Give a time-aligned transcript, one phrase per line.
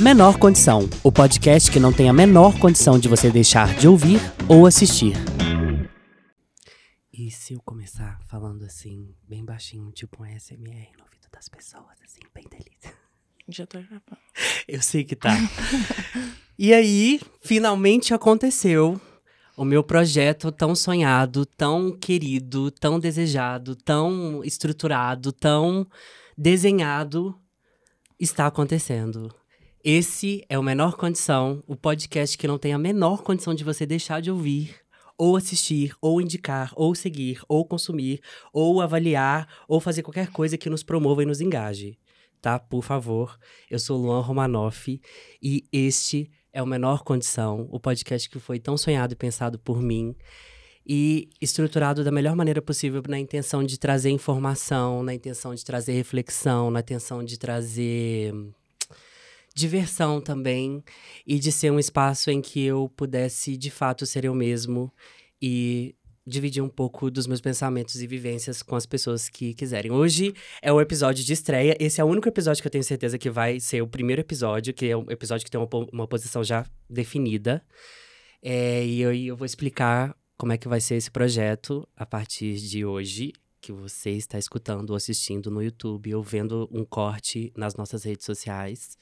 [0.00, 4.18] Menor Condição, o podcast que não tem a menor condição de você deixar de ouvir
[4.48, 5.14] ou assistir.
[7.12, 11.96] E se eu começar falando assim, bem baixinho, tipo um SMR no ouvido das pessoas,
[12.02, 12.92] assim, bem delícia.
[13.48, 14.02] Já tô gravando.
[14.66, 15.30] Eu sei que tá.
[16.58, 19.00] e aí, finalmente aconteceu
[19.56, 25.86] o meu projeto tão sonhado, tão querido, tão desejado, tão estruturado, tão
[26.36, 27.38] desenhado
[28.18, 29.32] está acontecendo.
[29.86, 33.84] Esse é o Menor Condição, o podcast que não tem a menor condição de você
[33.84, 34.76] deixar de ouvir,
[35.18, 40.70] ou assistir, ou indicar, ou seguir, ou consumir, ou avaliar, ou fazer qualquer coisa que
[40.70, 41.98] nos promova e nos engaje.
[42.40, 42.58] Tá?
[42.58, 43.38] Por favor.
[43.70, 44.98] Eu sou Luan Romanoff
[45.42, 49.82] e este é o Menor Condição, o podcast que foi tão sonhado e pensado por
[49.82, 50.16] mim
[50.86, 55.92] e estruturado da melhor maneira possível na intenção de trazer informação, na intenção de trazer
[55.92, 58.32] reflexão, na intenção de trazer
[59.54, 60.82] diversão também
[61.26, 64.92] e de ser um espaço em que eu pudesse de fato ser eu mesmo
[65.40, 65.94] e
[66.26, 69.92] dividir um pouco dos meus pensamentos e vivências com as pessoas que quiserem.
[69.92, 71.76] Hoje é o episódio de estreia.
[71.78, 74.72] Esse é o único episódio que eu tenho certeza que vai ser o primeiro episódio,
[74.72, 77.62] que é um episódio que tem uma, uma posição já definida.
[78.42, 82.56] É, e aí eu vou explicar como é que vai ser esse projeto a partir
[82.56, 87.74] de hoje, que você está escutando ou assistindo no YouTube ou vendo um corte nas
[87.74, 88.98] nossas redes sociais.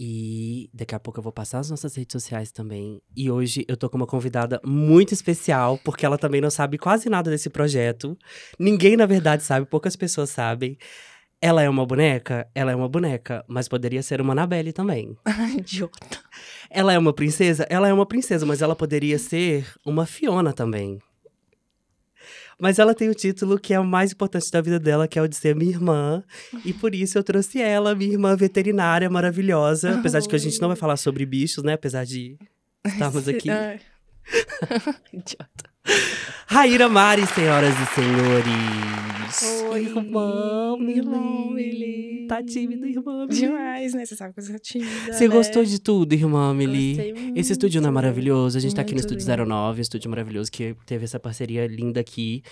[0.00, 3.02] E daqui a pouco eu vou passar as nossas redes sociais também.
[3.16, 7.08] E hoje eu tô com uma convidada muito especial, porque ela também não sabe quase
[7.08, 8.16] nada desse projeto.
[8.58, 10.78] Ninguém, na verdade, sabe, poucas pessoas sabem.
[11.40, 12.48] Ela é uma boneca?
[12.54, 15.16] Ela é uma boneca, mas poderia ser uma Anabelle também.
[15.56, 16.20] Idiota.
[16.70, 17.66] Ela é uma princesa?
[17.68, 20.98] Ela é uma princesa, mas ela poderia ser uma Fiona também.
[22.60, 25.22] Mas ela tem o título que é o mais importante da vida dela, que é
[25.22, 26.24] o de ser minha irmã.
[26.64, 29.94] E por isso eu trouxe ela, minha irmã veterinária maravilhosa.
[29.94, 31.74] Apesar de que a gente não vai falar sobre bichos, né?
[31.74, 32.36] Apesar de
[32.84, 33.48] estarmos aqui.
[35.12, 35.67] Idiota.
[36.46, 39.68] Raíra Mari, senhoras e senhores.
[39.70, 39.84] Oi.
[39.84, 42.26] Irmã, Irmã, Mili.
[42.26, 43.26] Tá tímida, irmã.
[43.26, 43.40] Mili.
[43.40, 44.06] Demais, né?
[44.06, 45.12] Você sabe que eu sou tímida.
[45.12, 45.34] Você né?
[45.34, 47.14] gostou de tudo, irmã Mili?
[47.36, 48.56] Esse estúdio não é maravilhoso?
[48.56, 49.46] A gente tá aqui no Estúdio lindo.
[49.46, 52.42] 09, um estúdio maravilhoso, que teve essa parceria linda aqui.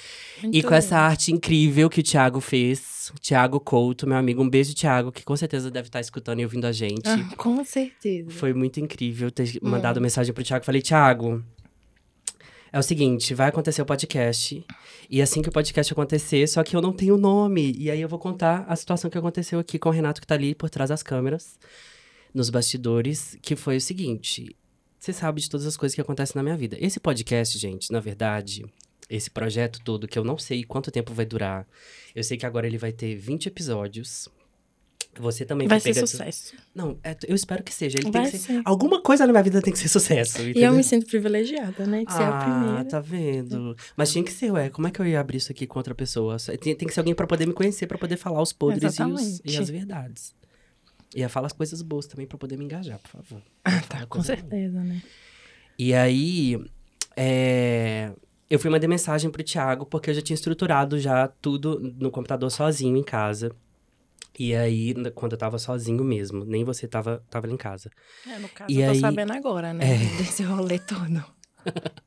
[0.42, 1.06] E Muito com essa lindo.
[1.06, 3.10] arte incrível que o Thiago fez.
[3.14, 4.42] O Thiago Couto, meu amigo.
[4.42, 7.08] Um beijo, Thiago, que com certeza deve estar escutando e ouvindo a gente.
[7.08, 8.30] Ah, com certeza.
[8.30, 10.64] Foi muito incrível ter mandado mensagem pro Thiago.
[10.64, 11.42] Falei, Thiago,
[12.76, 14.62] é o seguinte, vai acontecer o podcast.
[15.08, 17.72] E assim que o podcast acontecer, só que eu não tenho nome.
[17.74, 20.34] E aí eu vou contar a situação que aconteceu aqui com o Renato, que tá
[20.34, 21.58] ali por trás das câmeras,
[22.34, 24.54] nos bastidores, que foi o seguinte.
[25.00, 26.76] Você sabe de todas as coisas que acontecem na minha vida.
[26.78, 28.66] Esse podcast, gente, na verdade,
[29.08, 31.66] esse projeto todo, que eu não sei quanto tempo vai durar.
[32.14, 34.28] Eu sei que agora ele vai ter 20 episódios.
[35.18, 36.54] Você também Vai ser sucesso.
[36.74, 37.96] não, é- eu espero que seja.
[37.96, 38.54] Ele tem Vai que ser...
[38.56, 38.62] ser.
[38.66, 40.38] Alguma coisa na minha vida tem que ser sucesso.
[40.38, 40.72] E eu entendeu?
[40.74, 42.04] me sinto privilegiada, né?
[42.04, 42.84] De ser a ah, primeira.
[42.84, 43.74] tá vendo?
[43.96, 44.68] Mas tinha que ser, ué.
[44.68, 46.36] Como é que eu ia abrir isso aqui com outra pessoa?
[46.60, 49.02] Tem, tem que ser alguém pra poder me conhecer, pra poder falar os podres e,
[49.02, 50.34] os- e as verdades.
[51.14, 53.42] Ia falar as coisas boas também pra poder me engajar, por favor.
[53.64, 54.48] Ah, tá, com coisa boa.
[54.50, 55.02] certeza, né?
[55.78, 56.60] E aí,
[57.16, 58.12] é,
[58.50, 62.50] eu fui mandar mensagem pro Thiago, porque eu já tinha estruturado já tudo no computador
[62.50, 63.50] sozinho em casa.
[64.38, 67.90] E aí, quando eu tava sozinho mesmo, nem você tava, tava em casa.
[68.28, 69.94] É, no caso, E eu tô aí- sabendo agora, né?
[69.94, 69.96] É.
[70.22, 71.24] Desse rolê todo.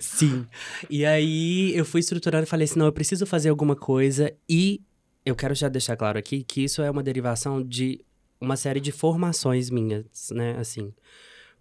[0.00, 0.46] Sim.
[0.88, 4.32] E aí eu fui estruturando e falei assim: não, eu preciso fazer alguma coisa.
[4.48, 4.80] E
[5.24, 8.00] eu quero já deixar claro aqui que isso é uma derivação de
[8.40, 10.56] uma série de formações minhas, né?
[10.58, 10.92] Assim.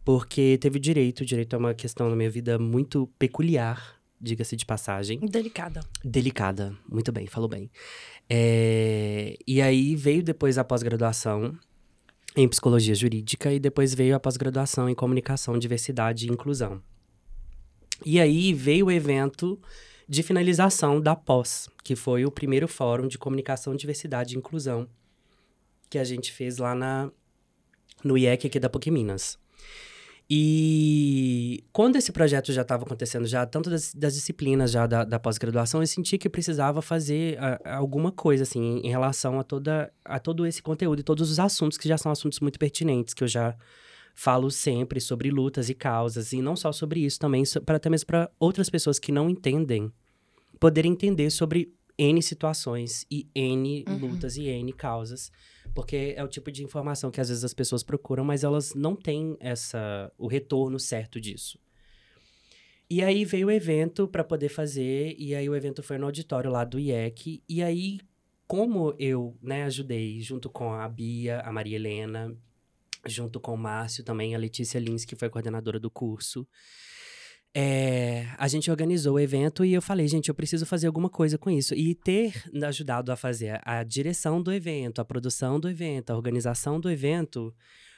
[0.06, 4.66] Porque teve direito, o direito é uma questão na minha vida muito peculiar, diga-se de
[4.66, 5.19] passagem.
[5.19, 5.81] Delicada.
[6.03, 7.69] Delicada, muito bem, falou bem.
[8.29, 11.57] É, E aí veio depois a pós-graduação
[12.35, 16.81] em psicologia jurídica e depois veio a pós-graduação em comunicação, diversidade e inclusão.
[18.06, 19.59] E aí veio o evento
[20.07, 24.88] de finalização da pós, que foi o primeiro fórum de comunicação, diversidade e inclusão
[25.89, 27.12] que a gente fez lá na
[28.03, 29.38] no IEC aqui da PUC Minas.
[30.29, 35.19] E quando esse projeto já estava acontecendo, já tanto das, das disciplinas já da, da
[35.19, 40.19] pós-graduação, eu senti que precisava fazer a- alguma coisa, assim, em relação a, toda, a
[40.19, 43.27] todo esse conteúdo e todos os assuntos que já são assuntos muito pertinentes, que eu
[43.27, 43.55] já
[44.15, 48.07] falo sempre sobre lutas e causas, e não só sobre isso também, para até mesmo
[48.07, 49.91] para outras pessoas que não entendem,
[50.59, 53.97] poderem entender sobre N situações e N Uhum.
[53.97, 55.31] lutas e N causas,
[55.74, 58.95] porque é o tipo de informação que às vezes as pessoas procuram, mas elas não
[58.95, 61.60] têm essa o retorno certo disso.
[62.89, 66.51] E aí veio o evento para poder fazer, e aí o evento foi no auditório
[66.51, 68.00] lá do IEC, e aí
[68.45, 72.38] como eu, né, ajudei junto com a Bia, a Maria Helena
[73.06, 76.48] junto com o Márcio também, a Letícia Lins, que foi coordenadora do curso.
[77.55, 81.38] É, a gente organizou o evento e eu falei, gente, eu preciso fazer alguma coisa
[81.38, 81.75] com isso.
[81.75, 86.79] E ter ajudado a fazer a direção do evento, a produção do evento, a organização
[86.79, 87.53] do evento,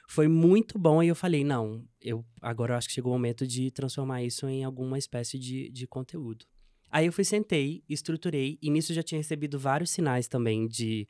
[0.08, 1.02] foi muito bom.
[1.02, 4.48] E eu falei, não, eu agora eu acho que chegou o momento de transformar isso
[4.48, 6.46] em alguma espécie de, de conteúdo.
[6.92, 11.08] Aí eu fui, sentei, estruturei, e nisso já tinha recebido vários sinais também de,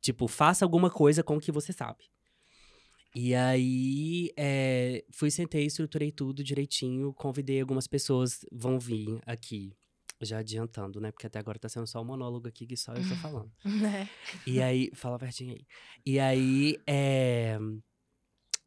[0.00, 2.04] tipo, faça alguma coisa com o que você sabe.
[3.20, 9.72] E aí, é, fui, sentei, estruturei tudo direitinho, convidei algumas pessoas, vão vir aqui,
[10.20, 11.10] já adiantando, né?
[11.10, 13.50] Porque até agora tá sendo só um monólogo aqui que só eu tô falando.
[13.64, 14.08] Né?
[14.46, 15.66] E aí, fala pertinho aí.
[16.06, 17.58] E aí, é,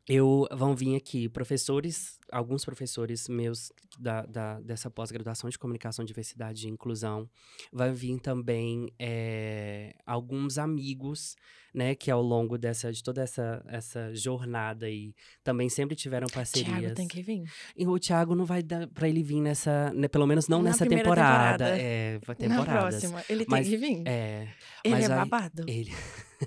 [0.08, 6.68] eu vão vir aqui professores, alguns professores meus da, da dessa pós-graduação de comunicação, diversidade
[6.68, 7.30] e inclusão.
[7.72, 11.36] Vai vir também é, alguns amigos,
[11.74, 15.14] né, que ao longo dessa, de toda essa, essa jornada aí,
[15.44, 16.80] também sempre tiveram parcerias.
[16.80, 17.44] Thiago tem que vir.
[17.78, 20.72] E o Thiago não vai dar pra ele vir nessa, né, pelo menos não Na
[20.72, 21.66] nessa temporada.
[21.66, 21.78] temporada.
[21.82, 24.04] É, vai Na próxima, ele tem Mas- que vir.
[24.08, 24.48] É,
[24.84, 25.64] ele é aí- babado.
[25.68, 25.92] ele.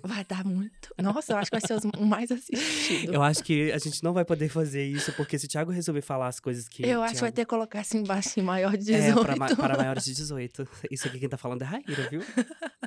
[0.02, 0.94] Vai dar muito.
[1.00, 3.12] Nossa, eu acho que vai ser o mais assistido.
[3.12, 6.02] Eu acho que a gente não vai poder fazer isso, porque se o Thiago resolver
[6.02, 6.84] falar as coisas que.
[6.86, 9.20] Eu acho que vai ter que colocar assim embaixo, assim, maior de 18.
[9.20, 10.68] É, para, para maiores de 18.
[10.90, 12.20] Isso aqui quem tá falando é Raíra, viu?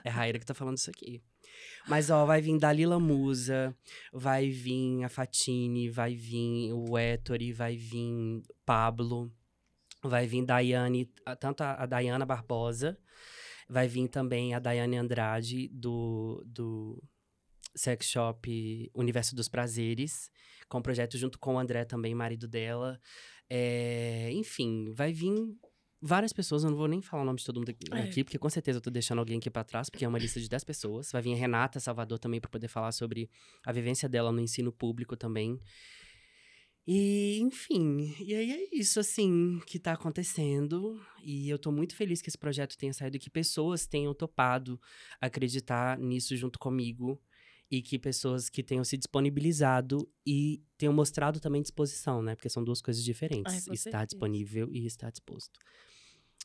[0.04, 1.22] É Raíra que tá falando isso aqui.
[1.88, 3.76] Mas, ó, vai vir Dalila Musa,
[4.12, 9.32] vai vir a Fatine, vai vir o Ettore, vai vir Pablo,
[10.04, 12.98] vai vir Daiane, tanto a, a Dayana Barbosa,
[13.68, 17.02] vai vir também a Daiane Andrade, do, do
[17.76, 20.30] Sex Shop Universo dos Prazeres,
[20.70, 23.00] com o projeto junto com o André também, marido dela.
[23.50, 25.34] É, enfim, vai vir
[26.02, 28.02] várias pessoas, eu não vou nem falar o nome de todo mundo aqui, É.
[28.04, 30.40] aqui, porque com certeza eu tô deixando alguém aqui pra trás, porque é uma lista
[30.40, 31.12] de 10 pessoas.
[31.12, 33.30] Vai vir a Renata Salvador também pra poder falar sobre
[33.66, 35.60] a vivência dela no ensino público também.
[36.88, 40.98] E, enfim, e aí é isso, assim, que tá acontecendo.
[41.22, 44.80] E eu tô muito feliz que esse projeto tenha saído e que pessoas tenham topado
[45.20, 47.22] acreditar nisso junto comigo.
[47.70, 52.34] E que pessoas que tenham se disponibilizado e tenham mostrado também disposição, né?
[52.34, 53.68] Porque são duas coisas diferentes.
[53.68, 55.60] Ai, estar disponível e estar disposto.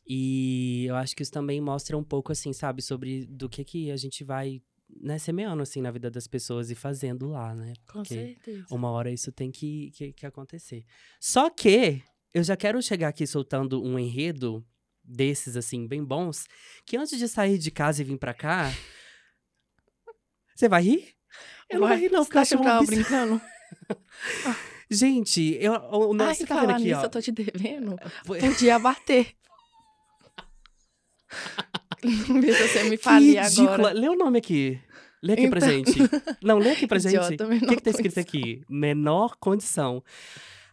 [0.05, 3.93] E eu acho que isso também mostra um pouco, assim, sabe, sobre do que que
[3.93, 4.61] a gente vai,
[5.01, 7.75] né, semeando, assim, na vida das pessoas e fazendo lá, né?
[7.87, 8.67] Com Porque certeza.
[8.71, 10.85] uma hora isso tem que, que, que acontecer.
[11.21, 12.03] Só que
[12.35, 14.65] eu já quero chegar aqui soltando um enredo
[15.05, 16.47] desses, assim, bem bons,
[16.87, 18.71] que antes de sair de casa e vir pra cá.
[20.55, 21.15] Você vai rir?
[21.69, 23.41] Eu não vou rir, não, porque eu que eu um brincando?
[24.91, 27.05] Gente, eu, o, o, Ai, tá vendo aqui, nisso, ó.
[27.05, 27.97] eu tô te devendo.
[28.27, 29.35] Foi- Podia bater.
[32.57, 33.75] Se você me ridícula.
[33.75, 33.93] agora.
[33.93, 34.81] Lê o nome aqui.
[35.23, 35.71] Lê aqui pra Então.
[35.71, 35.99] gente.
[36.43, 37.17] Não, lê aqui pra gente.
[37.17, 38.63] O que, que tá escrito aqui?
[38.69, 40.03] Menor condição.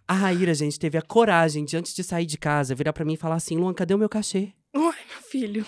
[0.08, 3.14] A Raíra, gente, teve a coragem de, antes de sair de casa, virar pra mim
[3.14, 4.54] e falar assim: Luan, cadê o meu cachê?
[4.76, 5.66] Uai, meu filho.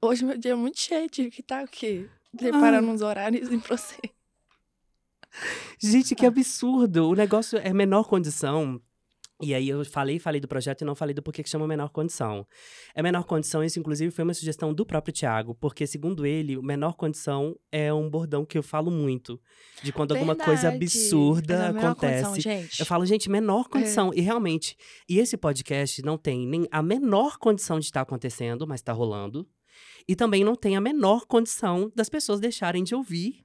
[0.00, 2.06] Hoje meu dia é muito cheio, tive que estar o quê?
[2.36, 3.96] Preparando uns horários pra você.
[5.80, 7.08] Gente, que absurdo.
[7.08, 8.80] O negócio é menor condição.
[9.40, 11.90] E aí eu falei, falei do projeto e não falei do porquê que chama menor
[11.90, 12.44] condição.
[12.92, 16.62] É menor condição, isso inclusive foi uma sugestão do próprio Tiago, porque segundo ele, o
[16.62, 19.40] menor condição é um bordão que eu falo muito.
[19.80, 20.84] De quando alguma coisa Verdade.
[20.84, 22.80] absurda menor acontece.
[22.80, 24.12] Eu falo, gente, menor condição.
[24.12, 24.76] E realmente,
[25.08, 29.48] e esse podcast não tem nem a menor condição de estar acontecendo, mas está rolando.
[30.08, 33.44] E também não tem a menor condição das pessoas deixarem de ouvir,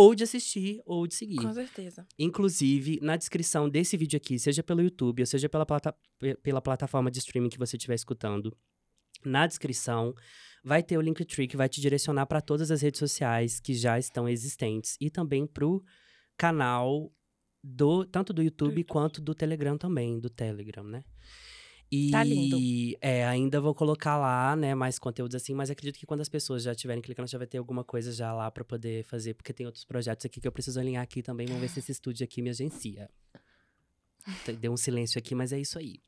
[0.00, 1.36] ou de assistir, ou de seguir.
[1.36, 2.06] Com certeza.
[2.18, 6.60] Inclusive, na descrição desse vídeo aqui, seja pelo YouTube, ou seja pela, plata pe- pela
[6.62, 8.56] plataforma de streaming que você estiver escutando,
[9.24, 10.14] na descrição
[10.64, 13.98] vai ter o Linktree que vai te direcionar para todas as redes sociais que já
[13.98, 15.82] estão existentes e também pro
[16.36, 17.12] canal
[17.62, 18.84] do tanto do YouTube, YouTube.
[18.84, 21.02] quanto do Telegram também, do Telegram, né?
[21.92, 22.56] E Tá lindo.
[23.00, 26.62] é, ainda vou colocar lá, né, mais conteúdos assim, mas acredito que quando as pessoas
[26.62, 29.66] já estiverem clicando, já vai ter alguma coisa já lá pra poder fazer, porque tem
[29.66, 32.40] outros projetos aqui que eu preciso alinhar aqui também, vamos ver se esse estúdio aqui
[32.42, 33.10] me agencia.
[34.60, 36.00] Deu um silêncio aqui, mas é isso aí.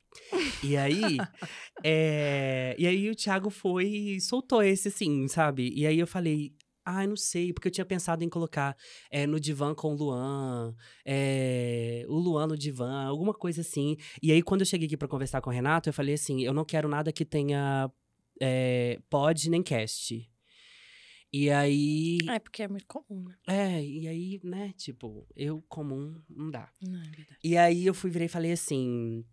[0.63, 1.01] E aí,
[1.83, 5.73] é, e aí o Thiago foi e soltou esse assim, sabe?
[5.75, 6.53] E aí eu falei,
[6.85, 8.75] ai, não sei, porque eu tinha pensado em colocar
[9.09, 10.75] é, no divã com o Luan,
[11.05, 13.97] é, o Luan no divã, alguma coisa assim.
[14.21, 16.53] E aí, quando eu cheguei aqui pra conversar com o Renato, eu falei assim: eu
[16.53, 17.91] não quero nada que tenha
[18.41, 20.29] é, pod nem cast.
[21.31, 22.19] E aí.
[22.29, 23.35] É, porque é muito comum, né?
[23.47, 26.69] É, e aí, né, tipo, eu comum não dá.
[26.81, 27.39] Não, é verdade.
[27.43, 29.25] E aí eu fui virei e falei assim: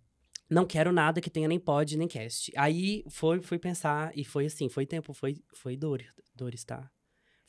[0.51, 2.51] não quero nada que tenha nem pod nem cast.
[2.57, 6.03] Aí foi, fui pensar, e foi assim, foi tempo, foi, foi dor,
[6.35, 6.91] dores, tá?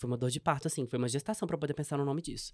[0.01, 2.51] Foi uma dor de parto, assim, foi uma gestação pra poder pensar no nome disso.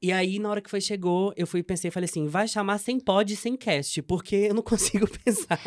[0.00, 3.00] E aí, na hora que foi chegou, eu fui pensei, falei assim, vai chamar sem
[3.00, 4.62] pod, sem cast, porque eu não
[5.02, 5.60] consigo pensar.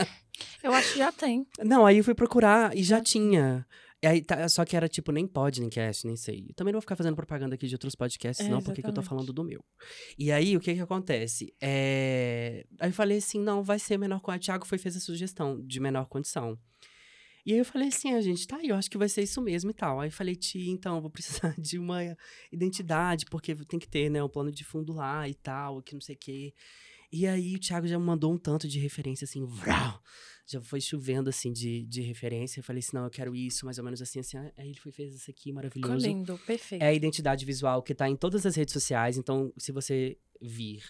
[0.63, 1.45] Eu acho que já tem.
[1.59, 3.67] Não, aí eu fui procurar e já tinha.
[4.01, 6.45] E aí, tá- só que era tipo, nem pod, nem cast, nem sei.
[6.49, 8.87] Eu também não vou ficar fazendo propaganda aqui de outros podcasts, É, não, porque que
[8.87, 9.63] eu tô falando do meu.
[10.17, 11.53] E aí, o que que acontece?
[11.61, 12.65] É...
[12.79, 14.37] Aí eu falei assim, não, vai ser menor condição.
[14.37, 16.57] O Thiago foi fez a sugestão de menor condição.
[17.45, 19.71] E aí eu falei assim, a gente, tá, eu acho que vai ser isso mesmo
[19.71, 19.99] e tal.
[19.99, 21.99] Aí eu falei, Ti, então, eu vou precisar de uma
[22.51, 26.01] identidade, porque tem que ter, né, um plano de fundo lá e tal, que não
[26.01, 26.53] sei o quê.
[27.11, 30.01] E aí o Thiago já me mandou um tanto de referência, assim, vrau,
[30.47, 32.59] já foi chovendo, assim, de, de referência.
[32.59, 34.37] Eu falei assim, não, eu quero isso, mais ou menos assim, assim.
[34.37, 36.07] Aí ele foi, fez isso aqui, Ficou maravilhoso.
[36.07, 36.81] lindo, perfeito.
[36.81, 39.17] É a identidade visual que tá em todas as redes sociais.
[39.17, 40.83] Então, se você vir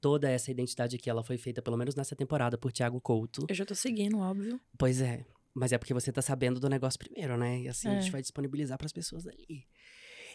[0.00, 3.46] toda essa identidade aqui, ela foi feita pelo menos nessa temporada por Thiago Couto.
[3.48, 4.60] Eu já tô seguindo, óbvio.
[4.78, 5.24] Pois é.
[5.58, 7.60] Mas é porque você tá sabendo do negócio primeiro, né?
[7.60, 8.00] E assim a É.
[8.00, 9.64] gente vai disponibilizar pras pessoas ali.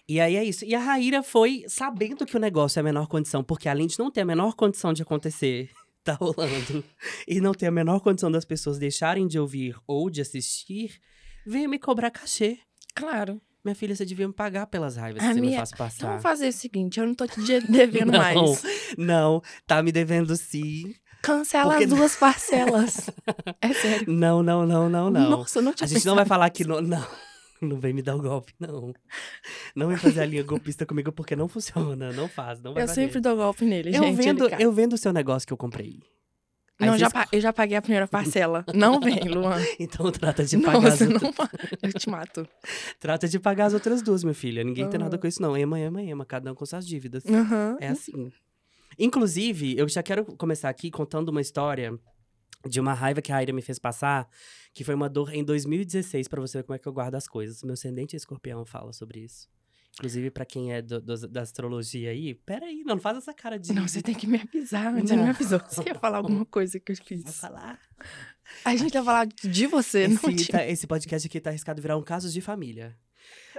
[0.10, 0.66] E aí é isso.
[0.66, 4.00] E a Raíra foi sabendo que o negócio é a menor condição, porque além de
[4.00, 5.70] não ter a menor condição de acontecer,
[6.04, 6.84] tá rolando,
[7.28, 11.00] e não ter a menor condição das pessoas deixarem de ouvir ou de assistir,
[11.46, 12.58] veio me cobrar cachê.
[12.96, 13.40] Claro.
[13.64, 16.08] Minha filha, você devia me pagar pelas raivas A que você me faz Então passar.
[16.08, 18.18] vamos fazer o seguinte, eu não tô te de- devendo Não.
[18.20, 18.64] mais.
[18.98, 20.96] Não, tá me devendo sim.
[21.22, 23.10] Cancela Porque as duas parcelas.
[23.62, 24.12] é sério.
[24.12, 25.30] Não, não, não, não, não.
[25.30, 26.82] Nossa, não tinha A gente não vai falar que não.
[27.62, 28.92] Não, não vem me dar o golpe, não.
[29.76, 32.12] Não vem fazer a linha golpista comigo porque não funciona.
[32.12, 33.02] Não faz, não vai Eu fazer.
[33.04, 34.16] sempre dou golpe nele, eu gente.
[34.16, 34.64] vendo, ele cai.
[34.64, 36.00] eu vendo o seu negócio que eu comprei.
[36.80, 38.66] Aí Não, já pa- eu já paguei a primeira parcela.
[38.74, 39.58] Não vem, Luan.
[39.80, 41.22] Então trata de pagar as Nossa, outras.
[41.22, 42.48] não Eu te mato.
[43.00, 44.64] Trata de pagar as outras duas, minha filha.
[44.64, 45.56] Ninguém tem nada com isso, não.
[45.56, 46.26] Ema, ema, ema.
[46.26, 47.24] Cada um com suas dívidas.
[47.28, 47.78] Aham.
[47.80, 48.32] É assim.
[49.04, 51.98] Inclusive, eu já quero começar aqui contando uma história
[52.68, 54.30] de uma raiva que a Aira me fez passar,
[54.74, 57.28] que foi uma dor em 2016, pra você ver como é que eu guardo as
[57.28, 57.64] coisas.
[57.64, 59.50] Meu ascendente escorpião fala sobre isso.
[59.96, 63.58] Inclusive, pra quem é do- do- da astrologia aí, peraí, não, não faz essa cara
[63.60, 63.74] de.
[63.74, 65.36] Não, você tem que me avisar, mas você não me Não.
[65.36, 65.60] avisou.
[65.68, 67.38] Você ia falar alguma coisa que eu Vou fiz.
[67.40, 67.78] falar.
[68.64, 70.48] A gente ia falar de você, não Esse, de...
[70.48, 72.96] tá- esse podcast aqui tá arriscado virar um caso de família.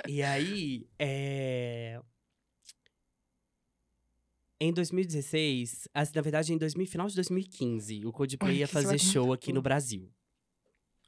[0.08, 2.00] E aí, é...
[4.64, 8.96] Em 2016, as- na verdade, em 2000, final de 2015, o Coldplay Ai, ia fazer
[8.96, 10.08] show aqui no Brasil.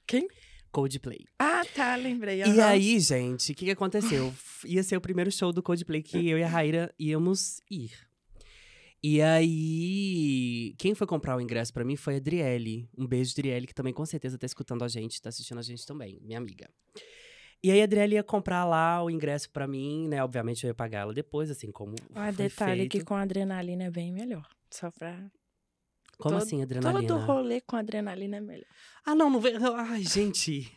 [0.08, 0.26] Quem?
[0.72, 1.24] Coldplay.
[1.38, 2.42] Ah, tá, lembrei.
[2.42, 4.34] E aí, gente, o que, que aconteceu?
[4.64, 7.92] Ia ser o primeiro show do Coldplay que eu e a Raíra íamos ir.
[9.00, 12.88] E aí, quem foi comprar o ingresso pra mim foi a Adriele.
[12.98, 15.86] Um beijo, Adriele, que também com certeza tá escutando a gente, tá assistindo a gente
[15.86, 16.68] também, minha amiga.
[17.64, 20.22] E aí, a Adriele ia comprar lá o ingresso pra mim, né?
[20.22, 22.90] Obviamente, eu ia pagar ela depois, assim, como Ah, detalhe feito.
[22.98, 24.46] que com adrenalina é bem melhor.
[24.70, 25.14] Só pra.
[26.18, 27.08] Como todo- assim, adrenalina?
[27.08, 28.66] Todo rolê com adrenalina é melhor.
[29.06, 29.54] Ah, não, não vem...
[29.78, 30.70] Ai, gente...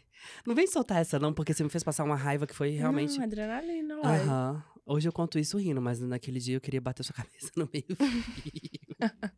[0.45, 3.17] Não vem soltar essa, não, porque você me fez passar uma raiva que foi realmente...
[3.17, 4.19] Não, adrenalina, uai.
[4.21, 4.63] Aham.
[4.85, 7.85] Hoje eu conto isso rindo, mas naquele dia eu queria bater sua cabeça no meio.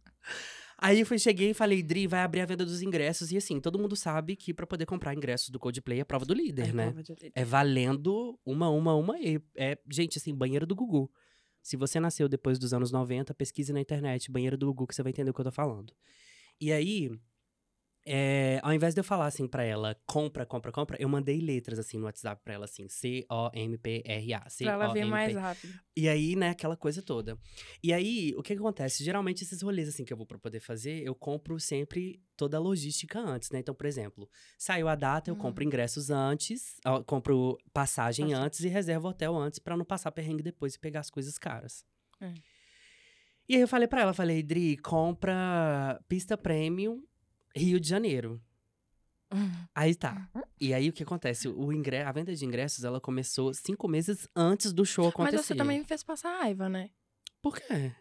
[0.81, 3.31] Aí eu fui, cheguei e falei, Dri, vai abrir a venda dos ingressos.
[3.31, 6.33] E assim, todo mundo sabe que pra poder comprar ingressos do Coldplay é prova do
[6.33, 6.93] líder, Ai, né?
[6.95, 7.31] líder.
[7.35, 9.19] É valendo uma, uma, uma.
[9.19, 11.11] E é, gente, assim, banheiro do Gugu.
[11.61, 15.03] Se você nasceu depois dos anos 90, pesquise na internet, banheiro do Gugu, que você
[15.03, 15.93] vai entender o que eu tô falando.
[16.61, 17.11] E aí,
[18.05, 21.77] é, ao invés de eu falar assim pra ela, compra, compra, compra, eu mandei letras
[21.79, 24.39] assim no WhatsApp pra ela, assim, C-O-M-P-R-A.
[24.59, 25.73] Pra ela ver mais rápido.
[25.95, 27.37] E aí, né, aquela coisa toda.
[27.83, 29.03] E aí, o que, que acontece?
[29.03, 32.59] Geralmente, esses rolês, assim, que eu vou pra poder fazer, eu compro sempre toda a
[32.59, 33.59] logística antes, né?
[33.59, 35.39] Então, por exemplo, saiu a data, eu Hum.
[35.39, 38.33] compro ingressos antes, ó, compro passagem Passagem.
[38.45, 41.83] antes e reservo hotel antes pra não passar perrengue depois e pegar as coisas caras.
[42.21, 42.33] É.
[43.47, 47.03] E aí, eu falei pra ela, falei, Dri, compra pista premium
[47.55, 48.41] Rio de Janeiro.
[49.31, 49.51] Hum.
[49.75, 50.27] Aí tá.
[50.59, 51.47] E aí, o que acontece?
[51.47, 51.97] O ingre...
[52.01, 55.37] A venda de ingressos, ela começou cinco meses antes do show acontecer.
[55.37, 56.89] Mas você também me fez passar raiva, né?
[57.41, 57.93] Por quê?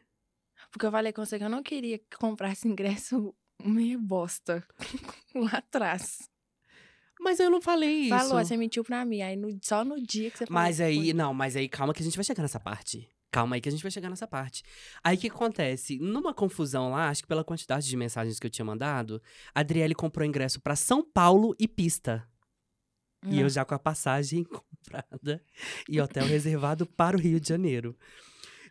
[0.72, 4.66] Porque eu falei com você que eu não queria que comprasse ingresso meio bosta.
[5.34, 6.28] Lá atrás.
[7.20, 8.10] Mas eu não falei isso.
[8.16, 9.20] Falou, você mentiu pra mim.
[9.22, 10.62] Aí no- só no dia que você falou.
[10.62, 11.12] Mas aí, foi.
[11.12, 13.08] não, mas aí calma que a gente vai chegar nessa parte.
[13.38, 14.64] Calma aí que a gente vai chegar nessa parte.
[15.04, 15.96] Aí o que acontece?
[16.00, 19.22] Numa confusão lá, acho que pela quantidade de mensagens que eu tinha mandado,
[19.54, 22.28] a Adriele comprou ingresso pra São Paulo e pista.
[23.24, 23.42] E Não.
[23.42, 24.42] eu já com a passagem
[24.82, 25.40] comprada
[25.88, 27.96] e hotel reservado para o Rio de Janeiro.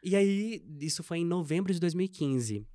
[0.04, 2.68] E aí, isso foi em novembro de 2015.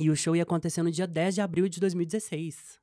[0.00, 2.80] E o show ia acontecer no dia 10 de abril de 2016.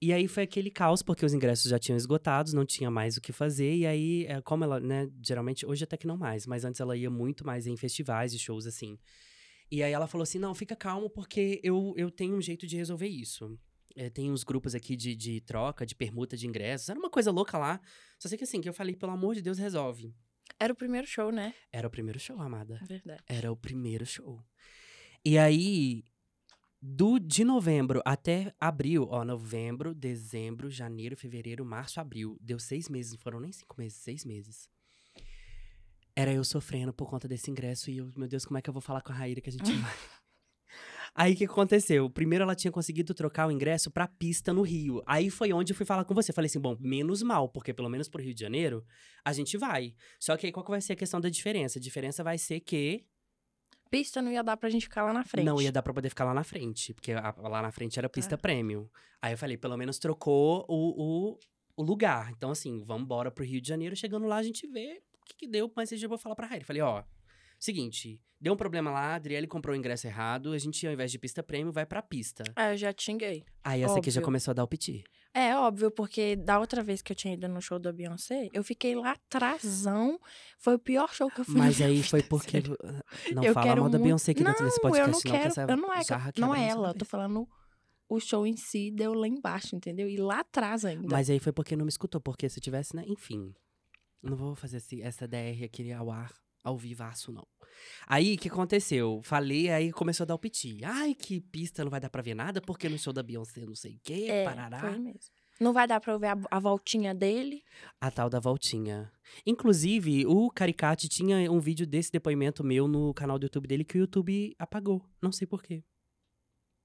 [0.00, 3.20] E aí foi aquele caos, porque os ingressos já tinham esgotados, não tinha mais o
[3.20, 3.74] que fazer.
[3.74, 6.96] E aí, é, como ela, né, geralmente, hoje até que não mais, mas antes ela
[6.96, 8.98] ia muito mais em festivais e shows assim.
[9.70, 12.76] E aí ela falou assim: não, fica calmo, porque eu, eu tenho um jeito de
[12.76, 13.58] resolver isso.
[13.96, 16.90] É, tem uns grupos aqui de, de troca, de permuta de ingressos.
[16.90, 17.80] Era uma coisa louca lá.
[18.18, 20.14] Só sei que assim, que eu falei, pelo amor de Deus, resolve.
[20.60, 21.54] Era o primeiro show, né?
[21.72, 22.78] Era o primeiro show, amada.
[22.86, 23.22] Verdade.
[23.26, 24.42] Era o primeiro show.
[25.24, 26.04] E aí,
[26.88, 32.38] do, de novembro até abril, ó, novembro, dezembro, janeiro, fevereiro, março, abril.
[32.40, 34.68] Deu seis meses, não foram nem cinco meses, seis meses.
[36.14, 38.72] Era eu sofrendo por conta desse ingresso e eu, meu Deus, como é que eu
[38.72, 39.92] vou falar com a Raíra que a gente vai?
[41.12, 42.08] Aí o que aconteceu?
[42.08, 45.02] Primeiro ela tinha conseguido trocar o ingresso pra pista no Rio.
[45.06, 46.32] Aí foi onde eu fui falar com você.
[46.32, 48.84] Falei assim: bom, menos mal, porque pelo menos pro Rio de Janeiro
[49.24, 49.94] a gente vai.
[50.20, 51.78] Só que aí qual que vai ser a questão da diferença?
[51.78, 53.06] A diferença vai ser que
[53.90, 55.44] Pista não ia dar pra gente ficar lá na frente.
[55.46, 58.08] não ia dar pra poder ficar lá na frente, porque a- lá na frente era
[58.08, 58.88] pista premium.
[59.22, 61.38] Aí eu falei: pelo menos trocou o, o,
[61.76, 62.30] o lugar.
[62.32, 63.94] Então assim, vamos embora pro Rio de Janeiro.
[63.96, 66.46] Chegando lá a gente vê o que, que deu, mas eu já vou falar pra
[66.46, 66.64] Raíra.
[66.64, 67.02] Falei: ó.
[67.58, 71.10] Seguinte, deu um problema lá, a Adriele comprou o ingresso errado, a gente, ao invés
[71.10, 72.44] de pista premium, vai pra pista.
[72.54, 73.44] Ah, eu já xinguei.
[73.64, 74.26] Aí essa aqui já Óbvio.
[74.26, 75.02] começou a dar o piti.
[75.38, 78.64] É óbvio, porque da outra vez que eu tinha ido no show da Beyoncé, eu
[78.64, 80.18] fiquei lá atrasão.
[80.58, 82.52] Foi o pior show que eu fui Mas aí foi porque.
[82.52, 82.76] sério.
[83.34, 85.30] Não Eu fala mal da muito- Beyoncé aqui dentro desse Não, podcast, eu não que
[85.30, 87.46] quero, essa eu não é, jarra não é ela, eu tô falando
[88.08, 90.08] o show em si deu lá embaixo, entendeu?
[90.08, 91.08] E lá atrás ainda.
[91.10, 93.04] Mas aí foi porque não me escutou, porque se tivesse, né?
[93.06, 93.52] Enfim.
[94.22, 96.32] Não vou fazer esse, essa DR aqui ao ar,
[96.66, 97.46] ao vivaço, não.
[98.08, 99.20] Aí, o que aconteceu?
[99.22, 100.80] Falei, aí começou a dar o piti.
[100.82, 103.74] Ai, que pista, não vai dar pra ver nada, porque no show da Beyoncé não
[103.76, 104.80] sei o quê, é, parará.
[104.80, 105.20] foi mesmo.
[105.60, 107.62] Não vai dar pra eu ver a, a voltinha dele.
[108.00, 109.10] A tal da voltinha.
[109.46, 113.96] Inclusive, o Caricate tinha um vídeo desse depoimento meu no canal do YouTube dele que
[113.96, 115.02] o YouTube apagou.
[115.22, 115.84] Não sei porquê.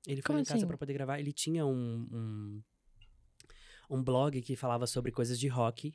[0.07, 0.67] Ele foi Como em casa assim?
[0.67, 1.19] pra poder gravar.
[1.19, 2.63] Ele tinha um, um,
[3.89, 5.93] um blog que falava sobre coisas de rock.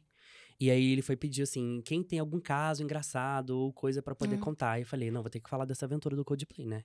[0.58, 4.36] E aí ele foi pedir assim: quem tem algum caso engraçado ou coisa pra poder
[4.36, 4.40] Hum.
[4.40, 4.78] contar?
[4.78, 6.84] E eu falei: não, vou ter que falar dessa aventura do Coldplay, né?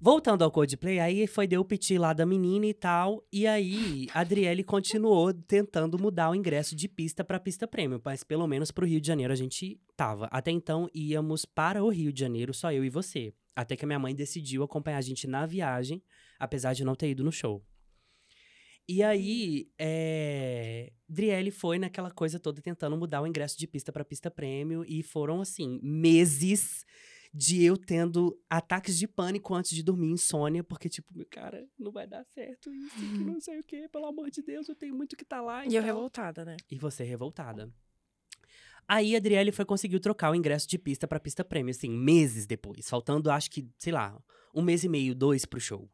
[0.00, 3.24] Voltando ao Coldplay, aí foi deu o piti lá da menina e tal.
[3.32, 8.00] E aí, a Adriele continuou tentando mudar o ingresso de pista pra pista premium.
[8.04, 10.26] Mas pelo menos pro Rio de Janeiro a gente tava.
[10.30, 13.32] Até então, íamos para o Rio de Janeiro, só eu e você.
[13.56, 16.02] Até que a minha mãe decidiu acompanhar a gente na viagem,
[16.38, 17.64] apesar de não ter ido no show.
[18.88, 20.92] E aí, é...
[21.08, 24.84] Driele foi naquela coisa toda tentando mudar o ingresso de pista pra pista premium.
[24.86, 26.84] E foram, assim, meses
[27.32, 31.90] de eu tendo ataques de pânico antes de dormir, insônia, porque, tipo, meu cara, não
[31.90, 34.94] vai dar certo isso, que não sei o quê, pelo amor de Deus, eu tenho
[34.94, 35.64] muito que tá lá.
[35.64, 35.82] E eu tal.
[35.82, 36.56] revoltada, né?
[36.70, 37.72] E você revoltada.
[38.86, 42.46] Aí a Adriele foi conseguiu trocar o ingresso de pista pra pista premium, assim, meses
[42.46, 42.88] depois.
[42.88, 44.16] Faltando, acho que, sei lá,
[44.54, 45.90] um mês e meio, dois pro show.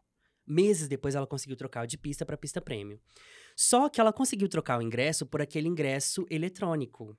[0.51, 2.99] Meses depois ela conseguiu trocar de pista pra pista premium.
[3.57, 7.17] Só que ela conseguiu trocar o ingresso por aquele ingresso eletrônico.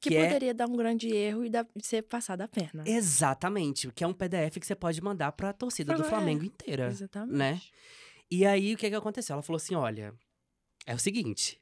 [0.00, 1.50] Que, Que é- poderia dar um grande erro e
[1.82, 2.82] ser passada a perna.
[2.86, 6.88] Exatamente, que é um PDF que você pode mandar pra torcida do É, Flamengo inteira.
[6.88, 7.36] Exatamente.
[7.36, 7.60] né?
[8.30, 9.34] E aí, o que que aconteceu?
[9.34, 10.12] Ela falou assim: olha,
[10.84, 11.58] é o seguinte.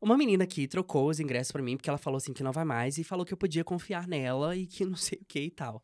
[0.00, 2.64] Uma menina aqui trocou os ingressos pra mim, porque ela falou assim que não vai
[2.64, 5.50] mais, e falou que eu podia confiar nela e que não sei o que e
[5.50, 5.82] tal.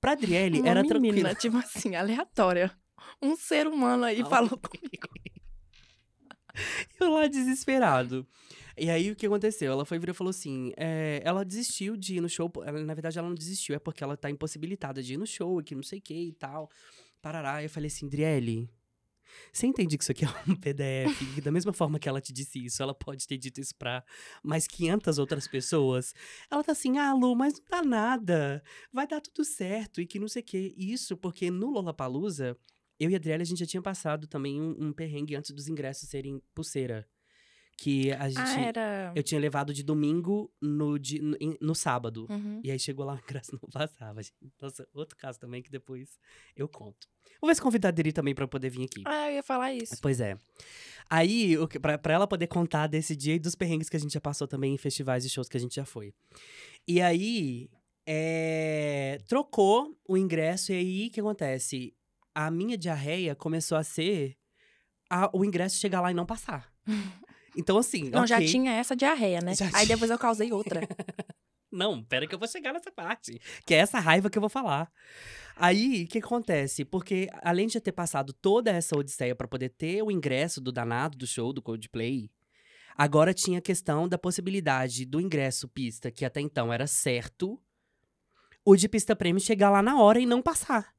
[0.00, 1.34] Pra Adriele, Uma era menina, tranquilo.
[1.36, 2.72] tipo assim, aleatória.
[3.20, 5.08] Um ser humano aí falou comigo.
[6.98, 8.26] Eu lá desesperado.
[8.76, 9.72] E aí, o que aconteceu?
[9.72, 12.50] Ela foi vir e falou assim: é, ela desistiu de ir no show.
[12.64, 15.60] Ela, na verdade, ela não desistiu, é porque ela tá impossibilitada de ir no show,
[15.60, 16.70] e que não sei o que e tal.
[17.20, 17.62] Parará.
[17.62, 18.70] Eu falei assim, Driele,
[19.52, 21.36] você entende que isso aqui é um PDF?
[21.36, 24.04] E da mesma forma que ela te disse isso, ela pode ter dito isso pra
[24.42, 26.14] mais 500 outras pessoas.
[26.50, 28.62] Ela tá assim, ah, Lu, mas não dá nada.
[28.92, 30.00] Vai dar tudo certo.
[30.00, 30.74] E que não sei o que.
[30.76, 32.56] Isso porque no Lollapalooza,
[33.00, 35.66] eu e a Adriele, a gente já tinha passado também um, um perrengue antes dos
[35.68, 37.08] ingressos serem pulseira.
[37.82, 38.38] Que a gente.
[38.40, 39.12] Ah, era.
[39.16, 42.26] Eu tinha levado de domingo no, di- no, no sábado.
[42.28, 42.60] Uhum.
[42.62, 44.22] E aí chegou lá, o ingresso não passava.
[44.22, 44.34] gente.
[44.60, 46.18] Nossa, outro caso também que depois
[46.54, 47.08] eu conto.
[47.40, 49.02] Vou ver se convidar a Deri também pra poder vir aqui.
[49.06, 49.96] Ah, eu ia falar isso.
[50.02, 50.36] Pois é.
[51.08, 54.00] Aí, o que- pra, pra ela poder contar desse dia e dos perrengues que a
[54.00, 56.12] gente já passou também em festivais e shows que a gente já foi.
[56.86, 57.70] E aí,
[58.06, 61.94] é, trocou o ingresso, e aí, o que acontece?
[62.46, 64.36] A minha diarreia começou a ser
[65.10, 66.72] a- o ingresso chegar lá e não passar.
[67.56, 68.46] Então, assim, Não, já ok.
[68.46, 69.54] tinha essa diarreia, né?
[69.56, 69.86] Já Aí tinha.
[69.88, 70.80] depois eu causei outra.
[71.70, 73.40] Não, pera que eu vou chegar nessa parte.
[73.66, 74.88] Que é essa raiva que eu vou falar.
[75.56, 76.84] Aí, o que acontece?
[76.84, 81.18] Porque, além de ter passado toda essa odisseia pra poder ter o ingresso do danado
[81.18, 82.30] do show do Coldplay,
[82.96, 87.60] agora tinha a questão da possibilidade do ingresso pista, que até então era certo,
[88.64, 90.94] o de pista prêmio chegar lá na hora e não passar.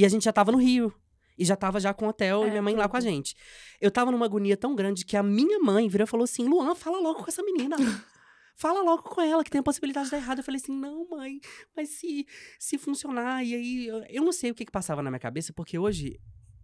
[0.00, 0.92] E a gente já tava no Rio.
[1.38, 3.34] E já tava já com o hotel e É, minha mãe lá com a gente.
[3.80, 6.74] Eu tava numa agonia tão grande que a minha mãe virou e falou assim: Luan,
[6.74, 7.76] fala logo com essa menina.
[8.56, 10.38] Fala logo com ela que tem a possibilidade de dar errado.
[10.38, 11.40] Eu falei assim: não, mãe,
[11.74, 12.26] mas se,
[12.58, 13.42] se funcionar.
[13.42, 16.18] E aí, eu- eu não sei o que, que passava na minha cabeça, porque hoje,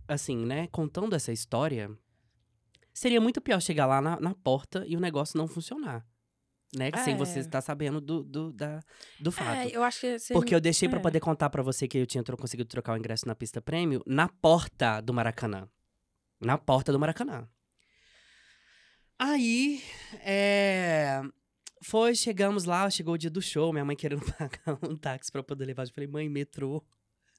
[0.07, 1.90] assim, né, contando essa história,
[2.92, 6.05] seria muito pior chegar lá na, na porta e o negócio não funcionar.
[6.77, 6.91] Né?
[6.91, 7.17] Que sem É.
[7.17, 8.81] você estar sabendo do, do, da,
[9.19, 9.57] do fato.
[9.57, 10.33] É, eu acho que você.
[10.35, 11.03] Porque eu deixei pra é.
[11.03, 14.03] poder contar pra você que eu tinha tro- conseguido trocar o ingresso na pista prêmio
[14.07, 15.69] na porta do Maracanã.
[16.41, 17.49] Na porta do Maracanã.
[19.19, 19.83] Aí,
[20.21, 21.23] é...
[21.83, 25.43] Foi, chegamos lá, chegou o dia do show, minha mãe querendo pagar um táxi pra
[25.43, 25.85] poder levar.
[25.85, 26.85] Eu falei, mãe, metrô.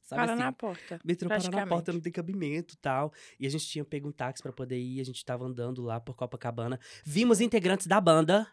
[0.04, 0.42] Sabe Para assim?
[0.42, 1.00] na porta.
[1.04, 3.12] Metrô para na porta, não tem cabimento e tal.
[3.38, 6.00] E a gente tinha pego um táxi pra poder ir, a gente tava andando lá
[6.00, 6.80] por Copacabana.
[7.04, 8.48] Vimos integrantes da banda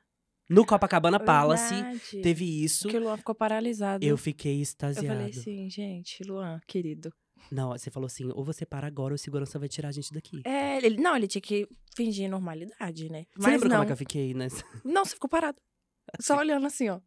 [0.48, 1.74] no Copacabana Palace.
[1.74, 2.20] Verdade.
[2.22, 2.88] Teve isso.
[2.88, 4.04] Que o Luan ficou paralisado.
[4.04, 5.06] Eu fiquei Eu extasiado.
[5.06, 7.12] falei assim, gente, Luan, querido.
[7.50, 10.12] Não, você falou assim, ou você para agora ou o segurança vai tirar a gente
[10.12, 10.40] daqui.
[10.44, 13.26] É, ele, não, ele tinha que fingir normalidade, né?
[13.36, 13.76] Você Mas lembra não.
[13.76, 14.64] como é que eu fiquei nessa?
[14.84, 15.58] Não, você ficou parado.
[16.20, 17.00] Só olhando assim, ó.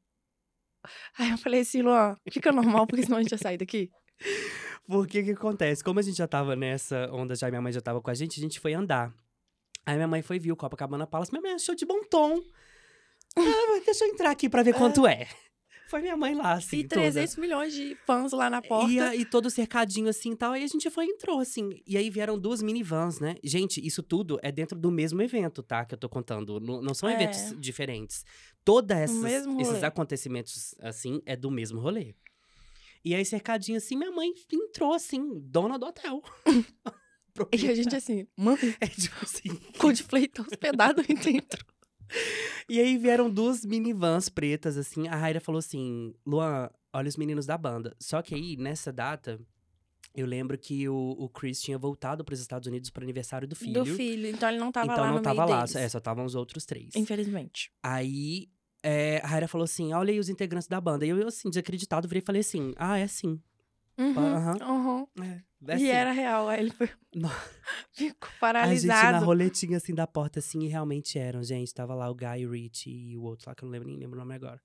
[1.18, 3.90] Aí eu falei assim, Luan, fica normal, porque senão a gente ia sair daqui.
[4.88, 5.84] Porque o que acontece?
[5.84, 8.40] Como a gente já tava nessa onda, já minha mãe já tava com a gente,
[8.40, 9.14] a gente foi andar.
[9.86, 12.42] Aí minha mãe foi, viu o Copacabana Palace, minha mãe achou de bom tom.
[13.38, 15.28] Ah, deixa eu entrar aqui pra ver quanto é.
[15.90, 17.00] Foi minha mãe lá, assim, e toda.
[17.02, 18.92] 300 milhões de fãs lá na porta.
[18.92, 20.52] E, aí, todo cercadinho assim e tal.
[20.52, 21.82] Aí a gente foi e entrou, assim.
[21.88, 23.38] E aí vieram duas minivans, né?
[23.42, 25.86] Gente, isso tudo é dentro do mesmo evento, tá?
[25.86, 26.60] Que eu tô contando.
[26.60, 27.14] Não, não são É.
[27.14, 28.26] eventos diferentes.
[28.66, 32.14] Todos esses, acontecimentos, assim, é do mesmo rolê.
[33.06, 36.22] E aí, cercadinho assim, minha mãe entrou, assim, dona do hotel.
[37.54, 39.56] E a gente assim, mãe, É tipo assim.
[39.78, 41.64] Coldplay tá hospedado aí dentro.
[42.70, 45.08] E aí vieram duas minivans pretas, assim.
[45.08, 47.96] A Raira falou assim: Luan, olha os meninos da banda.
[48.00, 49.40] Só que aí, nessa data,
[50.14, 53.56] eu lembro que o, o Chris tinha voltado para os Estados Unidos pro aniversário do
[53.56, 53.84] filho.
[53.84, 54.28] Do filho.
[54.28, 55.76] Então ele não tava então lá não no tava meio lá, deles.
[55.76, 56.96] é, só estavam os outros três.
[56.96, 57.72] Infelizmente.
[57.84, 58.50] Aí
[58.84, 61.06] é, a Raira falou assim: olha aí os integrantes da banda.
[61.06, 63.40] E eu, assim, desacreditado, virei e falei assim: ah, é sim.
[63.98, 65.08] Uhum, uhum.
[65.68, 65.88] É, E sim.
[65.88, 66.48] era real.
[66.50, 66.90] Aí ele foi...
[67.94, 69.26] Ficou A gente na paralisado.
[69.26, 71.74] roletinha assim da porta, assim, e realmente eram, gente.
[71.74, 74.16] Tava lá o Guy Ritchie e o outro lá, que eu não lembro, nem lembro
[74.16, 74.62] o nome agora.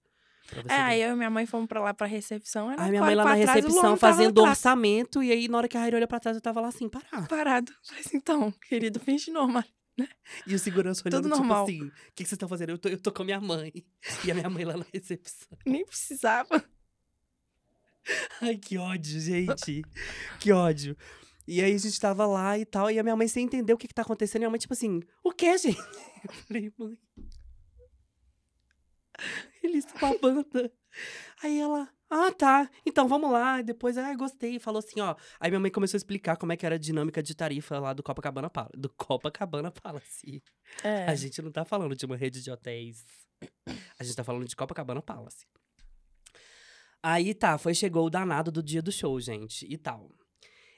[0.68, 2.68] É, aí eu e minha mãe fomos pra lá pra recepção.
[2.68, 5.96] Aí, minha mãe lá na recepção fazendo orçamento, e aí na hora que a Raira
[5.96, 7.26] olha pra trás, eu tava lá assim, parar.
[7.28, 7.72] Parado.
[7.86, 9.64] Falei assim, então, querido, finge normal.
[10.46, 12.70] E o segurança olhando, Tudo tipo assim, o que, que vocês estão fazendo?
[12.70, 13.70] Eu tô, eu tô com a minha mãe.
[14.24, 15.56] E a minha mãe lá na recepção.
[15.66, 16.64] Nem precisava.
[18.40, 19.82] Ai, que ódio, gente.
[20.40, 20.96] que ódio.
[21.46, 23.78] E aí a gente tava lá e tal, e a minha mãe sem entender o
[23.78, 24.42] que que tá acontecendo.
[24.42, 25.78] E a mãe, tipo assim, o que, gente?
[25.78, 26.98] Eu falei, mãe.
[29.62, 30.72] Eles são uma banda.
[31.42, 32.70] Aí ela, ah, tá.
[32.84, 33.60] Então vamos lá.
[33.60, 34.58] E depois, ah, gostei.
[34.58, 35.16] Falou assim, ó.
[35.40, 37.92] Aí minha mãe começou a explicar como é que era a dinâmica de tarifa lá
[37.92, 38.76] do Copacabana Palace.
[38.76, 40.42] Do Copacabana Palace.
[40.84, 41.06] É.
[41.06, 43.04] A gente não tá falando de uma rede de hotéis.
[43.98, 45.46] A gente tá falando de Copacabana Palace.
[47.02, 50.10] Aí tá, foi, chegou o danado do dia do show, gente, e tal.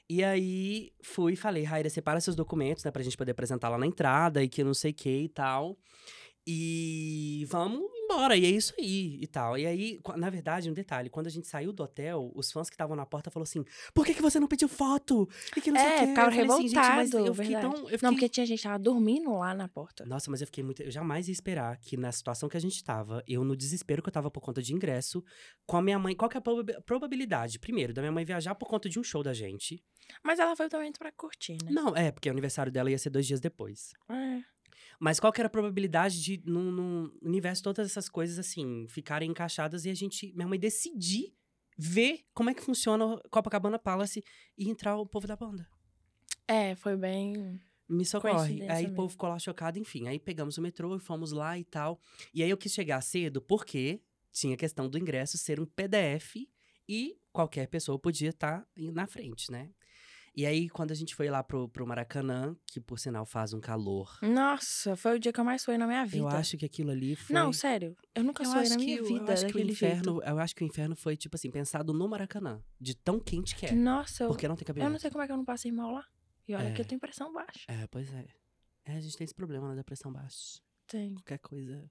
[0.09, 3.77] E aí fui e falei, Raira, separa seus documentos, né, pra gente poder apresentar lá
[3.77, 5.77] na entrada e que não sei o que e tal.
[6.47, 9.57] E vamos embora, e é isso aí e tal.
[9.57, 12.75] E aí, na verdade, um detalhe: quando a gente saiu do hotel, os fãs que
[12.75, 13.63] estavam na porta falaram assim:
[13.93, 15.27] por que, que você não pediu foto?
[15.55, 16.07] E que não sei É, quê.
[16.07, 17.61] ficaram Eu assim, revoltados, eu fiquei verdade.
[17.75, 17.83] tão.
[17.83, 17.99] Eu fiquei...
[18.01, 20.05] Não, porque tinha gente que tava dormindo lá na porta.
[20.05, 20.81] Nossa, mas eu fiquei muito.
[20.83, 24.09] Eu jamais ia esperar que na situação que a gente tava, eu no desespero que
[24.09, 25.23] eu tava por conta de ingresso,
[25.65, 26.15] com a minha mãe.
[26.15, 27.59] Qual que é a proba- probabilidade?
[27.59, 29.83] Primeiro, da minha mãe viajar por conta de um show da gente.
[30.23, 31.71] Mas ela foi também pra curtir, né?
[31.71, 33.91] Não, é, porque o aniversário dela ia ser dois dias depois.
[34.09, 34.39] É.
[34.99, 39.85] Mas qual que era a probabilidade de, no, universo, todas essas coisas, assim, ficarem encaixadas
[39.85, 41.33] e a gente, minha mãe, decidir
[41.77, 44.23] ver como é que funciona o Copacabana Palace
[44.57, 45.67] e entrar o povo da banda?
[46.47, 47.59] É, foi bem.
[47.87, 48.67] Me socorre.
[48.69, 50.07] Aí o povo ficou lá chocado, enfim.
[50.07, 51.99] Aí pegamos o metrô e fomos lá e tal.
[52.33, 56.35] E aí eu quis chegar cedo porque tinha a questão do ingresso ser um PDF
[56.87, 59.69] e qualquer pessoa podia estar na frente, né?
[60.37, 63.61] E aí, quando a gente foi lá pro, pro Maracanã, que por sinal faz um
[63.61, 66.17] calor, Nossa, foi o dia que eu mais suei na minha vida.
[66.25, 67.33] eu acho que aquilo ali foi.
[67.33, 67.95] Não, sério.
[68.13, 70.53] Eu nunca eu suei na minha o- vida eu acho que o inferno, eu acho
[70.55, 73.71] que o inferno foi tipo assim, pensado no Maracanã, de tão quente que é.
[73.71, 74.91] Nossa, eu, Porque não tem eu cabimento.
[74.91, 76.05] não sei como é que eu não passei mal lá.
[76.47, 76.71] E olha É.
[76.73, 77.61] que eu tenho pressão baixa.
[77.69, 78.25] É, pois é.
[78.83, 80.59] É, a gente tem esse problema na depressão baixa.
[80.87, 81.13] Tem.
[81.15, 81.89] qualquer coisa,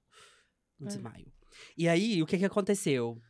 [0.79, 0.89] um É.
[0.89, 1.33] desmaio.
[1.79, 3.21] E aí, o que que aconteceu?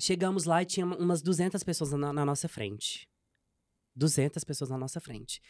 [0.00, 3.06] Chegamos lá e tinha umas 200 pessoas na, na nossa frente.
[4.00, 5.40] 200 pessoas na nossa frente.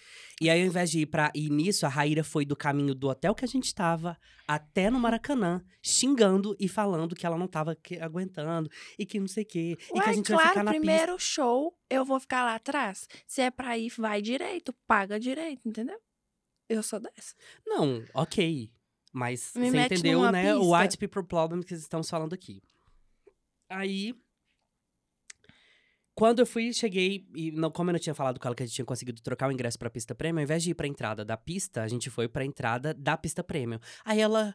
[0.40, 3.08] E aí, ao invés de ir pra ir nisso, a Raíra foi do caminho do
[3.08, 7.76] hotel que a gente tava até no Maracanã, xingando e falando que ela não tava
[7.76, 9.76] que- aguentando e que não sei o quê.
[9.80, 10.84] e que Ué, a gente vai claro, ficar na pista.
[10.86, 13.06] primeiro show, eu vou ficar lá atrás.
[13.26, 15.98] Se é pra ir, vai direito, paga direito, entendeu?
[16.68, 17.34] Eu sou dessa.
[17.66, 18.70] Não, ok.
[19.12, 20.54] Mas Me você entendeu, né?
[20.54, 20.78] O pista.
[20.78, 22.60] white people problem que estamos falando aqui.
[23.68, 24.14] Aí.
[26.20, 28.66] Quando eu fui, cheguei, e não, como eu não tinha falado com ela que a
[28.66, 31.24] gente tinha conseguido trocar o ingresso pra pista prêmio, ao invés de ir pra entrada
[31.24, 33.80] da pista, a gente foi pra entrada da pista prêmio.
[34.04, 34.54] Aí ela,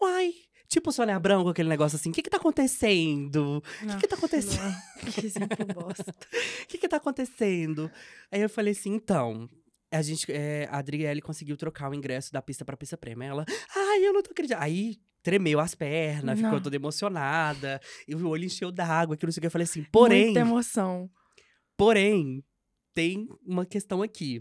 [0.00, 0.32] uai,
[0.68, 3.60] Tipo Sônia Abrão com aquele negócio assim, o que que tá acontecendo?
[3.82, 4.76] Não, que tá acontecendo?
[5.12, 6.14] Que exemplo bosta.
[6.62, 7.90] O que que tá acontecendo?
[8.30, 9.50] Aí eu falei assim, então,
[9.90, 13.24] a gente, é, a Adriele conseguiu trocar o ingresso da pista pra pista prêmio.
[13.24, 14.62] Ela, ai, eu não tô acreditando.
[14.62, 16.60] Aí tremeu as pernas, ficou Não.
[16.62, 19.46] toda emocionada, e o olho encheu d'água, que não sei o que.
[19.46, 21.10] Eu falei assim, porém, Muita emoção.
[21.76, 22.44] porém,
[22.94, 24.40] tem uma questão aqui.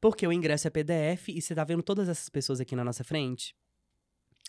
[0.00, 3.02] Porque o ingresso é PDF e você tá vendo todas essas pessoas aqui na nossa
[3.02, 3.54] frente?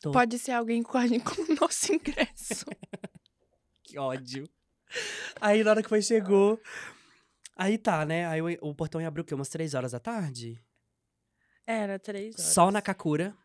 [0.02, 0.12] Tô.
[0.12, 2.65] Pode ser alguém gente- com o nosso ingresso.
[3.84, 4.48] Que ódio.
[5.41, 6.62] Aí na hora que foi, chegou.
[7.56, 8.28] Aí tá, né?
[8.28, 9.34] Aí o, o portão ia abrir o quê?
[9.34, 10.62] Umas três horas da tarde?
[11.65, 12.54] Era três horas.
[12.54, 13.36] Sol na Kakura.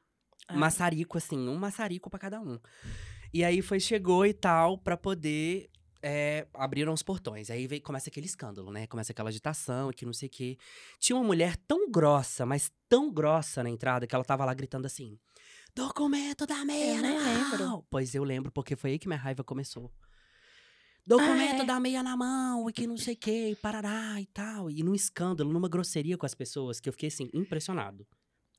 [0.49, 0.57] Ah.
[0.57, 2.59] Maçarico, assim, um maçarico pra cada um.
[3.33, 5.69] E aí foi, chegou e tal, pra poder.
[6.07, 7.49] é, abriram os portões.
[7.51, 8.87] Aí veio, começa aquele escândalo, né?
[8.87, 10.59] Começa aquela agitação, que não sei o quê.
[11.01, 14.85] Tinha uma mulher tão grossa, mas tão grossa na entrada, que ela tava lá gritando
[14.85, 15.19] assim:
[15.75, 17.87] Documento da meia, mão." lembro.
[17.91, 19.91] Pois eu lembro, porque foi aí que minha raiva começou.
[21.07, 21.67] Documento Ah, é?
[21.67, 24.71] da meia na mão, e que não sei o quê, e parará e tal.
[24.71, 28.07] E num escândalo, numa grosseria com as pessoas, que eu fiquei assim, impressionado.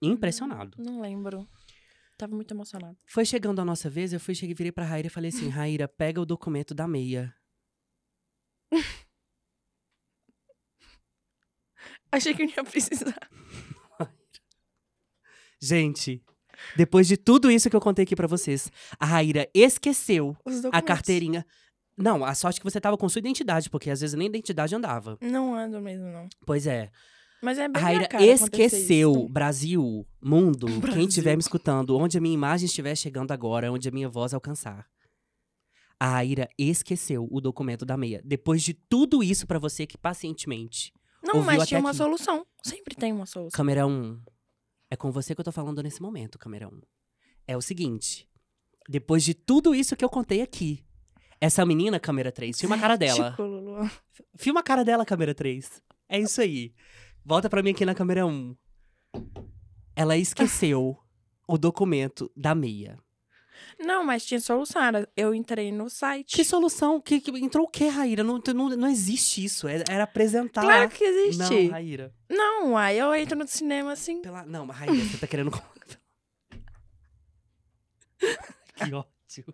[0.02, 0.78] Impressionado.
[0.80, 1.48] Não lembro.
[2.17, 2.97] Tava muito emocionada.
[3.06, 5.88] Foi chegando a nossa vez, eu fui, cheguei, virei pra Raíra e falei assim: Raíra,
[5.88, 7.36] pega o documento da meia.
[12.12, 13.30] Achei que eu ia precisar.
[15.62, 16.23] Gente,
[16.75, 20.38] depois de tudo isso que eu contei aqui pra vocês, a Raíra esqueceu
[20.71, 21.45] a carteirinha.
[21.97, 25.17] Não, a sorte que você tava com sua identidade, porque às vezes nem identidade andava.
[25.21, 26.28] Não ando mesmo, não.
[26.45, 26.91] Pois é.
[27.45, 29.29] Mas é A bem cara acontecer esqueceu, isso.
[29.29, 31.08] Brasil, mundo, quem Brasil.
[31.08, 34.88] estiver me escutando, onde a minha imagem estiver chegando agora, onde a minha voz alcançar.
[35.99, 38.19] A Raíra esqueceu o documento da meia.
[38.25, 40.91] Depois de tudo isso pra você que pacientemente.
[41.23, 41.97] Não, mas tinha uma aqui.
[41.99, 42.45] solução.
[42.63, 43.55] Sempre tem uma solução.
[43.55, 44.19] Câmera 1.
[44.89, 46.81] É com você que eu tô falando nesse momento, câmera 1.
[47.47, 48.27] É o seguinte.
[48.89, 50.84] Depois de tudo isso que eu contei aqui,
[51.39, 53.38] essa menina, câmera 3, filma a cara dela.
[54.36, 55.81] Filma a cara dela, câmera 3.
[56.10, 56.73] É isso aí.
[57.26, 58.56] Volta pra mim aqui na câmera 1.
[59.96, 60.98] Ela esqueceu
[61.48, 63.00] o documento da meia.
[63.80, 64.82] Não, mas tinha solução.
[65.16, 66.36] Eu entrei no site.
[66.36, 67.00] Que solução?
[67.02, 68.24] Que, que- entrou o quê, Raíra?
[68.24, 69.68] Não, não, não existe isso.
[69.68, 70.62] Era, era apresentar.
[70.62, 71.64] Claro que existe.
[71.66, 72.14] Não, Raíra.
[72.30, 74.22] Não, aí eu entro no cinema assim.
[74.22, 74.46] Pela...
[74.46, 75.52] Não, mas Raíra, você tá querendo.
[78.76, 79.46] que ódio.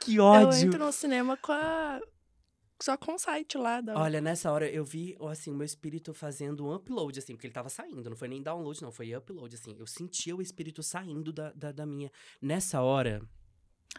[0.00, 0.66] Que Eu ódio.
[0.68, 2.00] entro no cinema com a.
[2.82, 3.80] Só com o site lá.
[3.80, 3.96] Da...
[3.96, 7.54] Olha, nessa hora eu vi, assim, o meu espírito fazendo um upload, assim, porque ele
[7.54, 9.76] tava saindo, não foi nem download, não, foi upload, assim.
[9.78, 12.10] Eu sentia o espírito saindo da, da, da minha.
[12.40, 13.22] Nessa hora.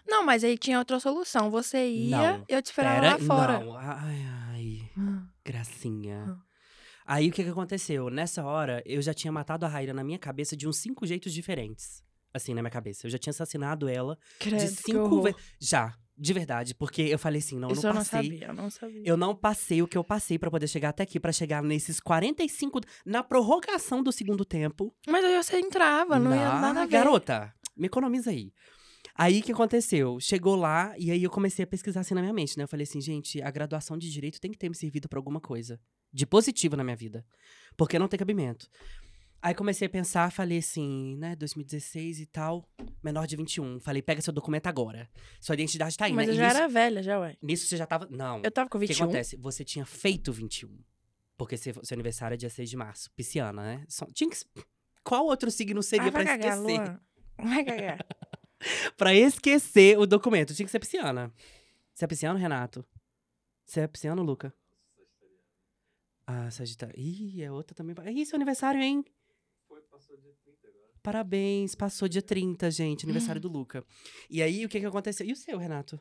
[0.08, 1.50] Não, mas aí tinha outra solução.
[1.52, 2.46] Você ia, Não.
[2.50, 3.60] eu te esperava Pera, lá fora.
[3.60, 3.78] não.
[3.78, 5.26] Ai, ai, Hum.
[5.46, 6.26] gracinha.
[6.38, 7.16] Ah.
[7.16, 8.10] Aí o que que aconteceu?
[8.10, 11.34] Nessa hora, eu já tinha matado a Raíra na minha cabeça de uns cinco jeitos
[11.34, 12.04] diferentes.
[12.34, 13.06] Assim, na minha cabeça.
[13.06, 15.40] Eu já tinha assassinado ela Credo, de cinco vezes.
[15.60, 16.76] Já, de verdade.
[16.76, 18.24] Porque eu falei assim, não, eu Isso não eu não passei.
[18.32, 19.02] sabia, eu não sabia.
[19.06, 22.00] Eu não passei o que eu passei pra poder chegar até aqui, pra chegar nesses
[22.00, 22.80] 45.
[23.06, 24.94] Na prorrogação do segundo tempo.
[25.08, 26.92] Mas aí você entrava, não ia Na- nada a ver.
[26.92, 28.52] Garota, me economiza aí.
[29.16, 30.20] Aí o que aconteceu?
[30.20, 32.64] Chegou lá e aí eu comecei a pesquisar assim na minha mente, né?
[32.64, 35.40] Eu falei assim, gente, a graduação de direito tem que ter me servido pra alguma
[35.40, 35.80] coisa
[36.12, 37.24] de positivo na minha vida.
[37.78, 38.68] Porque não tem cabimento.
[39.46, 42.66] Aí comecei a pensar, falei assim, né, 2016 e tal,
[43.04, 43.78] menor de 21.
[43.82, 45.10] Falei, pega seu documento agora.
[45.42, 46.32] Sua identidade tá aí, Mas né?
[46.34, 47.36] eu já nisso, era velha, já, ué.
[47.42, 48.08] nisso você já tava.
[48.10, 48.42] Não.
[48.42, 49.04] Eu tava com O que 21.
[49.04, 49.36] acontece?
[49.36, 50.80] Você tinha feito 21.
[51.36, 53.12] Porque seu, seu aniversário é dia 6 de março.
[53.12, 53.86] Pisciana, né?
[53.90, 54.38] Só- tinha que,
[55.04, 56.78] qual outro signo seria Ah, pra cagar, esquecer?
[56.80, 57.00] Luan.
[57.38, 58.00] Vai cagar.
[58.96, 60.54] Pra esquecer o documento.
[60.54, 61.34] Tinha que ser pisciana.
[61.94, 62.86] Você é pisciano, Renato?
[63.66, 64.54] Você é pisciano, Luca?
[66.26, 66.96] Ah, Sagitário.
[66.98, 67.94] Ih, é outra também.
[68.16, 69.04] Ih, seu aniversário, hein?
[71.02, 73.84] Parabéns, passou dia 30, gente, aniversário do Luca.
[74.30, 75.26] E aí, o que que aconteceu?
[75.28, 76.00] E o seu, Renato?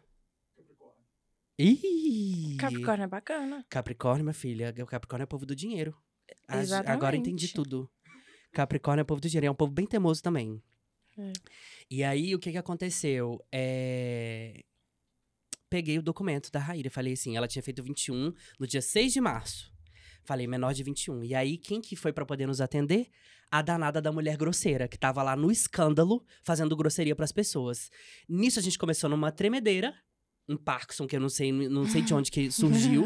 [1.59, 2.57] Ih!
[2.59, 3.67] Capricórnio é bacana.
[3.69, 4.75] Capricórnio, minha filha.
[4.83, 5.95] O Capricórnio é o povo do dinheiro.
[6.49, 7.19] A- Agora Exatamente.
[7.21, 7.91] entendi tudo.
[8.53, 9.47] Capricórnio é o povo do dinheiro.
[9.47, 10.63] É um povo bem teimoso também.
[11.19, 11.33] É.
[11.91, 13.39] E aí, o que que aconteceu?
[13.53, 14.65] É...
[15.69, 16.91] Peguei o documento da Raíra.
[16.91, 19.71] Falei assim, ela tinha feito 21 no dia 6 de março.
[20.25, 21.23] Falei, menor de 21.
[21.25, 23.09] E aí, quem que foi pra poder nos atender?
[23.53, 27.91] A danada da mulher grosseira, que tava lá no escândalo, fazendo grosseria pras pessoas.
[28.27, 29.95] Nisso, a gente começou numa tremedeira.
[30.49, 33.05] Um Parkinson, que eu não sei, não sei de onde que surgiu.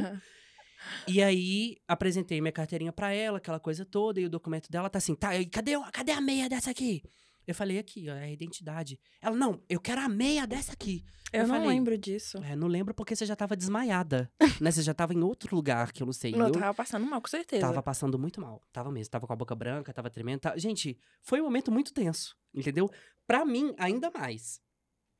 [1.08, 4.98] E aí, apresentei minha carteirinha pra ela, aquela coisa toda, e o documento dela tá
[4.98, 7.02] assim, tá, cadê, cadê a meia dessa aqui?
[7.46, 8.98] Eu falei aqui, ó, é a identidade.
[9.20, 11.04] Ela, não, eu quero a meia dessa aqui.
[11.32, 12.38] Eu, Eu não falei, lembro disso.
[12.38, 14.30] É, não lembro porque você já tava desmaiada,
[14.60, 14.70] né?
[14.70, 16.34] Você já tava em outro lugar que eu não sei.
[16.34, 17.60] Eu eu tava passando mal, com certeza.
[17.66, 18.60] tava passando muito mal.
[18.72, 19.10] Tava mesmo.
[19.10, 20.40] Tava com a boca branca, tava tremendo.
[20.40, 22.90] tá- Gente, foi um momento muito tenso, entendeu?
[23.26, 24.60] Pra mim, ainda mais.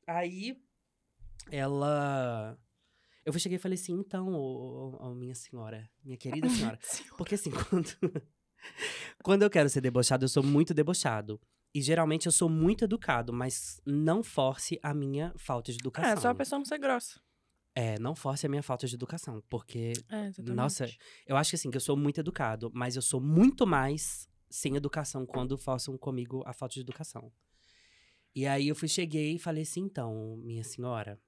[0.06, 0.56] Aí,
[1.50, 2.58] ela...
[3.24, 6.78] Eu cheguei e falei assim, então, ô, ô, ô, minha senhora, minha querida senhora.
[7.18, 7.88] Porque assim, quando...
[9.22, 11.40] quando eu quero ser debochado, eu sou muito debochado.
[11.76, 16.10] E geralmente eu sou muito educado, mas não force a minha falta de educação.
[16.10, 17.20] É, só a pessoa não ser grossa.
[17.74, 20.56] É, não force a minha falta de educação, porque É, exatamente.
[20.56, 20.90] Nossa,
[21.26, 24.74] eu acho que assim, que eu sou muito educado, mas eu sou muito mais sem
[24.74, 27.30] educação quando forçam comigo a falta de educação.
[28.34, 31.20] E aí eu fui, cheguei e falei assim, então, minha senhora,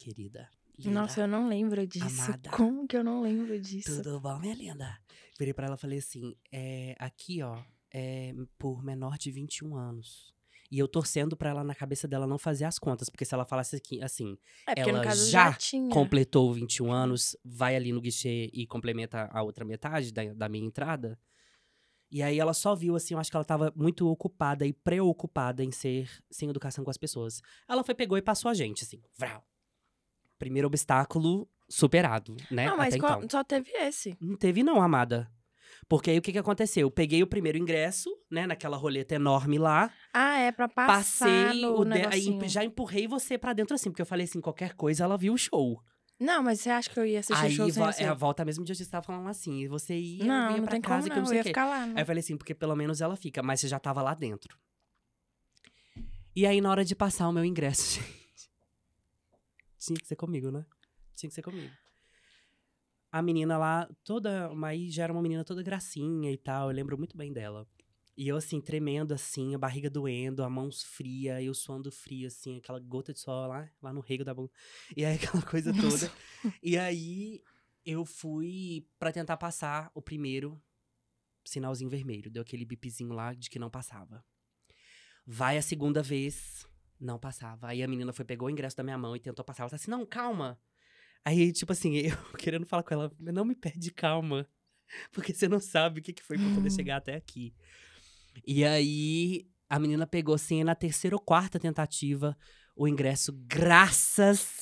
[0.00, 2.22] querida, linda, Nossa, eu não lembro disso.
[2.24, 2.50] Amada.
[2.50, 4.02] Como que eu não lembro disso?
[4.02, 4.98] tudo bom, minha linda?
[5.38, 7.62] Virei pra ela e falei assim, é, aqui, ó,
[7.98, 10.34] é por menor de 21 anos.
[10.70, 13.44] E eu torcendo pra ela na cabeça dela não fazer as contas, porque se ela
[13.44, 15.88] falasse aqui, assim, É, porque no ela caso já já tinha.
[15.90, 20.66] completou 21 anos, vai ali no guichê e complementa a outra metade da, da minha
[20.66, 21.16] entrada.
[22.10, 25.62] E aí ela só viu, assim, eu acho que ela tava muito ocupada e preocupada
[25.64, 27.40] em ser sem educação com as pessoas.
[27.68, 29.44] Ela foi, pegou e passou a gente, assim, vrau.
[30.38, 32.66] Primeiro obstáculo superado, né?
[32.66, 33.28] Não, mas Até qual- então.
[33.38, 34.16] só teve esse.
[34.20, 35.30] Não teve não, amada.
[35.88, 36.82] Porque aí o que que aconteceu?
[36.86, 39.88] Eu peguei o primeiro ingresso, né, naquela roleta enorme lá.
[40.12, 40.96] Ah, é pra passar
[41.50, 42.04] passei no o de...
[42.06, 45.32] aí já empurrei você pra dentro assim, porque eu falei assim, qualquer coisa ela viu
[45.34, 45.80] o show.
[46.18, 48.44] Não, mas você acha que eu ia assistir Aí show sem vo- é, a volta
[48.44, 51.02] mesmo de hoje você tava falando assim, e você ia, Não, ia não pra casa
[51.02, 51.22] como que eu não.
[51.22, 51.86] não Eu sei ia ficar lá.
[51.86, 51.92] né?
[51.94, 54.56] Aí eu falei assim, porque pelo menos ela fica, mas você já tava lá dentro.
[56.34, 58.50] E aí na hora de passar o meu ingresso, gente,
[59.78, 60.64] tinha que ser comigo, né?
[61.14, 61.72] Tinha que ser comigo.
[63.16, 66.98] A menina lá, toda, mas já era uma menina toda gracinha e tal, eu lembro
[66.98, 67.66] muito bem dela.
[68.14, 72.58] E eu, assim, tremendo, assim, a barriga doendo, a mãos fria, eu suando frio, assim,
[72.58, 74.50] aquela gota de suor lá, lá no rego da mão.
[74.94, 76.12] E aí, aquela coisa toda.
[76.62, 77.42] E aí,
[77.86, 80.60] eu fui pra tentar passar o primeiro
[81.42, 82.30] sinalzinho vermelho.
[82.30, 84.22] Deu aquele bipzinho lá de que não passava.
[85.26, 86.66] Vai a segunda vez,
[87.00, 87.68] não passava.
[87.68, 89.62] Aí a menina foi, pegou o ingresso da minha mão e tentou passar.
[89.62, 90.60] Ela tá assim, não, calma.
[91.26, 94.48] Aí, tipo assim, eu querendo falar com ela, não me perde calma.
[95.10, 97.52] Porque você não sabe o que, que foi pra poder chegar até aqui.
[98.46, 102.38] E aí, a menina pegou, assim, na terceira ou quarta tentativa,
[102.76, 104.55] o ingresso, graças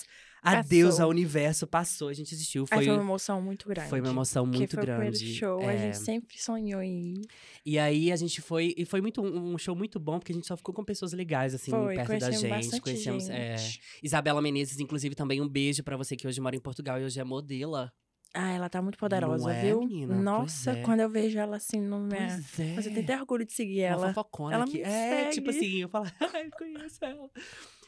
[0.45, 0.69] a Passou.
[0.69, 2.09] Deus, ao universo, passou.
[2.09, 2.67] A gente assistiu.
[2.67, 3.89] Foi, foi uma emoção muito grande.
[3.89, 5.17] foi uma emoção muito foi grande.
[5.19, 5.79] primeiro show, a É.
[5.79, 7.27] gente sempre sonhou em ir.
[7.65, 10.47] E aí a gente foi, e foi muito um show muito bom, porque a gente
[10.47, 12.81] só ficou com pessoas legais, assim, foi, perto da conhecemos gente.
[12.83, 13.81] Conhecemos é, gente.
[14.03, 17.19] Isabela Menezes, inclusive, também um beijo pra você que hoje mora em Portugal e hoje
[17.19, 17.91] é modela.
[18.37, 19.79] Ah, ela tá muito poderosa, é, viu?
[19.79, 20.15] menina?
[20.17, 20.83] Nossa, é.
[20.83, 22.19] quando eu vejo ela assim no meu...
[22.19, 22.37] É.
[22.75, 24.09] Mas eu tenho até orgulho de seguir Uma ela.
[24.09, 24.79] fofocona ela aqui.
[24.79, 25.67] me É, tipo segue.
[25.67, 27.31] assim, eu falo, ai, conheço ela.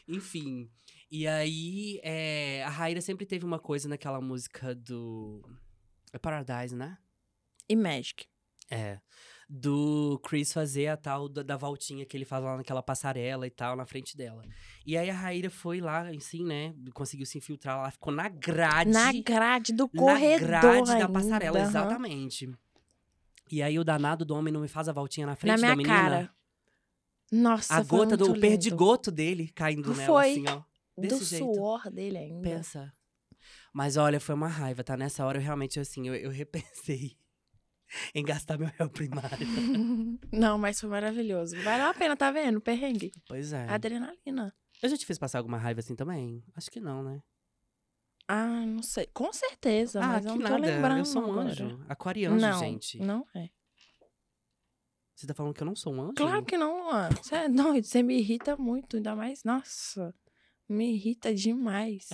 [0.07, 0.69] Enfim.
[1.09, 5.41] E aí, é, a Raíra sempre teve uma coisa naquela música do.
[6.11, 6.97] É Paradise, né?
[7.69, 8.25] E Magic.
[8.69, 8.99] É.
[9.49, 13.49] Do Chris fazer a tal da, da voltinha que ele faz lá naquela passarela e
[13.49, 14.43] tal, na frente dela.
[14.85, 16.73] E aí a Raíra foi lá, assim, né?
[16.93, 18.91] Conseguiu se infiltrar lá, ficou na grade.
[18.91, 22.51] Na grade do na corredor grade ainda, da passarela, exatamente.
[23.49, 25.69] E aí o danado do homem não me faz a voltinha na frente Na minha
[25.69, 25.95] da menina.
[25.97, 26.29] cara.
[27.31, 28.41] Nossa, A gota do lindo.
[28.41, 30.31] perdigoto dele caindo nela, Foi.
[30.31, 30.61] assim, ó.
[30.97, 31.53] Desse Do jeito.
[31.53, 32.41] suor dele ainda.
[32.49, 32.93] Pensa.
[33.73, 34.97] Mas olha, foi uma raiva, tá?
[34.97, 37.17] Nessa hora eu realmente, assim, eu, eu repensei
[38.15, 39.47] em gastar meu réu primário.
[40.33, 41.55] Não, mas foi maravilhoso.
[41.61, 42.59] Valeu a pena, tá vendo?
[42.59, 43.11] Perrengue.
[43.27, 43.67] Pois é.
[43.69, 44.53] Adrenalina.
[44.81, 46.43] Eu já te fiz passar alguma raiva assim também?
[46.55, 47.21] Acho que não, né?
[48.27, 49.07] Ah, não sei.
[49.13, 50.57] Com certeza, ah, mas eu não tô nada.
[50.57, 51.49] lembrando Eu sou um agora.
[51.49, 51.85] anjo.
[51.87, 52.99] Aquariano, não, gente.
[52.99, 53.49] não é.
[55.15, 56.13] Você tá falando que eu não sou um anjo?
[56.15, 57.09] Claro que não, Luan.
[57.09, 59.43] Você é doido, você me irrita muito, ainda mais.
[59.43, 60.13] Nossa,
[60.69, 62.07] me irrita demais.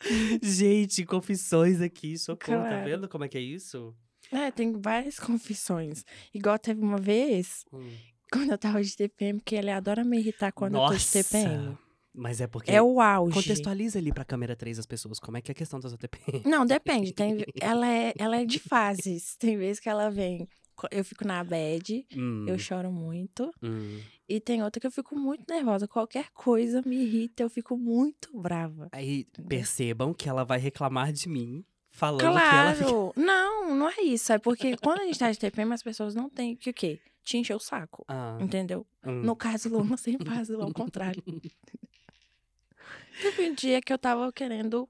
[0.42, 2.62] Gente, confissões aqui, socorro.
[2.62, 2.84] Tá Claro.
[2.84, 3.94] vendo como é que é isso?
[4.32, 6.04] É, tem várias confissões.
[6.32, 7.90] Igual teve uma vez, Hum.
[8.32, 11.76] quando eu tava de TPM, que ele adora me irritar quando eu tô de TPM.
[12.12, 12.70] Mas é porque.
[12.72, 13.34] É o auge.
[13.34, 15.20] Contextualiza ali pra câmera 3 as pessoas.
[15.20, 16.42] Como é que é a questão das OTP?
[16.44, 17.12] Não, depende.
[17.14, 19.36] Tem, ela, é, ela é de fases.
[19.36, 20.48] Tem vezes que ela vem,
[20.90, 23.50] eu fico na bad, Hum, eu choro muito.
[23.62, 24.00] hum.
[24.28, 25.88] E tem outra que eu fico muito nervosa.
[25.88, 28.88] Qualquer coisa me irrita, eu fico muito brava.
[28.92, 32.84] Aí percebam que ela vai reclamar de mim, falando que ela fica.
[32.90, 33.12] Claro!
[33.18, 34.32] Não, não é isso.
[34.32, 37.00] É porque quando a gente tá de TPM, as pessoas não têm que o quê?
[37.24, 38.04] Te encher o saco.
[38.08, 38.86] Ah, Entendeu?
[39.04, 39.22] hum.
[39.22, 41.22] No caso, Luna sempre faz ao contrário.
[43.20, 44.88] Teve um dia que eu tava querendo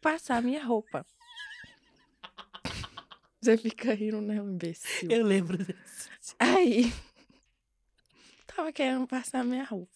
[0.00, 1.06] passar minha roupa.
[3.48, 5.10] Você fica rindo, né, um imbecil?
[5.10, 6.36] Eu lembro disso.
[6.38, 6.92] Aí.
[8.46, 9.90] Tava querendo passar minha roupa.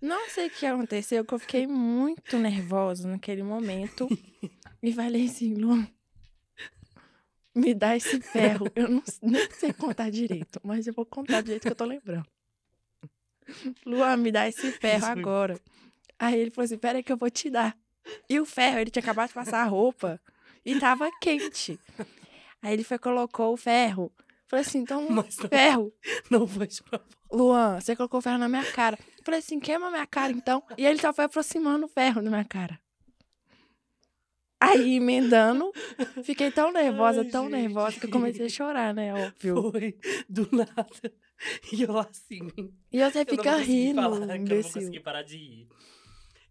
[0.00, 4.06] Não sei o que aconteceu, que eu fiquei muito nervosa naquele momento.
[4.80, 5.88] e falei assim, Luan,
[7.52, 8.66] me dá esse ferro.
[8.76, 11.84] Eu não, nem sei contar direito, mas eu vou contar do jeito que eu tô
[11.84, 12.28] lembrando.
[13.84, 15.60] Luan, me dá esse ferro agora.
[16.16, 17.76] Aí ele falou assim: peraí que eu vou te dar.
[18.30, 20.20] E o ferro, ele tinha acabado de passar a roupa
[20.64, 21.80] e tava quente.
[22.62, 24.12] Aí ele foi colocou o ferro.
[24.48, 25.92] Falei assim, então, Mas não- ferro.
[26.30, 27.16] Não foi de propósito.
[27.32, 28.98] Luan, você colocou o ferro na minha cara.
[29.24, 30.62] Falei assim, queima minha cara então.
[30.78, 32.78] E ele só foi aproximando o ferro da minha cara.
[34.58, 35.70] Aí, emendando,
[36.24, 37.52] fiquei tão nervosa, Ai, tão gente.
[37.60, 39.12] nervosa, que eu comecei a chorar, né?
[39.12, 39.70] Óbvio.
[39.70, 39.98] Foi
[40.28, 41.12] do nada.
[41.70, 42.48] E eu assim.
[42.90, 45.68] E você eu fica consegui rindo, falar, que eu não conseguir parar de rir.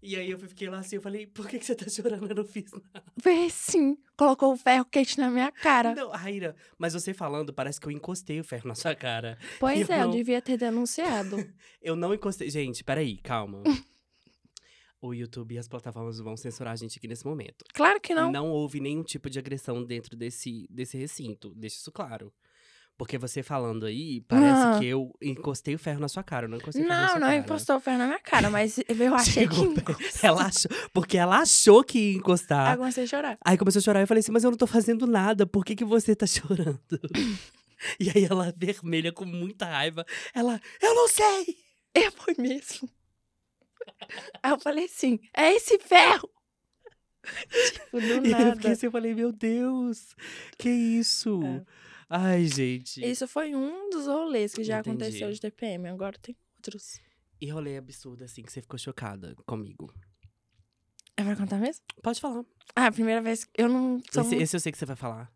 [0.07, 2.29] E aí eu fiquei lá assim, eu falei, por que, que você tá chorando?
[2.29, 3.03] Eu não fiz nada.
[3.19, 5.95] Fez sim, colocou o ferro quente na minha cara.
[5.95, 9.37] Não, Raíra, mas você falando, parece que eu encostei o ferro na sua cara.
[9.59, 11.37] Pois eu é, eu não- devia ter denunciado.
[11.81, 12.49] Eu não encostei.
[12.49, 13.61] Gente, peraí, calma.
[15.01, 17.63] o YouTube e as plataformas vão censurar a gente aqui nesse momento.
[17.73, 18.49] Claro que não.
[18.49, 21.53] houve nenhum tipo de agressão dentro desse, desse recinto.
[21.55, 22.33] Deixa isso claro.
[22.97, 24.79] Porque você falando aí, parece Ah.
[24.79, 26.45] que eu encostei o ferro na sua cara.
[26.45, 27.39] Eu não encostei o ferro na Não, sua não cara.
[27.39, 30.25] encostou o ferro na minha cara, mas eu achei que.
[30.25, 32.71] Ela achou, porque ela achou que ia encostar.
[32.71, 33.37] Aí comecei a chorar.
[33.43, 33.99] Aí começou a chorar.
[34.01, 35.45] Eu falei assim, mas eu não tô fazendo nada.
[35.45, 36.79] Por que, que você tá chorando?
[37.99, 41.57] e aí ela, vermelha, com muita raiva, ela, eu não sei!
[41.93, 42.89] É, foi mesmo.
[44.41, 46.29] Aí eu falei assim, é esse ferro!
[47.73, 48.55] tipo, do E aí eu nada.
[48.55, 50.15] fiquei assim, eu falei, meu Deus,
[50.57, 51.41] que isso?
[51.43, 51.61] É.
[52.09, 53.03] Ai, gente.
[53.03, 55.03] Isso foi um dos rolês que já Entendi.
[55.03, 56.99] aconteceu de TPM, agora tem outros.
[57.41, 59.93] E rolê absurdo, assim, que você ficou chocada comigo.
[61.17, 61.83] É pra contar mesmo?
[62.01, 62.43] Pode falar.
[62.75, 64.95] Ah, a primeira vez que eu não sou Esse, esse eu sei que você vai
[64.95, 65.31] falar.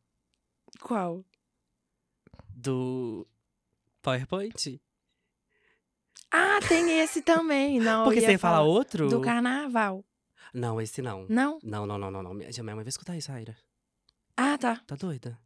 [0.82, 1.26] Qual?
[2.50, 3.28] Do
[4.02, 4.80] PowerPoint.
[6.32, 7.80] Ah, tem esse também.
[7.80, 9.10] Não, Porque você ia falar outro?
[9.10, 10.06] Do carnaval.
[10.54, 11.26] Não, esse não.
[11.30, 11.60] Não?
[11.64, 12.34] Não, não, não, não, não.
[12.34, 13.58] Minha mãe vai escutar isso, Aira.
[14.36, 14.78] Ah, tá.
[14.86, 15.40] Tá doida?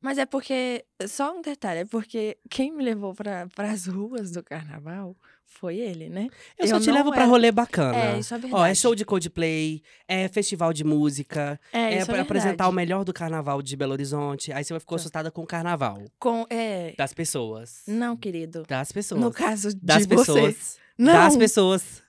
[0.00, 4.42] Mas é porque, só um detalhe, é porque quem me levou para as ruas do
[4.42, 6.28] carnaval foi ele, né?
[6.58, 7.96] Eu, só Eu te não levo pra era- rolê bacana.
[7.98, 8.62] É, isso é verdade.
[8.62, 13.04] Ó, é show de Coldplay, é festival de música, É, é, é apresentar o melhor
[13.04, 14.52] do carnaval de Belo Horizonte.
[14.52, 16.02] Aí você ficou assustada com o carnaval.
[16.18, 17.82] Com, é, Das pessoas.
[17.86, 18.62] não, querido.
[18.66, 19.20] Das pessoas.
[19.20, 20.16] No caso de das você.
[20.16, 20.78] pessoas.
[20.96, 21.12] Não.
[21.12, 22.02] Das pessoas.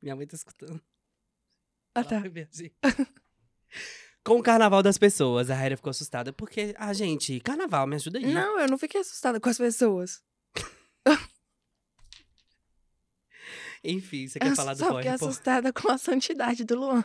[0.00, 0.80] Minha mãe tá escutando.
[1.94, 2.20] Ah, tá.
[2.20, 2.72] gente.
[4.24, 5.50] Com o carnaval das pessoas.
[5.50, 6.32] A Raira ficou assustada.
[6.32, 8.32] Porque, ah, gente, carnaval, me ajuda aí.
[8.32, 10.22] Não, eu não fiquei assustada com as pessoas.
[13.82, 17.02] Enfim, você quer eu falar do só fiquei assustada com a santidade do Luan.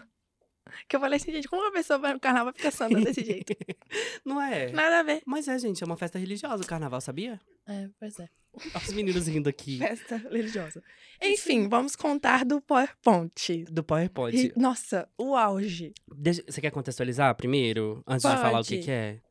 [0.88, 3.24] Que eu falei assim, gente, como uma pessoa vai no carnaval e fica santa desse
[3.24, 3.54] jeito?
[4.26, 4.72] Não é?
[4.72, 5.22] Nada a ver.
[5.26, 7.40] Mas é, gente, é uma festa religiosa o carnaval, sabia?
[7.68, 8.28] É, pois é.
[8.76, 9.78] Os meninos rindo aqui.
[9.80, 10.82] Festa religiosa.
[11.22, 13.66] Enfim, vamos contar do PowerPoint.
[13.66, 14.36] Do PowerPoint.
[14.38, 15.94] E, nossa, o auge.
[16.16, 18.04] Deixa- você quer contextualizar primeiro?
[18.08, 18.86] Antes de falar o que, Pode.
[18.86, 19.22] que é?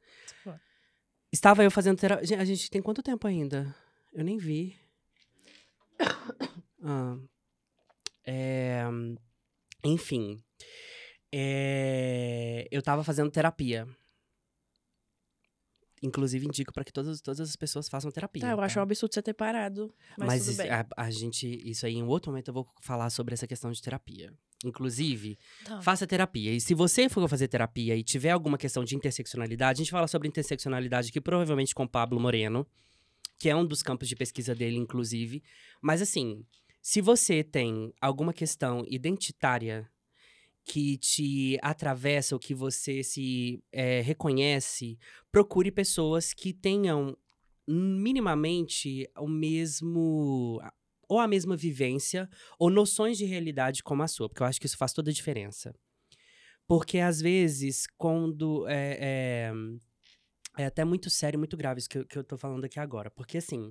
[0.42, 0.60] Pode.
[1.32, 2.38] Estava eu fazendo terapia.
[2.40, 3.74] A gente tem quanto tempo ainda?
[4.12, 4.76] Eu nem vi.
[6.86, 7.16] Ah,
[8.26, 8.82] é,
[9.82, 10.38] Enfim.
[11.36, 13.86] É, Eu tava fazendo terapia.
[16.02, 18.42] Inclusive, indico pra que todas, todas as pessoas façam terapia.
[18.42, 18.82] Tá, eu acho um tá?
[18.82, 19.92] absurdo você ter parado.
[20.18, 23.32] Mas, Mas isso- a, a gente, isso aí, em outro momento, eu vou falar sobre
[23.32, 24.32] essa questão de terapia.
[24.64, 25.80] Inclusive, Tá.
[25.80, 26.52] faça terapia.
[26.52, 30.06] E se você for fazer terapia e tiver alguma questão de interseccionalidade, a gente fala
[30.06, 32.66] sobre interseccionalidade aqui, provavelmente com o Pablo Moreno,
[33.38, 35.42] que é um dos campos de pesquisa dele, inclusive.
[35.80, 36.44] Mas assim,
[36.82, 39.90] se você tem alguma questão identitária
[40.64, 44.98] que te atravessa ou que você se eh, reconhece,
[45.30, 47.16] procure pessoas que tenham
[47.68, 50.60] minimamente o mesmo
[51.06, 54.66] ou a mesma vivência ou noções de realidade como a sua, porque eu acho que
[54.66, 55.74] isso faz toda a diferença.
[56.66, 59.52] Porque às vezes, quando é, é,
[60.62, 63.10] é até muito sério, muito grave isso que eu, que eu tô falando aqui agora,
[63.10, 63.70] porque assim.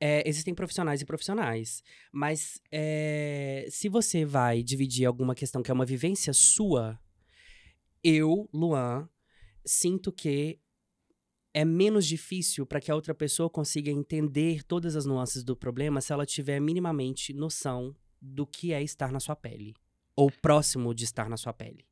[0.00, 5.74] É, existem profissionais e profissionais, mas é, se você vai dividir alguma questão que é
[5.74, 6.98] uma vivência sua,
[8.02, 9.06] eu, Luan,
[9.64, 10.58] sinto que
[11.52, 16.00] é menos difícil para que a outra pessoa consiga entender todas as nuances do problema
[16.00, 19.74] se ela tiver minimamente noção do que é estar na sua pele.
[20.16, 21.84] Ou próximo de estar na sua pele.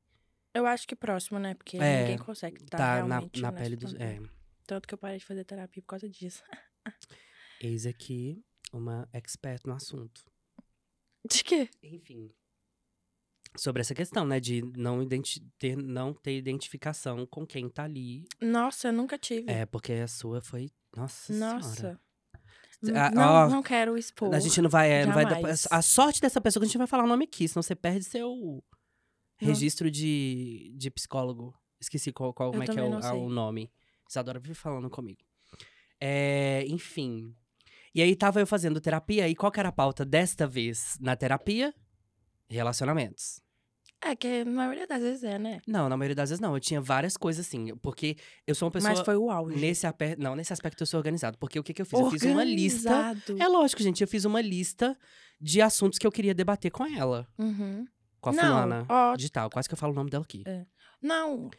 [0.55, 1.55] Eu acho que próximo, né?
[1.55, 3.95] Porque É, ninguém consegue estar Tá na, realmente na pele dos.
[3.95, 4.19] É.
[4.67, 6.43] Tanto que eu parei de fazer terapia por causa disso.
[7.61, 8.43] Eis aqui
[8.73, 10.25] uma expert no assunto.
[11.29, 11.69] De quê?
[11.83, 12.31] Enfim.
[13.57, 14.39] Sobre essa questão, né?
[14.39, 18.25] De não, identi ter, não ter identificação com quem tá ali.
[18.41, 19.51] Nossa, eu nunca tive.
[19.51, 20.71] É, porque a sua foi.
[20.97, 21.75] Nossa, Nossa.
[21.75, 22.01] senhora.
[22.95, 24.33] Ah, não, ó, não quero expor.
[24.33, 25.41] A gente não vai, é, não vai dar-.
[25.71, 28.05] A sorte dessa pessoa que a gente vai falar o nome aqui, senão você perde
[28.05, 28.63] seu
[29.37, 31.53] registro de, de psicólogo.
[31.81, 33.11] Esqueci qual, qual como é que é o, sei.
[33.11, 33.73] o nome.
[34.09, 35.21] Isadora vive falando comigo.
[36.01, 37.35] É, enfim.
[37.95, 41.17] E aí tava eu fazendo terapia, e qual que era a pauta desta vez na
[41.17, 41.75] terapia?
[42.49, 43.41] Relacionamentos.
[44.01, 45.61] É que na maioria das vezes é, né?
[45.67, 46.55] Não, na maioria das vezes não.
[46.55, 48.17] Eu tinha várias coisas assim, porque
[48.47, 48.93] eu sou uma pessoa.
[48.95, 49.57] Mas foi o auge.
[49.59, 51.37] Nesse, ape- não, nesse aspecto eu sou organizado.
[51.37, 51.99] Porque o que, que eu fiz?
[51.99, 52.91] Eu fiz uma lista.
[52.91, 53.43] Organizado.
[53.43, 54.01] É lógico, gente.
[54.01, 54.97] Eu fiz uma lista
[55.41, 57.27] de assuntos que eu queria debater com ela.
[57.37, 57.87] Uhum.
[58.21, 59.51] Com a Não, fulana ó- de tal.
[59.51, 60.45] Quase que eu falo o nome dela aqui.
[61.03, 61.51] Não,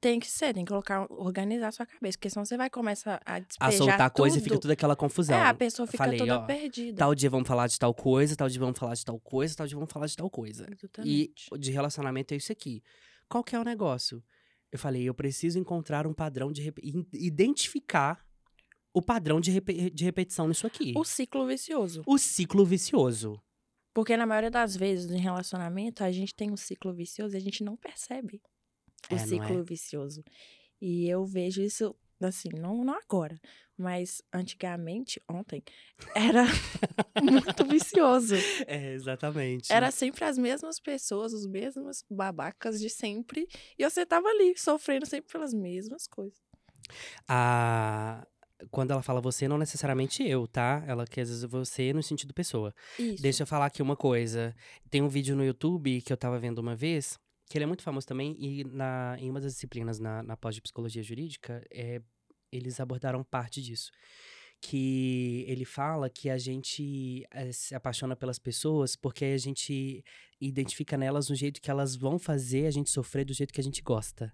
[0.00, 3.20] tem que ser, tem que colocar, organizar a sua cabeça, porque senão você vai começar
[3.24, 4.22] a despejar A soltar tudo.
[4.22, 5.36] coisa e fica toda aquela confusão.
[5.36, 6.98] É, a pessoa fica Falei, toda ó, perdida.
[6.98, 9.66] Tal dia vamos falar de tal coisa, tal dia vamos falar de tal coisa, tal
[9.66, 10.66] dia vamos falar de tal coisa.
[10.68, 11.58] E Exatamente.
[11.58, 12.82] de relacionamento é isso aqui.
[13.28, 14.22] Qual que é o negócio?
[14.70, 16.60] Eu falei, eu preciso encontrar um padrão de...
[16.62, 16.78] rep-
[17.14, 18.24] Identificar
[18.92, 20.92] o padrão de, repe- de repetição nisso aqui.
[20.96, 22.02] O ciclo vicioso.
[22.06, 23.40] O ciclo vicioso.
[23.94, 27.40] Porque na maioria das vezes em relacionamento, a gente tem um ciclo vicioso e a
[27.40, 28.40] gente não percebe
[29.10, 29.62] o É, não ciclo é?
[29.62, 30.22] vicioso.
[30.80, 33.38] E eu vejo isso, assim, não, não agora,
[33.76, 35.62] mas antigamente, ontem,
[36.14, 36.44] era
[37.22, 38.34] muito vicioso.
[38.66, 39.72] É, exatamente.
[39.72, 43.46] Era sempre as mesmas pessoas, os mesmos babacas de sempre.
[43.78, 46.38] E você tava ali, sofrendo sempre pelas mesmas coisas.
[47.26, 48.26] A...
[48.72, 50.82] Quando ela fala você, não necessariamente eu, tá?
[50.88, 52.74] Ela quer dizer você no sentido pessoa.
[52.98, 53.22] Isso.
[53.22, 54.52] Deixa eu falar aqui uma coisa.
[54.90, 57.16] Tem um vídeo no YouTube que eu tava vendo uma vez,
[57.48, 60.54] que ele é muito famoso também, e na, em uma das disciplinas na, na pós
[60.54, 62.00] de psicologia jurídica, é,
[62.52, 63.90] eles abordaram parte disso.
[64.60, 70.04] Que ele fala que a gente eh, se apaixona pelas pessoas porque a gente
[70.40, 73.64] identifica nelas um jeito que elas vão fazer a gente sofrer do jeito que a
[73.64, 74.32] gente gosta.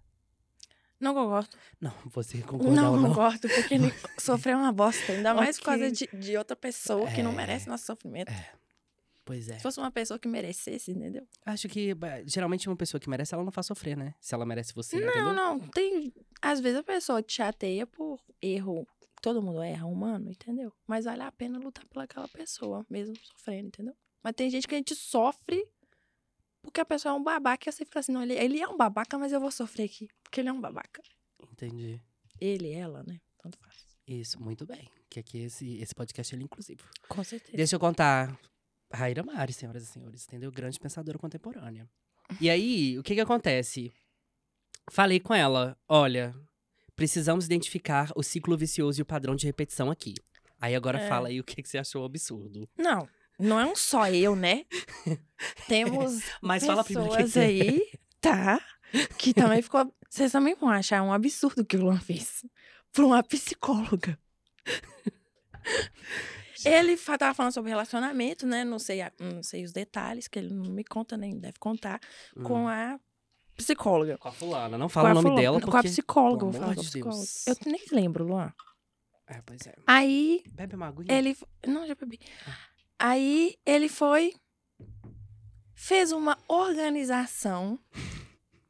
[0.98, 1.54] Não concordo.
[1.78, 3.14] Não, você concorda Não, ou não não?
[3.14, 5.12] gosto, porque ele sofreu uma bosta.
[5.12, 7.36] Ainda mais por causa de, de outra pessoa que não É.
[7.36, 8.32] merece nosso sofrimento.
[9.24, 9.56] Pois é.
[9.56, 11.26] Se fosse uma pessoa que merecesse, entendeu?
[11.46, 11.90] Acho que
[12.26, 14.14] geralmente uma pessoa que merece, ela não faz sofrer, né?
[14.20, 15.32] Se ela merece você, Não, entendeu?
[15.32, 15.60] não.
[15.60, 16.12] Tem.
[16.42, 18.86] Às vezes a pessoa te chateia por erro.
[19.22, 20.70] Todo mundo erra, humano, entendeu?
[20.86, 23.96] Mas vale a pena lutar pelaquela pessoa, mesmo sofrendo, entendeu?
[24.22, 25.66] Mas tem gente que a gente sofre
[26.60, 28.76] porque a pessoa é um babaca e você fica assim, não, ele, ele é um
[28.76, 30.08] babaca, mas eu vou sofrer aqui.
[30.22, 31.02] Porque ele é um babaca.
[31.52, 32.00] Entendi.
[32.40, 33.20] Ele, ela, né?
[33.42, 33.84] Tanto faz.
[34.06, 34.90] Isso, muito bem.
[35.10, 36.82] Que aqui esse, esse podcast é inclusivo.
[37.08, 37.56] Com certeza.
[37.56, 38.38] Deixa eu contar.
[38.94, 40.50] Raíra Mari, senhoras e senhores, entendeu?
[40.52, 41.88] Grande pensadora contemporânea.
[42.40, 43.92] E aí, o que que acontece?
[44.90, 46.34] Falei com ela, olha,
[46.96, 50.14] precisamos identificar o ciclo vicioso e o padrão de repetição aqui.
[50.60, 51.08] Aí agora É.
[51.08, 52.68] fala aí o que, que você achou absurdo.
[52.78, 54.64] Não, não é um só eu, né?
[55.68, 57.44] Temos Mas fala primeiro o que pessoas que é.
[57.44, 57.90] aí,
[58.20, 58.60] tá?
[59.18, 59.92] Que também ficou.
[60.08, 62.44] Vocês também vão achar um absurdo o que o Luan fez.
[62.92, 64.16] Pra uma psicóloga.
[66.64, 68.64] Ele tava falando sobre relacionamento, né?
[68.64, 72.00] Não sei, a- não sei os detalhes, que ele não me conta, nem deve contar,
[72.44, 72.68] com Hum.
[72.68, 72.98] a
[73.56, 74.18] psicóloga.
[74.18, 74.76] Com a fulana.
[74.78, 75.88] Não Com fala o nome fulana- dela Com a porque...
[75.88, 77.18] psicóloga, pelo vou falar com de psicóloga.
[77.18, 77.46] Deus.
[77.46, 78.52] Eu nem lembro, Luan.
[79.26, 79.74] É, pois é.
[79.86, 81.06] Aí Bebe uma aguinha.
[81.16, 81.36] ele.
[81.66, 82.18] Não, já bebi.
[82.98, 84.34] Aí ele foi.
[85.74, 87.78] Fez uma organização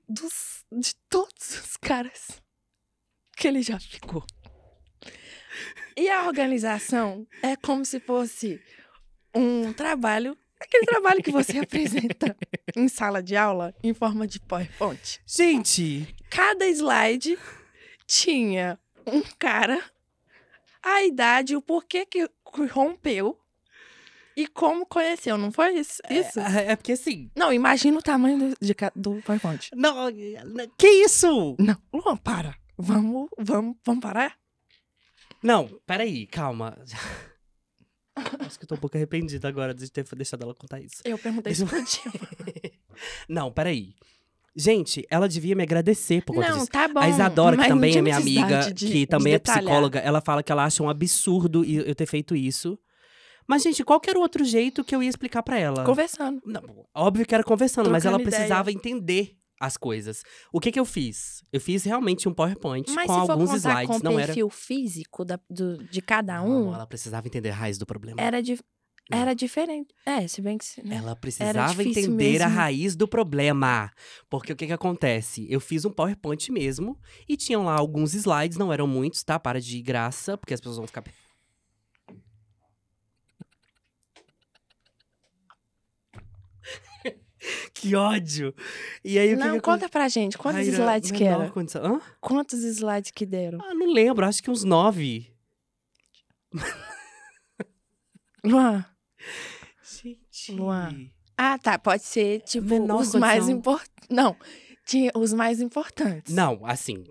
[0.09, 2.41] dos, de todos os caras
[3.37, 4.25] que ele já ficou.
[5.97, 8.61] E a organização é como se fosse
[9.35, 10.37] um trabalho.
[10.61, 12.37] Aquele trabalho que você apresenta
[12.75, 15.21] em sala de aula em forma de PowerPoint.
[15.27, 16.15] Gente!
[16.31, 17.39] Cada slide
[18.07, 19.81] tinha um cara,
[20.83, 22.29] a idade, o porquê que
[22.71, 23.39] rompeu
[24.37, 26.03] e como conheceu, não foi isso?
[26.11, 26.41] isso?
[26.41, 27.31] É, é porque assim...
[27.37, 29.71] Não, imagina o tamanho do, de do PowerPoint.
[29.75, 29.95] Não,
[30.77, 31.55] que isso?
[31.59, 32.57] Não, Luan, para.
[32.77, 34.37] Vamos, vamos, vamos parar?
[35.45, 36.77] Não, peraí, calma.
[38.41, 41.03] Acho que eu tô um pouco arrependida agora de ter deixado ela contar isso.
[41.05, 42.73] Eu perguntei isso pro dia.
[43.29, 43.93] Não, peraí.
[44.57, 46.71] Gente, ela devia me agradecer por conta Não, disso.
[46.71, 47.01] tá bom.
[47.01, 49.63] a Isadora, que também é minha amiga, de- que de também é detalhar.
[49.65, 52.79] psicóloga, ela fala que ela acha um absurdo eu ter feito isso.
[53.49, 55.85] Mas, gente, qual que era o outro jeito que eu ia explicar pra ela?
[55.85, 56.41] Conversando.
[56.47, 56.63] Não,
[56.95, 58.41] óbvio que era conversando, mas ela Trocando ideia.
[58.43, 60.23] precisava entender as coisas.
[60.53, 61.43] O que que eu fiz?
[61.53, 64.19] Eu fiz realmente um PowerPoint Mas com se for alguns contar slides, com o não
[64.19, 64.27] era.
[64.27, 68.21] perfil físico da- do- de cada Não, um, ela precisava entender a raiz do problema.
[68.21, 68.59] era, di-
[69.11, 69.19] Não.
[69.19, 69.95] era diferente.
[70.07, 70.65] É, se bem que...
[70.65, 70.97] se- né?
[70.97, 72.57] Ela precisava entender a mesmo.
[72.61, 73.91] raiz do problema.
[74.29, 75.47] Porque o que que acontece?
[75.51, 76.99] Eu fiz um PowerPoint mesmo
[77.29, 79.39] e tinham lá alguns slides, não eram muitos, tá?
[79.39, 81.05] Para de graça, porque as pessoas vão ficar.
[87.75, 88.55] que ódio!
[89.05, 91.49] E aí que Não, que conta pra gente, quantos slides que era?
[91.51, 92.01] condição- Hã?
[92.21, 93.59] Quantos slides que deram?
[93.63, 95.31] Ah, não lembro, acho que uns nove.
[98.45, 98.85] Luan.
[100.03, 100.53] Gente.
[100.53, 101.11] Luan.
[101.37, 101.79] Ah, tá.
[101.79, 103.59] Pode ser, tipo, Menor os mais condição.
[103.59, 104.09] importantes.
[104.11, 104.37] Não.
[104.87, 106.35] Tinha os mais importantes.
[106.35, 107.05] Não, assim.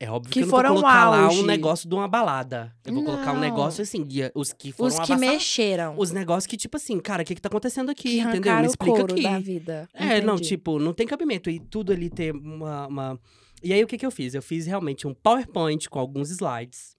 [0.00, 1.40] É óbvio Que que, eu não foram vou colocar lá auge.
[1.40, 2.72] um negócio de uma balada.
[2.84, 3.40] Eu vou colocar um Não.
[3.40, 5.94] negócio assim, de- os que foram Os que mexeram.
[5.98, 8.30] Os negócios que, tipo assim, cara, o que que tá acontecendo aqui, que entendeu?
[8.42, 9.22] Me arrancaram o explica couro aqui.
[9.24, 9.88] da vida.
[9.92, 10.50] É, não, Entendi.
[10.50, 11.50] tipo, não tem cabimento.
[11.50, 13.20] E tudo ali ter uma, uma-
[13.60, 14.34] E aí, o que que eu fiz?
[14.34, 16.96] Eu fiz realmente um PowerPoint com alguns slides.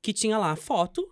[0.00, 1.04] Que tinha lá foto,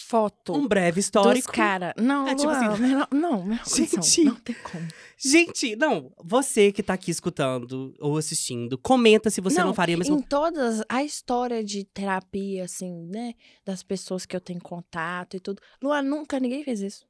[0.00, 0.54] Foto.
[0.54, 1.52] um breve dos histórico.
[1.52, 1.94] cara.
[1.98, 2.80] Não, É, tipo Luan, assim-
[3.14, 4.02] não, menor condição.
[4.02, 4.24] Gente.
[4.24, 4.88] Não tem como.
[5.18, 9.96] Gente, não, você que tá aqui escutando ou assistindo, comenta se você não, Não, faria
[9.96, 13.34] a mesma Em todas, a história de terapia, assim, né?
[13.64, 15.60] Das pessoas que eu tenho contato e tudo.
[15.82, 17.06] Luan, nunca ninguém fez isso.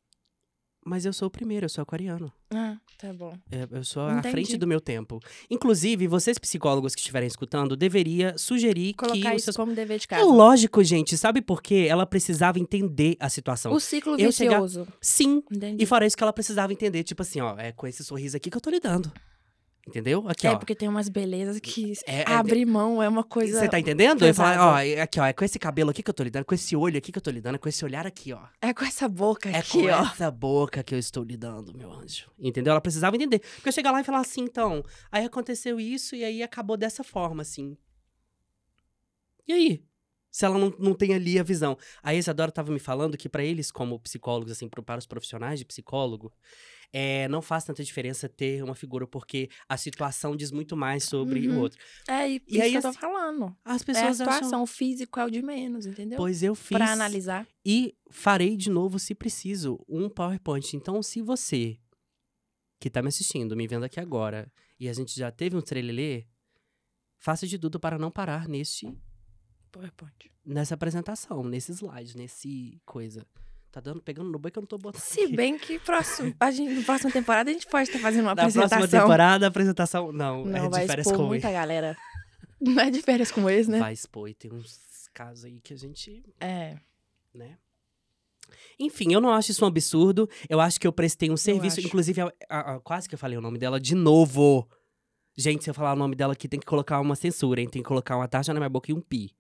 [0.89, 2.33] Mas eu sou o primeiro, eu sou aquariano.
[2.51, 3.37] Ah, tá bom.
[3.53, 4.31] É, Eu sou à Entendi.
[4.31, 5.21] frente do meu tempo.
[5.51, 9.57] Inclusive, vocês psicólogos que estiverem escutando, deveria sugerir que Colocar os isso seus...
[9.57, 10.25] como dever de É casa.
[10.25, 11.17] lógico, gente.
[11.19, 11.87] Sabe por quê?
[11.89, 13.73] Ela precisava entender a situação.
[13.73, 14.89] O ciclo Eu chegar- vicioso.
[15.01, 15.43] Sim.
[15.51, 15.83] Entendi.
[15.83, 18.51] E fora isso que ela precisava entender, tipo assim, ó, é com esse sorriso aqui
[18.51, 19.13] que eu tô lidando.
[19.89, 20.29] Entendeu?
[20.29, 20.57] Aqui, é, ó.
[20.59, 23.59] porque tem umas belezas que É- é- abrir mão é uma coisa.
[23.59, 24.21] Você tá entendendo?
[24.23, 24.59] Eu pesada.
[24.59, 26.55] falo, ó, é aqui, ó, é com esse cabelo aqui que eu tô lidando, com
[26.55, 28.43] esse olho aqui que eu tô lidando, é com esse olhar aqui, ó.
[28.61, 30.03] É com essa boca É aqui, com ó.
[30.03, 32.31] essa boca que eu estou lidando, meu anjo.
[32.39, 32.73] Entendeu?
[32.73, 33.39] Ela precisava entender.
[33.55, 37.03] Porque eu chegar lá e falar assim, então, aí aconteceu isso e aí acabou dessa
[37.03, 37.75] forma, assim.
[39.47, 39.85] E aí?
[40.31, 41.79] Se ela não, não tem ali a visão.
[42.03, 45.65] A Isadora tava me falando que pra eles, como psicólogos, assim, para os profissionais de
[45.65, 46.31] psicólogo,
[46.93, 51.47] é, não faz tanta diferença ter uma figura, porque a situação diz muito mais sobre
[51.47, 51.59] o Uhum.
[51.61, 51.79] outro.
[52.09, 53.57] É, e, E isso aí, que eu tô falando.
[53.65, 54.63] As É a pessoas situação, acham.
[54.63, 56.17] o físico é o de menos, entendeu?
[56.17, 56.77] Pois eu fiz.
[56.79, 57.47] Pra analisar.
[57.65, 60.75] E farei de novo, se preciso, um PowerPoint.
[60.77, 61.79] Então, se você
[62.81, 66.27] que tá me assistindo, me vendo aqui agora, e a gente já teve um trelelê,
[67.19, 68.87] faça de tudo para não parar neste,
[69.73, 70.31] PowerPoint.
[70.45, 73.27] nessa apresentação, nesse slide, nesse coisa.
[73.79, 75.37] Tá dando, pegando no boi que eu não tô botando Se aqui.
[75.37, 78.43] bem que próximo, a gente, na próxima temporada a gente pode estar fazendo uma Na
[78.43, 78.79] apresentação.
[78.79, 81.55] próxima temporada, a apresentação, não, Não, é de férias expor com muita ex.
[81.55, 81.97] galera.
[82.61, 83.79] Não é de férias com ex, né?
[83.79, 84.81] Vai expor, e tem uns
[85.15, 86.77] casos aí que a gente É.
[87.33, 87.57] né?
[88.81, 90.29] Enfim, eu não acho isso um absurdo.
[90.49, 91.81] Eu acho que eu prestei um serviço.
[91.81, 94.69] Inclusive, a- a- a- quase que eu falei o nome dela de novo.
[95.37, 97.69] Gente, se eu falar o nome dela aqui, tem que colocar uma censura, hein?
[97.69, 99.33] Tem que colocar uma taxa na minha boca e um pi.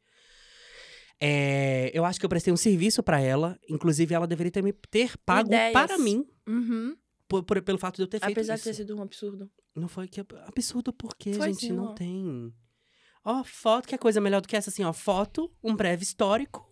[1.21, 3.59] É, eu acho que eu prestei um serviço pra ela.
[3.69, 5.73] Inclusive, ela deveria ter me ter pago Ideias.
[5.73, 6.97] para mim Uhum.
[7.27, 8.65] por- por- pelo fato de eu ter feito Apesar isso.
[8.65, 9.51] de ter sido um absurdo.
[9.75, 11.93] Não foi que absurdo porque, Foi gente, sim, não ó.
[11.95, 12.53] tem.
[13.25, 16.67] Ó, foto, que é coisa melhor do que essa, assim, ó, foto, um breve histórico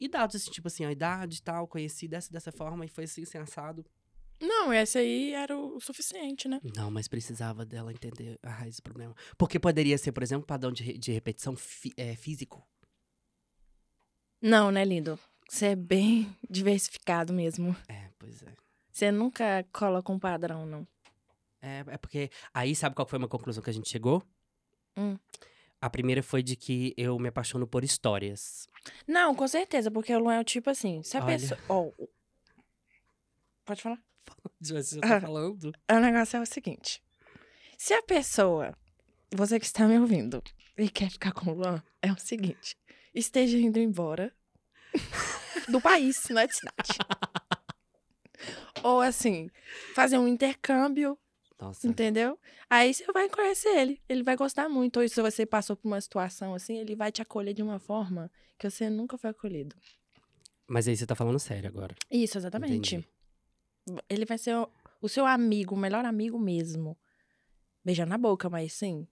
[0.00, 3.04] e dados, assim, tipo assim, a idade e tal, conheci dessa, dessa forma e foi
[3.04, 3.84] assim, assim, assado.
[4.40, 6.58] Não, esse aí era o suficiente, né?
[6.76, 9.14] Não, mas precisava dela entender a raiz do problema.
[9.38, 11.54] Porque poderia ser, por exemplo, padrão de, de repetição
[11.96, 12.66] é, físico.
[14.42, 15.18] Não, né, lindo?
[15.48, 17.76] Você é bem diversificado mesmo.
[17.88, 18.52] É, pois é.
[18.90, 20.86] Você nunca coloca um padrão, não.
[21.60, 22.30] É, é porque.
[22.52, 24.22] Aí, sabe qual foi uma conclusão que a gente chegou?
[24.96, 25.16] Hum.
[25.80, 28.68] A primeira foi de que eu me apaixono por histórias.
[29.06, 31.38] Não, com certeza, porque o Luan é o tipo assim, se a Olha.
[31.38, 31.60] pessoa.
[31.68, 32.08] ó, o-
[33.64, 33.98] pode falar?
[34.60, 35.72] Você já tá falando?
[35.90, 37.02] O negócio é o seguinte:
[37.76, 38.76] se a pessoa,
[39.32, 40.42] você que está me ouvindo,
[40.78, 42.76] e quer ficar com o Luan, é o seguinte:
[43.14, 44.32] esteja indo embora
[45.68, 46.98] do país, não é de cidade.
[48.82, 49.48] Ou assim,
[49.94, 51.18] fazer um intercâmbio,
[51.60, 51.86] Nossa.
[51.86, 52.38] entendeu?
[52.68, 55.00] Aí você vai conhecer ele, ele vai gostar muito.
[55.00, 58.30] Ou se você passou por uma situação assim, ele vai te acolher de uma forma
[58.58, 59.76] que você nunca foi acolhido.
[60.66, 61.94] Mas aí você tá falando sério agora.
[62.10, 62.96] Isso, exatamente.
[62.96, 63.08] Entendi.
[64.08, 64.68] Ele vai ser o,
[65.00, 66.98] o seu amigo, o melhor amigo mesmo.
[67.84, 69.06] Beijar na boca, mas sim,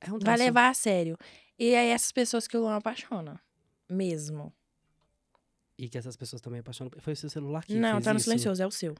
[0.00, 1.16] É um vai levar a sério.
[1.58, 3.40] E é essas pessoas que o Luan apaixona.
[3.88, 4.52] Mesmo.
[5.78, 6.90] E que essas pessoas também apaixonam.
[6.98, 8.24] Foi o seu celular que Não, fez tá no isso?
[8.24, 8.94] silencioso, é o seu.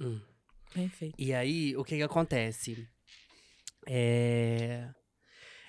[0.00, 0.20] Hum.
[0.74, 1.14] Bem feito.
[1.18, 2.88] E aí, o que que acontece?
[3.86, 4.88] É...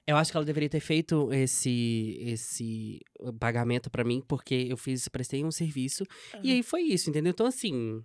[0.06, 3.00] Eu acho que ela deveria ter feito esse, esse
[3.40, 6.04] pagamento pra mim, porque eu fiz, prestei um serviço.
[6.42, 7.30] E aí foi isso, entendeu?
[7.30, 8.04] Então, assim,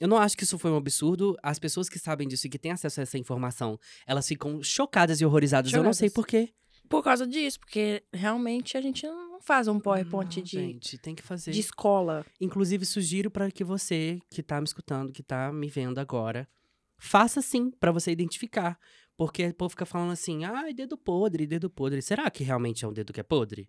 [0.00, 1.36] eu não acho que isso foi um absurdo.
[1.42, 5.20] As pessoas que sabem disso e que têm acesso a essa informação, elas ficam chocadas
[5.20, 5.72] e horrorizadas.
[5.72, 6.14] Eu não sei Chocadas.
[6.14, 6.52] por quê.
[6.88, 11.14] Por causa disso, porque realmente a gente não faz um PowerPoint Não, de, Gente, tem
[11.16, 11.50] que fazer.
[11.50, 12.24] de escola.
[12.40, 16.48] Inclusive, sugiro para que você que tá me escutando, que tá me vendo agora,
[16.96, 18.78] faça sim, para você identificar.
[19.16, 22.00] Porque o povo fica falando assim, ai, dedo podre, dedo podre.
[22.02, 23.68] Será que realmente é um dedo que é podre?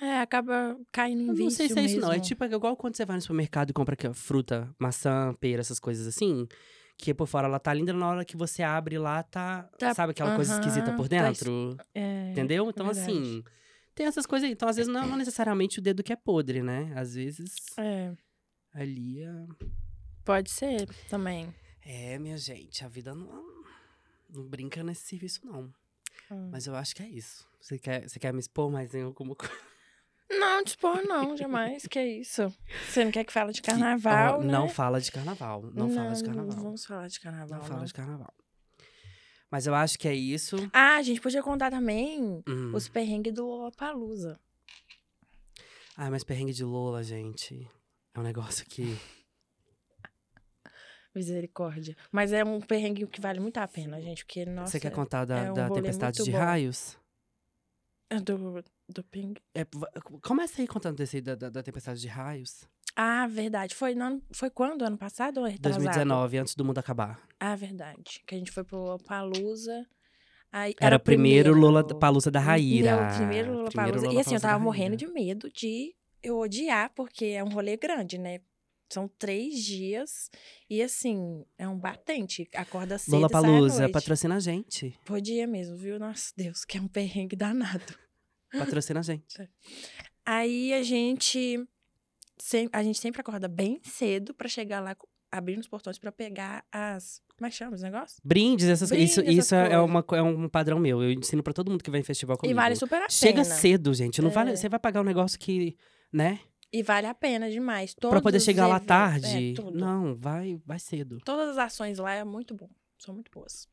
[0.00, 2.08] É, acaba caindo em Eu vício não sei se é isso, não.
[2.08, 2.24] É mesmo.
[2.26, 5.78] tipo igual quando você vai no supermercado e compra aqui, ó, fruta, maçã, pera, essas
[5.80, 6.46] coisas assim.
[6.96, 9.62] que por fora ela tá linda, na hora que você abre lá, tá.
[9.78, 11.76] Tá- sabe aquela coisa aham, esquisita por tá dentro?
[11.94, 12.68] É, Entendeu?
[12.68, 13.10] Então, verdade.
[13.10, 13.42] assim.
[13.94, 14.52] Tem essas coisas aí.
[14.52, 16.92] Então, às vezes, não, não necessariamente o dedo que é podre, né?
[16.94, 18.12] Às vezes, é,
[18.74, 19.22] ali.
[19.22, 19.46] é-
[20.24, 21.52] pode ser também.
[21.82, 23.42] É, minha gente, a vida não,
[24.28, 25.72] não brinca nesse serviço, não.
[26.30, 26.50] Hum.
[26.52, 27.48] Mas eu acho que é isso.
[27.60, 29.54] Você quer, você quer me expor mais em alguma coisa?
[30.30, 31.86] Não, dispor não, jamais.
[31.88, 32.54] que isso?
[32.88, 34.52] Você não quer que fale de carnaval, né?
[34.52, 35.62] Não fala de carnaval.
[35.74, 36.64] Não, fala de Não carnaval.
[36.64, 37.84] vamos falar de carnaval, Não fala não.
[37.86, 38.34] de carnaval.
[39.50, 40.56] Mas eu acho que é isso.
[40.72, 42.70] Ah, a gente podia contar também Hum.
[42.72, 44.38] os perrengues do Lollapalooza.
[45.96, 47.68] Ah, mas perrengue de Lola, gente.
[48.14, 48.82] É um negócio que.
[51.14, 51.96] Misericórdia.
[52.12, 54.70] Mas é um perrengue que vale muito a pena, gente, porque, nossa...
[54.72, 56.38] Você quer contar da, é um da tempestade de bom.
[56.38, 56.96] raios?
[58.08, 59.34] é Do, do ping...
[59.54, 59.64] É,
[60.22, 62.64] começa aí contando desse aí da, da, da tempestade de raios.
[62.96, 63.74] Ah, verdade.
[63.74, 64.82] Foi, ano- foi quando?
[64.82, 65.82] Ano passado ou retrasado?
[65.84, 67.20] 2019, antes do mundo acabar.
[67.38, 68.22] Ah, verdade.
[68.26, 69.86] Que a gente foi pro Lollapalooza.
[70.52, 73.14] Aí, Era, o primeiro Lola Palusa da Meu Raíra.
[73.16, 73.92] primeiro Lollapalooza.
[73.98, 77.76] Primeiro E assim, eu tava morrendo de medo de eu odiar, porque é um rolê
[77.76, 78.40] grande, né?
[78.92, 80.28] São três dias.
[80.68, 82.48] E assim, é um batente.
[82.52, 84.98] Acorda cedo à Palusa, patrocina a gente.
[85.04, 85.96] Podia mesmo, viu?
[86.00, 87.94] Nossa, Deus, que é um perrengue danado.
[88.58, 89.36] Patrocina a gente.
[90.24, 91.66] Aí a gente...
[92.72, 94.96] a gente sempre acorda bem cedo pra chegar lá,
[95.30, 97.20] abrindo os portões pra pegar as...
[97.36, 98.20] Como é que chama os negócios?
[98.22, 101.02] Brindes, essas, Brinde, isso, essas isso é, uma, é um padrão meu.
[101.02, 102.52] Eu ensino pra todo mundo que vem em festival comigo.
[102.52, 103.54] E vale super a Chega pena.
[103.54, 104.20] cedo, gente.
[104.20, 104.56] Não vale, É.
[104.56, 105.74] você vai pagar um negócio que,
[106.12, 106.38] né?
[106.70, 107.94] E vale a pena demais.
[107.94, 109.54] Todos pra poder chegar lá eventos- tarde.
[109.58, 111.18] É, não, vai, vai cedo.
[111.24, 112.68] Todas as ações lá é muito bom.
[112.98, 113.66] São muito boas.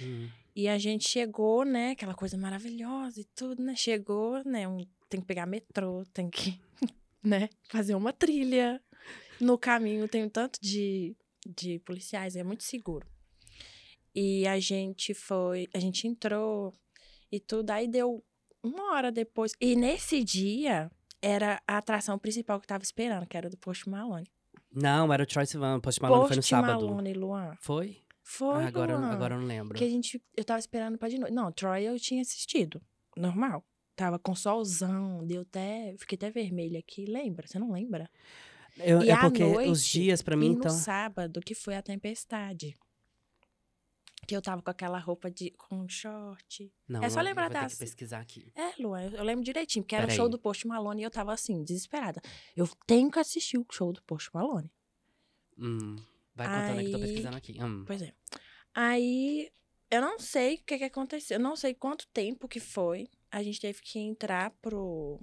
[0.00, 0.28] Hum.
[0.54, 1.92] E a gente chegou, né?
[1.92, 3.74] Aquela coisa maravilhosa e tudo, né?
[3.74, 4.68] Chegou, né?
[4.68, 6.58] um- tem que pegar metrô, tem que,
[7.22, 7.48] né?
[7.70, 8.82] Fazer uma trilha.
[9.40, 11.16] No caminho tem um tanto de,
[11.46, 13.06] de policiais, é muito seguro.
[14.14, 16.72] E a gente foi, a gente entrou
[17.30, 18.22] e tudo, aí deu
[18.62, 19.52] uma hora depois.
[19.60, 23.88] E nesse dia era a atração principal que eu tava esperando, que era do Post
[23.88, 24.26] Malone.
[24.70, 25.80] Não, era o Troy Sivan.
[25.80, 26.86] Post Malone foi no Post sábado.
[26.86, 27.56] Malone, Luan.
[27.60, 28.02] Foi?
[28.22, 29.10] Foi, Ah, agora, Luan.
[29.10, 29.76] agora eu não lembro.
[29.76, 30.22] Que a gente.
[30.36, 31.32] Eu tava esperando pra de noite.
[31.34, 32.80] Não, Troy eu tinha assistido.
[33.16, 33.64] Normal.
[33.96, 35.94] Tava com solzão, deu até.
[35.98, 37.04] Fiquei até vermelha aqui.
[37.04, 37.46] Lembra?
[37.46, 38.08] Você não lembra?
[38.78, 40.70] Eu- E é porque noite, os dias pra e mim, no então.
[40.70, 42.78] sábado, que foi a tempestade.
[44.26, 45.50] Que eu tava com aquela roupa de.
[45.50, 46.72] com short.
[46.88, 48.52] Não, é só eu lembrar das- que pesquisar aqui.
[48.54, 51.10] É, Luan, eu eu lembro direitinho, porque era o show do Post Malone e eu
[51.10, 52.22] tava assim, desesperada.
[52.56, 54.70] Eu tenho que assistir o show do Post Malone.
[55.58, 55.96] Hum,
[56.34, 57.62] vai contando que eu tô Aí- pesquisando aqui.
[57.62, 57.84] Hum.
[57.86, 58.12] Pois é.
[58.74, 59.50] Aí,
[59.90, 61.36] eu não sei o que, que aconteceu.
[61.36, 63.06] Eu não sei quanto tempo que foi.
[63.30, 65.20] A gente teve que entrar pro.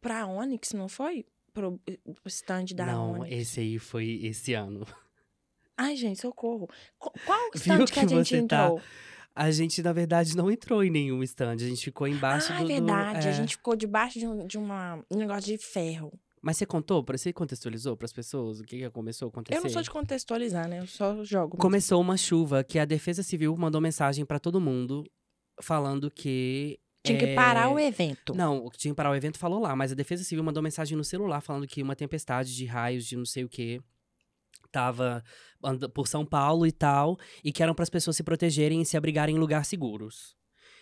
[0.00, 1.26] pra Onyx, não foi?
[1.52, 3.32] Pro, pro stand da Não, Onyx.
[3.36, 4.86] esse aí foi esse ano.
[5.76, 6.68] Ai, gente, socorro.
[6.98, 8.80] Qu- Qual Viu stand que a que gente você tá entrou?
[9.36, 11.54] A gente, na verdade, não entrou em nenhum stand.
[11.54, 12.62] A gente ficou embaixo ah, do.
[12.70, 13.26] é do- verdade.
[13.26, 13.34] A é.
[13.34, 16.12] gente ficou debaixo de um, de uma, um negócio de ferro.
[16.44, 17.02] Mas você contou?
[17.02, 19.58] pra- Você contextualizou pras pessoas o que, que começou a acontecer?
[19.58, 20.80] Eu não sou de contextualizar, né?
[20.80, 21.54] Eu só jogo.
[21.54, 21.58] mesmo.
[21.58, 25.04] Começou uma chuva que a Defesa Civil mandou mensagem pra todo mundo
[25.62, 26.78] falando que.
[27.06, 28.34] Tinha que é, parar o evento.
[28.34, 30.62] Não, o que tinha que parar o evento falou lá, mas a Defesa Civil mandou
[30.62, 33.78] mensagem no celular falando que uma tempestade de raios de não sei o que
[34.72, 35.22] tava
[35.94, 38.96] por São Paulo e tal, e que eram para as pessoas se protegerem e se
[38.96, 40.34] abrigarem em lugares seguros.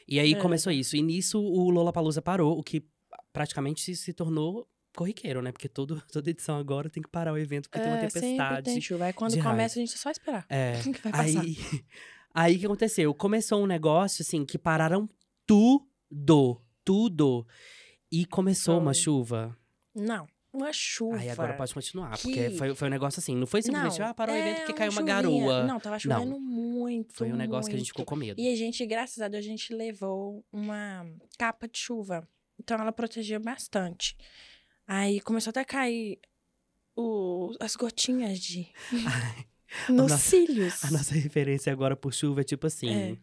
[0.09, 0.37] E aí É.
[0.41, 0.97] começou isso.
[0.97, 2.85] E nisso o Lollapalooza parou, o que
[3.33, 5.53] praticamente se, se tornou corriqueiro, né?
[5.53, 8.65] Porque todo, toda edição agora tem que parar o evento porque tem uma É, tempestade.
[8.65, 9.07] tem chuva.
[9.07, 10.45] Aí quando começa, a gente só esperar.
[10.49, 10.73] É.
[10.83, 11.41] que vai passar?
[11.41, 11.57] Aí,
[12.35, 13.15] aí o que aconteceu?
[13.15, 15.09] Começou um negócio assim que pararam
[15.47, 17.47] tudo, tudo.
[18.11, 19.03] E começou uma Foi.
[19.03, 19.57] chuva.
[19.95, 21.17] Não, uma chuva.
[21.17, 24.07] Aí agora pode continuar, que- porque foi, foi um negócio assim, não foi simplesmente, Não,
[24.07, 25.15] ah, parou o evento porque é caiu uma chuvinha.
[25.17, 25.65] garoa.
[25.65, 27.15] Não, tava chovendo muito.
[27.15, 27.99] Foi um negócio que a gente muito.
[28.01, 28.39] ficou com medo.
[28.41, 31.07] E a gente, graças a Deus, a gente levou uma
[31.39, 32.29] capa de chuva.
[32.59, 34.15] Então ela protegia bastante.
[34.87, 36.19] Aí começou até a cair
[36.97, 38.69] o- as gotinhas de.
[39.89, 40.85] nos nossa- cílios.
[40.85, 43.17] A nossa referência agora por chuva é tipo assim, É.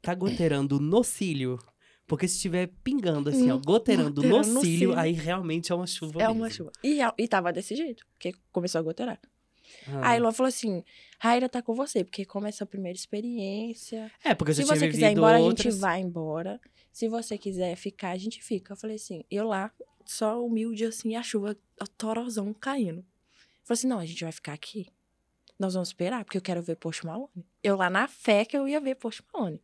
[0.00, 1.58] tá goteirando no cílio.
[2.06, 4.98] Porque se estiver pingando assim, ó, goteirando no Goteirando no cílio, cílio.
[4.98, 6.40] aí realmente é uma chuva É mesmo.
[6.42, 6.72] uma chuva.
[6.82, 9.20] E, a- e tava desse jeito, porque começou a goteirar.
[9.86, 10.10] Ah.
[10.10, 10.82] Aí Lua falou assim:
[11.18, 14.10] Raíra tá com você, porque como é a primeira experiência.
[14.24, 15.72] É, porque eu já Se você quiser ir embora, a outras.
[15.74, 16.60] gente vai embora.
[16.92, 18.72] Se você quiser ficar, a gente fica.
[18.72, 19.72] Eu falei assim, eu lá,
[20.06, 23.00] só humilde assim, a chuva, a torozão caindo.
[23.00, 23.04] Eu
[23.64, 24.86] falei assim, não, a gente vai ficar aqui.
[25.58, 27.46] Nós vamos esperar, porque eu quero ver Post Malone.
[27.62, 29.60] Eu lá na fé que eu ia ver Post Malone.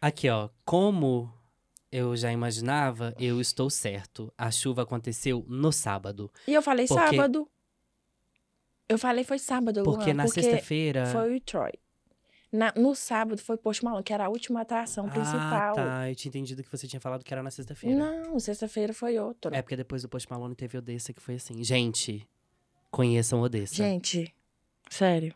[0.00, 1.32] Aqui, ó, como
[1.90, 4.32] eu já imaginava, eu estou certo.
[4.36, 6.30] A chuva aconteceu no sábado.
[6.46, 7.48] E eu falei Porque- sábado.
[8.88, 11.06] Eu falei foi sábado, Porque Luan, na porque sexta-feira.
[11.06, 11.72] foi o Troy.
[12.50, 15.72] Na- no sábado foi Post Malone, que era a última atração principal.
[15.72, 16.10] Ah, tá.
[16.10, 17.96] Eu tinha entendido que você tinha falado que era na sexta-feira.
[17.98, 19.54] Não, sexta-feira foi outro.
[19.54, 21.62] É porque depois do Post Malone teve Odessa, que foi assim.
[21.62, 22.26] Gente,
[22.90, 23.74] conheçam Odessa.
[23.74, 24.34] Gente,
[24.88, 25.34] sério.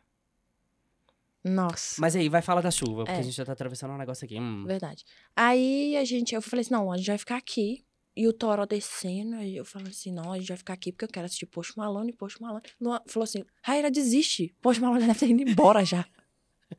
[1.44, 2.00] Nossa.
[2.00, 3.18] Mas aí, vai falar da chuva, porque É.
[3.18, 4.38] a gente já tá atravessando um negócio aqui.
[4.38, 4.64] Hum.
[4.64, 5.04] Verdade.
[5.34, 7.84] Aí a gente, eu falei assim, não, a gente vai ficar aqui.
[8.14, 11.04] E o Toró descendo, aí eu falei assim, não, a gente vai ficar aqui porque
[11.06, 12.62] eu quero assistir Post Malone e Post Malone.
[12.80, 14.54] Luan falou assim, Raíra, desiste.
[14.60, 16.06] Post Malone deve ter ido embora já.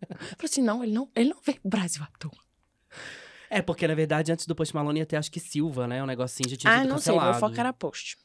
[0.37, 2.31] falei assim, não, ele não, ele não veio pro Brasil à toa.
[3.49, 6.01] É, porque na verdade, antes do Post Malone ia ter, acho que Silva, né?
[6.01, 7.31] Um negocinho já tinha Ah, sido não sei, cancelado.
[7.31, 8.17] meu foco era Post.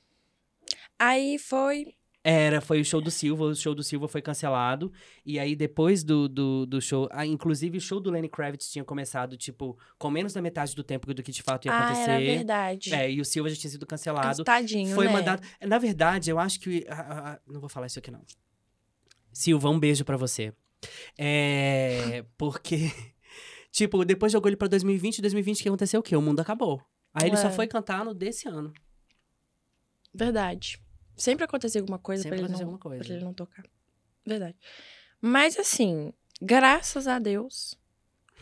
[0.99, 1.95] Aí foi,
[2.25, 4.93] Era, foi o show do Silva, o show do Silva foi cancelado.
[5.25, 7.09] E aí, depois do, do, do show.
[7.13, 10.83] Ah, inclusive, o show do Lenny Kravitz tinha começado, tipo, com menos da metade do
[10.83, 12.11] tempo do que de fato ia ah, acontecer.
[12.11, 12.95] era verdade.
[12.95, 14.43] É, e o Silva já tinha sido cancelado.
[14.45, 15.13] Tadinho, Foi né?
[15.13, 15.43] mandado.
[15.61, 16.85] Na verdade, eu acho que.
[16.89, 18.23] ah, ah, ah, não vou falar isso aqui, não.
[19.33, 20.53] Silva, um beijo pra você.
[21.17, 22.25] É.
[22.37, 22.77] Porque.
[23.71, 26.01] Tipo, depois jogou ele pra 2020, 2020 o que aconteceu?
[26.01, 26.17] O quê?
[26.17, 26.83] O mundo acabou.
[27.13, 27.53] Aí ele só É.
[27.53, 28.73] foi cantar no desse ano.
[30.13, 30.83] Verdade.
[31.17, 33.05] Sempre acontecia alguma coisa Sempre pra ele, não, alguma coisa.
[33.05, 33.65] pra ele não tocar.
[34.27, 34.57] Verdade.
[35.21, 37.78] Mas assim, graças a Deus,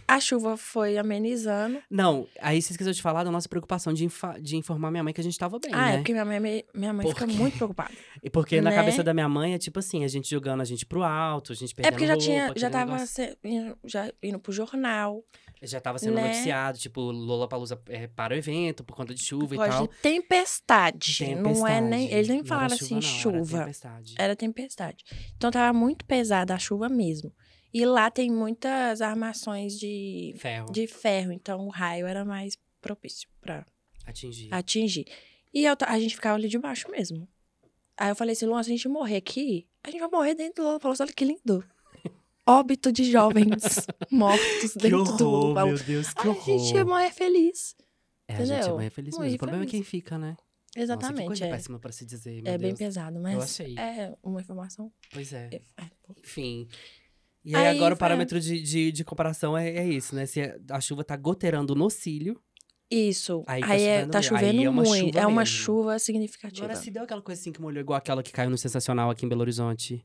[0.08, 1.82] a chuva foi amenizando.
[1.90, 4.06] Não, aí você esqueceu de falar da nossa preocupação de,
[4.40, 5.94] de informar minha mãe que a gente tava bem, ah, né?
[5.94, 7.38] é porque minha mãe, me- minha mãe fica Por quê?
[7.38, 7.90] muito preocupada.
[8.22, 8.76] E porque na né?
[8.76, 11.54] cabeça da minha mãe é tipo assim, a gente jogando a gente pro alto, a
[11.56, 15.24] gente perdendo é porque já roupa, tinha, já tava se- indo, já indo pro jornal.
[15.62, 16.26] Já tava sendo né?
[16.26, 19.88] noticiado, tipo, Lollapalooza é, para o evento por conta de chuva e Pode tal.
[20.02, 21.34] tempestade.
[21.36, 22.08] Não é nem.
[22.08, 22.14] Tempestade.
[22.14, 23.58] Eles nem Não era falaram assim, não, Era chuva.
[23.60, 24.14] tempestade.
[24.18, 25.04] Era tempestade.
[25.36, 27.32] Então tava muito pesada a chuva mesmo.
[27.72, 30.70] E lá tem muitas armações de, Ferro.
[30.72, 33.66] de ferro, então o raio era mais propício pra
[34.06, 34.48] Atingir.
[34.52, 35.06] atingir.
[35.52, 37.28] E eu a gente ficava ali debaixo mesmo.
[37.96, 40.62] Aí eu falei assim, Luan, se a gente morrer aqui, a gente vai morrer dentro
[40.64, 41.64] do Falou assim, olha que lindo.
[42.46, 45.84] Óbito de jovens mortos Que dentro horror, do Lollapalooza.
[45.84, 46.44] meu Deus, que A horror.
[46.44, 47.74] gente ia morrer feliz.
[48.28, 48.76] É, a gente é entendeu?
[48.76, 49.36] mãe feliz Morrer mesmo.
[49.36, 50.36] O problema é quem fica, né?
[50.76, 51.26] Nossa, Exatamente.
[51.26, 52.78] coisa é péssima pra se dizer, é bem Deus.
[52.78, 53.78] pesado, mas achei.
[53.78, 54.92] é uma informação.
[55.10, 55.48] Pois é.
[55.50, 55.90] é- é.
[56.22, 56.68] Enfim.
[57.48, 60.26] E aí, Aí, agora o parâmetro de, de, de comparação é, é isso, né?
[60.26, 62.40] Se a chuva tá goteirando no cílio.
[62.90, 63.44] Isso.
[63.46, 64.36] Aí Aí, tá é- chovendo tá mesmo.
[64.36, 65.04] Aí chovendo é uma muito.
[65.06, 65.54] chuva é uma mesmo.
[65.56, 66.64] chuva significativa.
[66.66, 69.24] Agora se deu aquela coisa assim que molhou igual aquela que caiu no Sensacional aqui
[69.24, 70.04] em Belo Horizonte.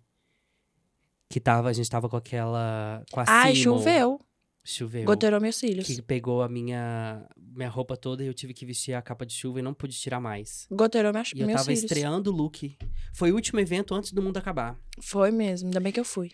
[1.30, 3.04] Que tava, a gente tava com aquela.
[3.12, 3.64] Com a Ai, Simo.
[3.78, 4.20] choveu.
[4.64, 5.06] Choveu.
[5.06, 5.88] Goteirou meus cílios.
[5.88, 9.34] Que pegou a minha, minha roupa toda e eu tive que vestir a capa de
[9.34, 10.68] chuva e não pude tirar mais.
[10.70, 11.84] Goteirou minhas, E eu meus tava cílios.
[11.84, 12.78] estreando o look.
[13.14, 14.78] Foi o último evento antes do mundo acabar.
[15.02, 16.30] Foi mesmo, ainda bem que eu fui.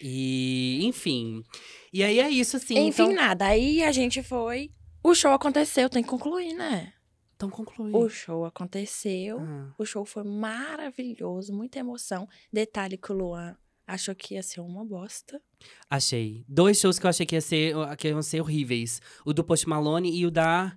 [0.00, 1.42] E, enfim.
[1.92, 2.78] E aí é isso, assim.
[2.78, 3.46] Enfim, então, nada.
[3.46, 4.70] Aí a gente foi.
[5.02, 6.92] O show aconteceu, tem que concluir, né?
[7.36, 7.92] então conclui.
[7.94, 9.38] O show aconteceu.
[9.40, 12.26] Ah, O show foi maravilhoso, muita emoção.
[12.52, 15.40] Detalhe que o Luan achou que ia ser uma bosta.
[15.88, 16.44] achei.
[16.48, 19.00] Dois shows que eu achei que, ia ser, que iam ser horríveis.
[19.24, 20.76] O do Post Malone e o da...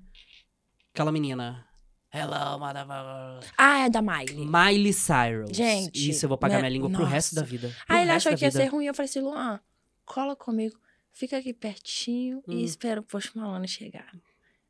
[0.93, 1.65] Aquela menina.
[2.11, 3.51] Hello, motherfucker.
[3.57, 4.45] Ah, é da Miley.
[4.47, 5.55] Miley Cyrus.
[5.55, 6.61] Gente, Isso, eu vou pagar né?
[6.61, 7.51] minha língua pro resto da Nossa.
[7.51, 7.67] vida.
[7.85, 8.63] Pro Aí ele achou que ia vida.
[8.63, 8.85] ser ruim.
[8.87, 9.59] Eu falei assim, Luan,
[10.05, 10.75] cola comigo.
[11.11, 12.53] Fica aqui pertinho Hum.
[12.53, 14.11] e espera o Post Malone chegar.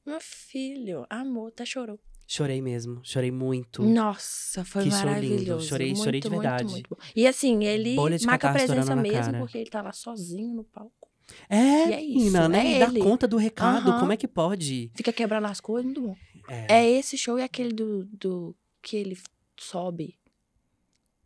[0.05, 1.99] Meu filho, amor, até chorou.
[2.27, 2.99] Chorei mesmo.
[3.03, 3.83] Chorei muito.
[3.83, 5.07] Nossa, foi Que show lindo.
[5.09, 5.67] maravilhoso.
[5.67, 6.71] Chorei- muito, chorei de muito, verdade.
[6.71, 6.97] muito bom.
[7.15, 10.98] E assim, ele marca catarro presença mesmo, porque ele tá lá sozinho no palco.
[11.49, 12.73] É, E é isso, menina, né?
[12.75, 12.99] é dá ele.
[13.01, 13.89] conta do recado.
[13.91, 13.99] Aham.
[13.99, 14.91] Como é que pode?
[14.95, 16.15] Fica quebrando as coisas, muito bom.
[16.47, 16.79] É.
[16.79, 19.17] É esse show e aquele do, do que ele
[19.59, 20.17] sobe.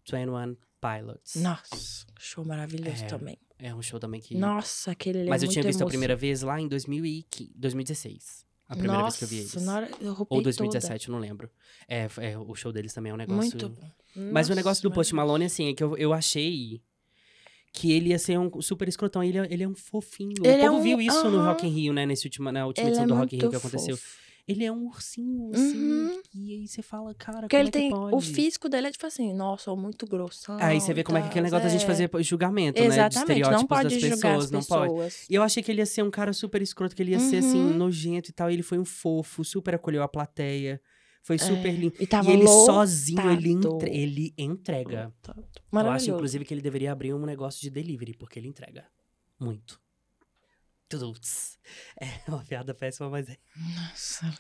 [0.06, 1.36] 21 Pilots.
[1.38, 3.38] Nossa, show maravilhoso É, também.
[3.58, 4.36] É um show também que...
[4.36, 7.52] Nossa, aquele ele Mas é eu tinha visto a emo- primeira vez lá em 2015,
[7.56, 8.46] 2016.
[8.68, 9.66] A primeira Nossa, vez que eu vi eles.
[9.66, 11.50] na hora eu Ou 2017, eu não lembro.
[11.88, 13.32] É, é, o show deles também é um toda.
[13.32, 13.58] negócio...
[13.58, 13.92] Muito bom.
[14.16, 15.16] Mas o Nossa, negócio do Post.
[15.16, 16.82] Malone, assim, é que eu, eu achei
[17.74, 19.24] que ele ia ser um super escrotão.
[19.24, 20.36] Ele, é- ele é um fofinho.
[20.44, 21.44] Ele o é povo um- viu isso no.
[21.44, 22.06] Rock in Rio, né?
[22.06, 23.98] Nesse última, na última Ele edição é do Rock in Rio que aconteceu.
[23.98, 24.24] fofo.
[24.46, 25.78] Ele é um ursinho, assim.
[25.78, 26.22] Uhum.
[26.36, 27.90] E aí você fala, cara, Porque como ele é que tem.
[27.90, 28.14] pode?
[28.16, 30.58] O físico dele é tipo assim, nossa, sou muito grossão.
[30.60, 31.88] Aí você vê como é que aquele negócio da gente é.
[31.88, 32.88] fazer julgamento, né?
[32.88, 34.90] De Exatamente, estereótipos não pode das julgar pessoas, as não pode.
[34.92, 35.26] pessoas.
[35.30, 37.38] E eu achei que ele ia ser um cara super escroto, que ele ia ser,
[37.38, 37.74] assim, Uhum.
[37.78, 38.52] nojento e tal.
[38.52, 40.82] E ele foi um fofo, super acolheu a plateia.
[41.24, 41.94] Foi super lindo.
[42.00, 42.66] E tava E ele lotado.
[42.76, 45.06] sozinho, ele, entre- ele entrega.
[45.06, 45.46] Lotado.
[45.72, 48.86] Eu acho, inclusive, que ele deveria abrir um negócio de delivery, porque ele entrega.
[49.40, 49.80] Muito.
[50.90, 51.14] Tudo.
[52.00, 53.38] É uma piada péssima, mas é.
[53.76, 54.34] Nossa,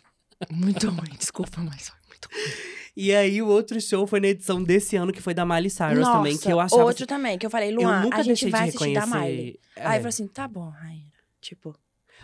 [0.51, 1.15] muito ruim.
[1.17, 2.73] Desculpa, mas foi muito ruim.
[2.95, 6.07] E aí, o outro show foi na edição desse ano, que foi da Miley Cyrus
[6.07, 6.83] também, que eu Nossa, achava.
[6.87, 9.09] outro também, que eu falei, eu Luan, nunca a gente vai de assistir reconhecer.
[9.11, 9.59] da Miley.
[9.75, 9.81] É.
[9.81, 11.11] Aí eu falei assim, tá bom, Raíra.
[11.41, 11.75] Tipo,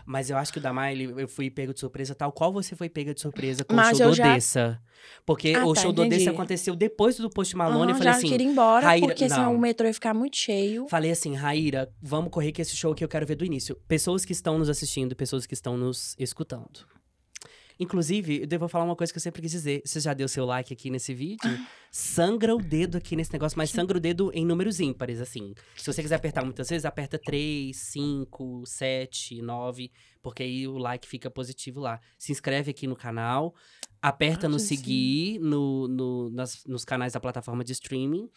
[0.06, 2.76] Mas eu acho que o da Miley, eu fui pego de surpresa, tal qual você
[2.76, 4.82] foi pega de surpresa com Mas o show do já- Odessa.
[5.26, 6.30] Porque Ah, o tá, show do Odessa entendi.
[6.30, 7.84] aconteceu depois do Post Malone.
[7.84, 9.56] Aham, eu falei já assim, queria ir embora, Raíra- porque senão não.
[9.56, 10.88] o metrô ia ficar muito cheio.
[10.90, 13.76] Falei assim, Raíra, vamos correr que esse show aqui eu quero ver do início.
[13.88, 16.86] Pessoas que estão nos assistindo, pessoas que estão nos escutando.
[17.80, 19.82] Inclusive, eu devo falar uma coisa que eu sempre quis dizer.
[19.86, 21.50] Você já deu seu like aqui nesse vídeo?
[21.90, 25.54] Sangra o dedo aqui nesse negócio, mas sangra o dedo em números ímpares, assim.
[25.78, 31.08] Se você quiser apertar muitas vezes, aperta 3, 5, 7, 9, porque aí o like
[31.08, 32.02] fica positivo lá.
[32.18, 33.56] Se inscreve aqui no canal,
[34.02, 38.30] aperta Ah, no seguir no, no- nas- nos canais da plataforma de streaming.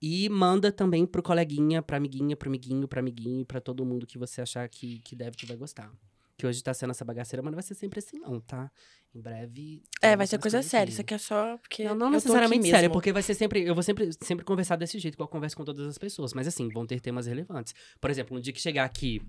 [0.00, 4.18] E manda também pro coleguinha, pra amiguinha, pro amiguinho, pra amiguinho, pra todo mundo que
[4.18, 5.90] você achar que, que deve que vai gostar.
[6.36, 8.70] Que hoje tá sendo essa bagaceira, mas não vai ser sempre assim, não, tá?
[9.14, 9.82] Em breve.
[9.96, 10.90] É, teremos vai ser coisa séria.
[10.90, 11.84] Isso aqui é só porque.
[11.84, 12.92] Não, eu não necessariamente mesmo.
[12.92, 13.62] porque vai ser sempre.
[13.62, 16.34] Eu vou sempre, sempre conversar desse jeito, igual eu converso com todas as pessoas.
[16.34, 17.74] Mas assim, vão ter temas relevantes.
[18.00, 19.22] Por exemplo, no dia que chegar aqui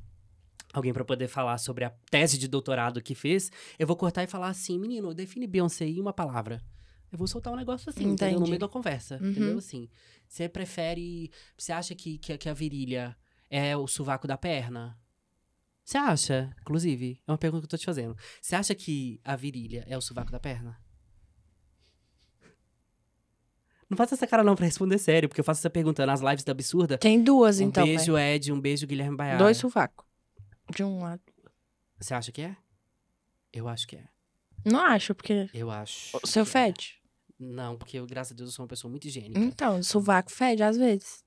[0.73, 3.49] alguém pra poder falar sobre a tese de doutorado que fez,
[3.79, 6.61] eu vou cortar e falar assim, menino, define Beyoncé em uma palavra.
[7.11, 8.31] Eu vou soltar um negócio assim, entendeu?
[8.31, 8.49] No Entendi.
[8.51, 9.17] meio da conversa.
[9.21, 9.31] Uhum.
[9.31, 9.57] Entendeu?
[9.57, 9.89] Assim.
[10.27, 11.31] Você prefere.
[11.57, 13.15] Você acha que, que, que a virilha
[13.49, 14.97] é o sovaco da perna?
[15.87, 18.13] Você acha, inclusive, é uma pergunta que eu tô te fazendo.
[18.41, 20.77] Você acha que a virilha é o sovaco da perna?
[23.89, 26.43] Não faça essa cara não pra responder sério, porque eu faço essa pergunta nas lives
[26.43, 26.97] da Absurda.
[26.97, 27.85] Tem duas, Um então.
[27.85, 29.15] beijo, Ed, um beijo, Guilherme?
[29.15, 29.37] Baiara.
[29.37, 30.05] Dois sovacos.
[30.75, 31.21] De um lado.
[31.97, 32.57] Você acha que é?
[33.53, 34.03] Eu acho que é.
[34.65, 35.49] Não acho, porque.
[35.53, 36.19] Eu acho.
[36.21, 36.45] O seu é.
[36.45, 37.01] fede?
[37.39, 39.39] Não, porque eu, graças a Deus, eu sou uma pessoa muito higiênica.
[39.39, 41.23] Então, sovaco fede às vezes.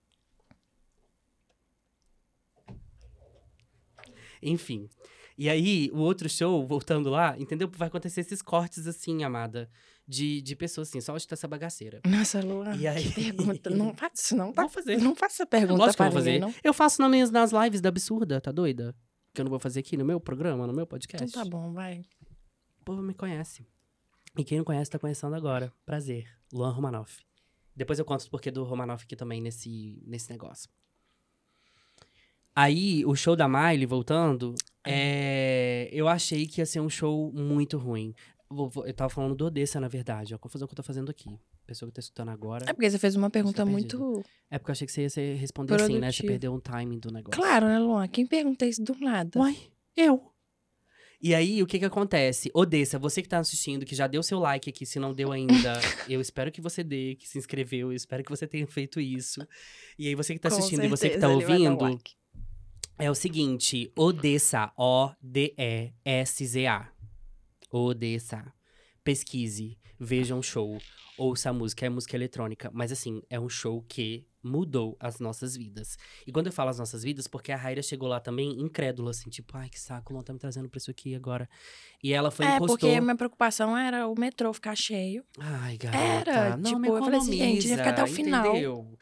[4.42, 4.88] Enfim.
[5.38, 7.68] E aí, o outro show, voltando lá, entendeu?
[7.74, 9.70] Vai acontecer esses cortes assim, amada.
[10.06, 12.00] De, de pessoas assim, só hoje tá essa bagaceira.
[12.04, 13.02] Nossa, Luan, E aí?
[13.10, 13.70] que pergunta.
[13.70, 14.52] Não faça isso, não.
[14.52, 14.62] Tá?
[14.62, 14.98] Vou fazer.
[14.98, 16.52] Não faça essa pergunta Lógico que pra eu vou ninguém, fazer.
[16.52, 16.60] não.
[16.64, 18.94] Eu faço nas, minhas, nas lives da Absurda, tá doida?
[19.32, 21.24] Que eu não vou fazer aqui no meu programa, no meu podcast.
[21.28, 22.00] Então tá bom, vai.
[22.80, 23.64] O povo me conhece.
[24.36, 25.72] E quem não conhece tá conhecendo agora.
[25.86, 26.26] Prazer.
[26.52, 27.20] Luan Romanoff.
[27.76, 30.68] Depois eu conto o porquê do Romanoff aqui também nesse, nesse negócio.
[32.54, 34.54] Aí, o show da Miley, voltando,
[34.86, 38.14] é, eu achei que ia ser um show muito ruim.
[38.84, 40.34] Eu tava falando do Odessa, na verdade.
[40.34, 41.38] A confusão que eu tô fazendo aqui.
[41.66, 42.64] Pessoa que tá escutando agora.
[42.68, 43.98] É porque você fez uma pergunta perdido.
[44.00, 44.24] muito.
[44.50, 46.10] É porque eu achei que você ia ser- responder assim, né?
[46.10, 46.26] Você Produtivo.
[46.28, 47.40] perdeu um timing do negócio.
[47.40, 48.08] Claro, né, Luan?
[48.08, 49.38] Quem pergunta isso do nada?
[49.38, 49.56] Uai,
[49.96, 50.20] eu.
[51.22, 52.50] E aí, o que que acontece?
[52.52, 55.74] Odessa, você que tá assistindo, que já deu seu like aqui, se não deu ainda,
[56.08, 59.46] eu espero que você dê, que se inscreveu, eu espero que você tenha feito isso.
[59.96, 62.14] E aí, você que tá Com assistindo e você que tá certeza ouvindo, like.
[63.00, 66.88] É o seguinte, Odessa, O-D-E-S-Z-A.
[67.72, 68.52] Odessa.
[69.02, 70.78] Pesquise, veja um show,
[71.16, 72.70] ouça a música, é música eletrônica.
[72.72, 75.96] Mas assim, é um show que mudou as nossas vidas.
[76.26, 79.30] E quando eu falo as nossas vidas, porque a Raira chegou lá também incrédula, assim,
[79.30, 81.48] tipo, ai, que saco, não tá me trazendo pra isso aqui agora.
[82.02, 82.78] E ela foi É, postou.
[82.78, 85.24] porque a minha preocupação era o metrô ficar cheio.
[85.38, 86.02] Ai, garota.
[86.04, 88.50] Era, não, tipo, me eu falei assim, gente, ia ficar até o economiza, final.
[88.50, 88.98] Entendeu?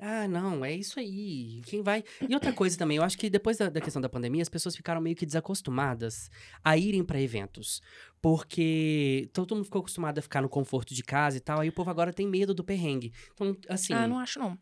[0.00, 1.60] Ah, não, é isso aí.
[1.66, 2.04] Quem vai.
[2.28, 4.76] E outra coisa também, eu acho que depois da, da questão da pandemia, as pessoas
[4.76, 6.30] ficaram meio que desacostumadas
[6.62, 7.82] a irem pra eventos.
[8.22, 11.72] Porque todo mundo ficou acostumado a ficar no conforto de casa e tal, aí o
[11.72, 13.12] povo agora tem medo do perrengue.
[13.32, 13.92] Então, assim.
[13.92, 14.56] Ah, não acho não.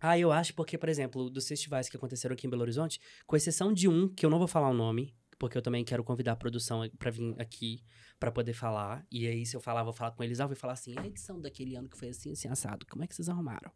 [0.00, 3.36] Ah, eu acho porque, por exemplo, dos festivais que aconteceram aqui em Belo Horizonte, com
[3.36, 6.32] exceção de um, que eu não vou falar o nome, porque eu também quero convidar
[6.32, 7.84] a produção pra vir aqui
[8.18, 9.06] pra poder falar.
[9.12, 11.06] E aí, se eu falar, vou falar com eles, ah, eu vou falar assim, a
[11.06, 13.70] edição daquele ano que foi assim, assim, assado, como é que vocês arrumaram?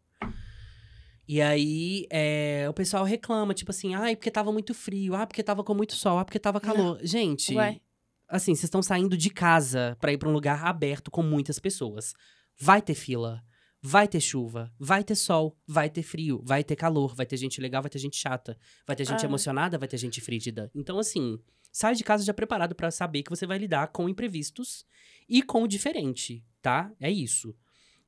[1.27, 5.43] E aí, é, o pessoal reclama, tipo assim, ai, porque tava muito frio, ah, porque
[5.43, 6.99] tava com muito sol, ah, porque tava calor.
[7.03, 7.81] Gente, Ué.
[8.29, 12.13] assim, vocês estão saindo de casa pra ir pra um lugar aberto com muitas pessoas.
[12.59, 13.43] Vai ter fila.
[13.79, 17.61] Vai ter chuva, vai ter sol, vai ter frio, vai ter calor, vai ter gente
[17.61, 18.57] legal, vai ter gente chata,
[18.87, 19.27] vai ter gente Ah.
[19.27, 20.71] emocionada, vai ter gente frígida.
[20.73, 21.37] Então, assim,
[21.71, 24.83] sai de casa já preparado pra saber que você vai lidar com imprevistos
[25.29, 26.91] e com o diferente, tá?
[26.99, 27.55] É isso.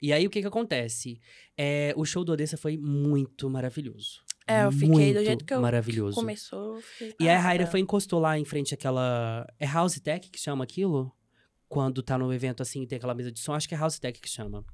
[0.01, 1.19] E aí, o que que acontece?
[1.57, 4.21] É, o show do Odessa foi muito maravilhoso.
[4.47, 6.15] É, eu fiquei do Muito jeito que eu maravilhoso.
[6.15, 6.79] começou.
[6.81, 7.67] fiquei E aí a parada.
[7.67, 9.45] foi encostou lá em frente àquela.
[9.59, 11.11] É House Tech que chama aquilo?
[11.67, 13.99] Quando tá no evento assim e tem aquela mesa de som, acho que é House
[13.99, 14.65] Tech que chama.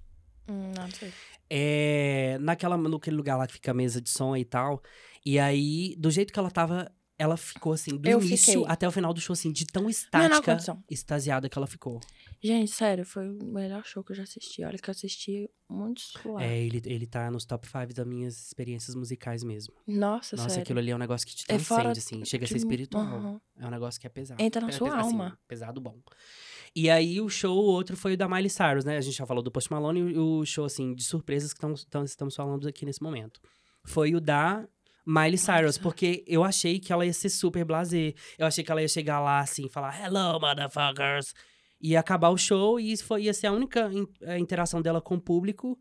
[0.48, 1.12] Hum, não sei.
[1.50, 2.38] É.
[2.40, 4.82] Naquela, naquele lugar lá que fica a mesa de som e tal.
[5.26, 8.72] E aí, do jeito que ela tava, ela ficou assim, do Eu início fiquei.
[8.72, 10.58] até o final do show, assim, de tão estática,
[10.90, 12.00] extasiada que ela ficou.
[12.44, 14.64] Gente, sério, foi o melhor show que eu já assisti.
[14.64, 16.44] Olha que eu assisti muito suave.
[16.46, 19.74] É, ele, ele tá nos top 5 das minhas experiências musicais mesmo.
[19.88, 20.64] Nossa, Nossa, sério.
[20.64, 22.26] aquilo ali é um negócio que te É fora transcende, assim.
[22.26, 23.04] Chega a ser de- espiritual.
[23.04, 23.42] Aham.
[23.58, 24.42] É um negócio que é pesado.
[24.42, 25.40] Entra na É sua assim, alma.
[25.48, 25.98] pesado bom.
[26.76, 28.98] E aí, o show, o outro foi o da Miley Cyrus, né?
[28.98, 31.74] A gente já falou do Post Malone e o show, assim, de surpresas que tão,
[31.90, 33.40] tão- estamos falando aqui nesse momento.
[33.86, 34.68] Foi o da
[35.06, 38.14] Miley Cyrus, porque eu achei que ela ia ser super blasé.
[38.38, 41.34] Eu achei que ela ia chegar lá assim, falar hello, motherfuckers.
[41.82, 45.00] Ia acabar o show e isso foi, ia ser a única in- eh, interação dela
[45.02, 45.78] com o público.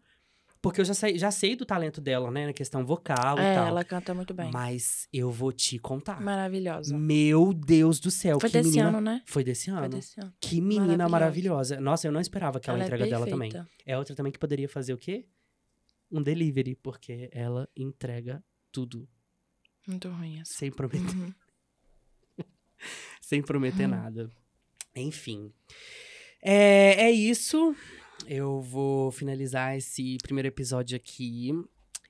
[0.60, 2.46] Porque eu já sei, já sei do talento dela, né?
[2.46, 3.66] Na questão vocal É, e tal.
[3.66, 4.50] ela canta muito bem.
[4.50, 6.20] Mas eu vou te contar.
[6.22, 6.96] Maravilhosa.
[6.96, 8.88] Meu Deus do céu, Foi que desse menina.
[8.88, 9.22] ano, né?
[9.26, 9.80] Foi desse ano.
[9.80, 10.32] Foi desse ano.
[10.40, 11.08] Que menina Maravilhosa.
[11.10, 11.80] maravilhosa.
[11.80, 13.52] Nossa, eu não esperava aquela ela entrega é dela também.
[13.84, 15.26] É outra também que poderia fazer o quê?
[16.10, 19.06] Um delivery, porque ela entrega tudo,
[19.87, 20.55] Muito ruim essa.
[20.55, 21.35] sem prometer, Uhum.
[23.20, 24.30] sem prometer nada.
[24.95, 25.53] Enfim.
[26.43, 27.74] É, é isso.
[28.26, 31.51] Eu vou finalizar esse primeiro episódio aqui.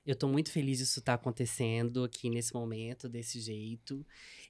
[0.05, 4.05] Eu tô muito feliz disso estar acontecendo aqui nesse momento, desse jeito.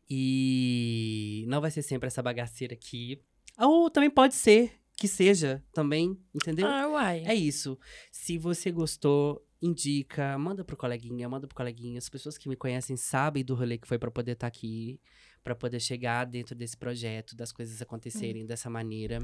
[0.09, 3.21] E não vai ser sempre essa bagaceira aqui.
[3.57, 6.67] Ou também pode ser que seja também, entendeu?
[6.67, 7.23] Ah, uai.
[7.25, 7.77] É isso.
[8.11, 11.97] Se você gostou, indica, manda pro coleguinha, manda pro coleguinha.
[11.97, 14.99] As pessoas que me conhecem sabem do rolê que foi pra poder estar aqui,
[15.43, 19.19] pra poder chegar dentro desse projeto, das coisas acontecerem dessa maneira.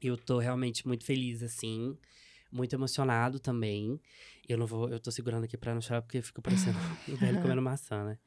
[0.00, 1.96] Eu tô realmente muito feliz, assim.
[2.50, 4.00] Muito emocionado também.
[4.48, 6.78] Eu não vou, eu tô segurando aqui pra não chorar porque eu fico parecendo
[7.08, 8.18] um velho comendo maçã, né?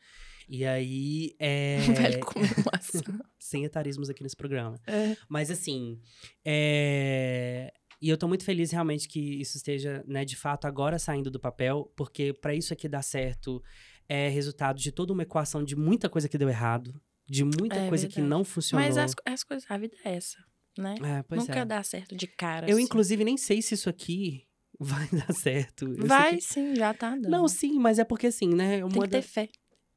[0.50, 1.78] E aí, é.
[1.96, 3.02] Velho comendo maçã.
[3.38, 4.80] Sem etarismos aqui nesse programa.
[4.88, 5.16] É.
[5.28, 6.00] Mas assim,
[6.44, 7.74] é...
[8.02, 11.40] e eu tô muito feliz realmente que isso esteja, né, de fato, agora saindo do
[11.40, 13.62] papel, porque pra isso aqui dar certo
[14.08, 17.90] é resultado de toda uma equação de muita coisa que deu errado, de muita É
[17.90, 18.30] coisa que verdade.
[18.30, 18.86] não funcionou.
[18.86, 20.38] Mas as, as coisas, a vida é essa,
[20.78, 20.96] né?
[21.04, 21.66] É, pois Nunca é.
[21.66, 22.70] dá certo de cara.
[22.70, 22.86] Eu, assim.
[22.86, 24.46] inclusive, nem sei se isso aqui
[24.80, 25.88] vai dar certo.
[25.94, 27.30] Eu Vai que- sim, já tá dando.
[27.30, 28.80] Não, sim, mas é porque assim, né?
[28.82, 29.50] Tem que da- ter fé.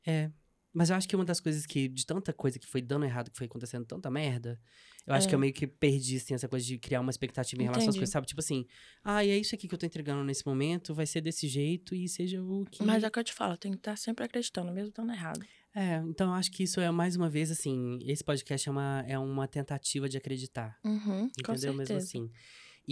[0.06, 0.30] É.
[0.72, 3.30] Mas eu acho que uma das coisas que, de tanta coisa que foi dando errado,
[3.30, 4.60] que foi acontecendo tanta merda,
[5.06, 5.28] eu acho É.
[5.30, 7.86] que eu meio que perdi, assim, essa coisa de criar uma expectativa em relação às
[7.88, 7.98] Entendi.
[8.00, 8.26] coisas, sabe?
[8.28, 8.64] Tipo assim,
[9.02, 11.94] ah, e é isso aqui que eu tô entregando nesse momento, vai ser desse jeito
[11.94, 12.84] e seja o que.
[12.84, 15.40] Mas é o que eu te falo, tem que estar sempre acreditando, mesmo dando errado.
[15.74, 19.04] É, então eu acho que isso é mais uma vez, assim, esse podcast é uma,
[19.08, 20.76] é uma tentativa de acreditar.
[20.84, 21.74] Uhum, Entendeu?
[21.74, 22.30] Mesmo assim.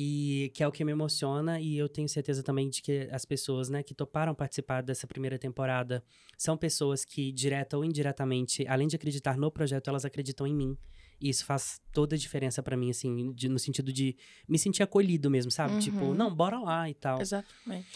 [0.01, 3.25] E que é o que me emociona, e eu tenho certeza também de que as
[3.25, 6.05] pessoas, né, que toparam participar dessa primeira temporada
[6.37, 10.79] são pessoas que, direta ou indiretamente, além de acreditar no projeto, elas acreditam em mim.
[11.21, 14.17] E isso faz toda a diferença pra mim, assim, de- no sentido de
[14.49, 15.73] me sentir acolhido mesmo, sabe?
[15.75, 15.81] Uhum.
[15.81, 17.21] Tipo, não, bora lá e tal.
[17.21, 17.89] Exatamente.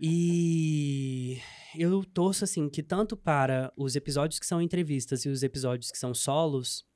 [0.00, 1.38] E
[1.76, 5.98] eu torço, assim, que tanto para os episódios que são entrevistas e os episódios que
[5.98, 6.86] são solos,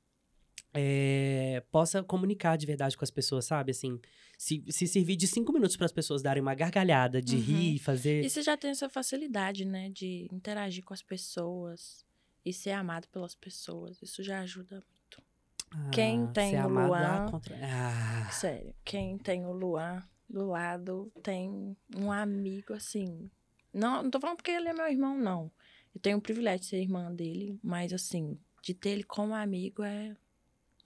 [0.79, 3.71] é, possa comunicar de verdade com as pessoas, sabe?
[3.71, 3.99] Assim,
[4.37, 7.41] se, se servir de cinco minutos para as pessoas darem uma gargalhada, de Uhum.
[7.41, 8.23] rir, fazer.
[8.23, 12.05] E você já tem essa facilidade, né, de interagir com as pessoas
[12.45, 13.99] e ser amado pelas pessoas.
[14.01, 15.91] Isso já ajuda muito.
[15.91, 17.57] quem Ah, tem ser o amado Luan- lá contra...
[17.61, 23.29] Ah, Sério, quem tem o Luan do lado tem um amigo assim.
[23.73, 25.51] Não, não tô falando porque ele é meu irmão, não.
[25.95, 29.81] Eu tenho o privilégio de ser irmã dele, mas assim, de ter ele como amigo
[29.83, 30.15] é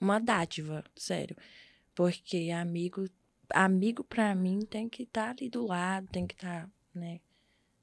[0.02, 1.36] uma dádiva, sério.
[1.94, 3.08] Porque amigo,
[3.50, 7.20] amigo para mim tem que estar ali do lado, tem que estar, né,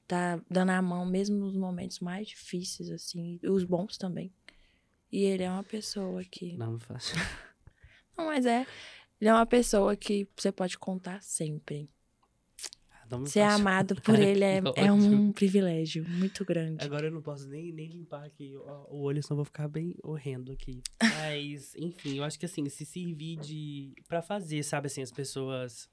[0.06, 4.34] tá dando a mão mesmo nos momentos mais difíceis assim, e os bons também.
[5.12, 7.14] E ele é uma pessoa que não me faz.
[8.18, 8.68] não, mas é.
[9.20, 11.90] Ele é uma pessoa que você pode contar sempre.
[13.10, 13.56] Não me Ser faz.
[13.60, 16.84] amado por ele é, é um privilégio muito grande.
[16.86, 18.62] Agora eu não posso nem, nem limpar aqui o,
[18.96, 20.82] o olho, senão eu vou ficar bem horrendo aqui.
[21.02, 23.94] Mas, enfim, eu acho que assim, se servir de.
[24.08, 25.90] pra fazer, sabe, assim, as pessoas.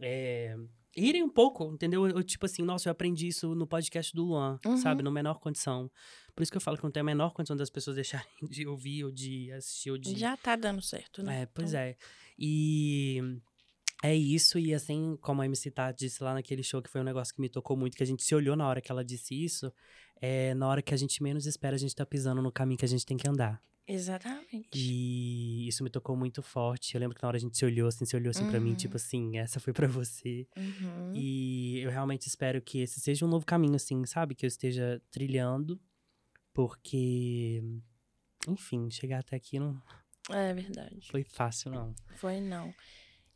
[0.00, 0.56] É,
[0.96, 2.06] irem um pouco, entendeu?
[2.08, 4.76] Eu, tipo assim, nossa, eu aprendi isso no podcast do Luan, Uhum.
[4.76, 5.02] sabe?
[5.02, 5.90] No menor condição.
[6.34, 8.66] Por isso que eu falo que não tem a menor condição das pessoas deixarem de
[8.66, 10.16] ouvir ou de assistir ou de.
[10.16, 11.42] Já tá dando certo, né?
[11.42, 11.96] É, pois Então, é.
[12.38, 13.40] E
[14.02, 17.04] é isso, e assim, como a MC Tá disse lá naquele show, que foi um
[17.04, 19.34] negócio que me tocou muito, que a gente se olhou na hora que ela disse
[19.34, 19.72] isso,
[20.20, 22.84] é na hora que a gente menos espera, a gente tá pisando no caminho que
[22.84, 23.60] a gente tem que andar.
[23.90, 24.68] Exatamente.
[24.74, 26.94] E isso me tocou muito forte.
[26.94, 28.70] Eu lembro que na hora a gente se olhou, assim, se olhou assim pra mim,
[28.72, 28.76] Uhum.
[28.76, 30.46] tipo assim, essa foi pra você.
[30.54, 31.12] Uhum.
[31.14, 34.34] E eu realmente espero que esse seja um novo caminho, assim, sabe?
[34.34, 35.80] Que eu esteja trilhando,
[36.52, 37.62] porque,
[38.46, 39.80] enfim, chegar até aqui não
[40.30, 41.08] É verdade.
[41.10, 41.94] foi fácil, não.
[42.16, 42.74] Foi não.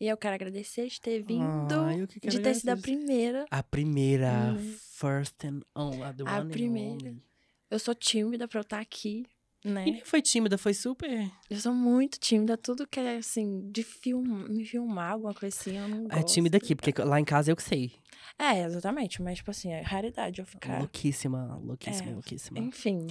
[0.02, 3.46] E eu quero agradecer de ter vindo, Ah, que de ter sido a primeira.
[3.48, 4.76] A primeira, Hum.
[4.90, 7.10] first and only, a, primeira.
[7.10, 7.22] only.
[7.70, 9.24] Eu sou tímida pra eu estar aqui,
[9.64, 9.86] né?
[9.86, 11.30] E nem foi tímida, foi super.
[11.48, 12.56] Eu sou muito tímida.
[12.56, 16.18] Tudo que é, assim, de film, me filmar, alguma coisa assim, eu não gosto.
[16.18, 17.92] É tímida aqui, porque lá em casa eu que sei.
[18.36, 19.22] É, exatamente.
[19.22, 20.80] Mas, tipo assim, é raridade eu ficar...
[20.80, 22.58] Louquíssima, louquíssima, É, louquíssima.
[22.58, 23.06] Enfim,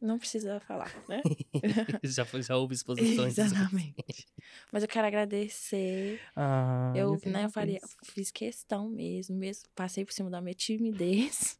[0.00, 1.22] não precisa falar, né?
[2.04, 3.38] já, já houve exposições.
[3.38, 4.26] Exatamente.
[4.72, 6.20] Mas eu quero agradecer.
[6.36, 9.68] Ah, eu, né, eu fiz questão mesmo, mesmo.
[9.74, 11.58] Passei por cima da minha timidez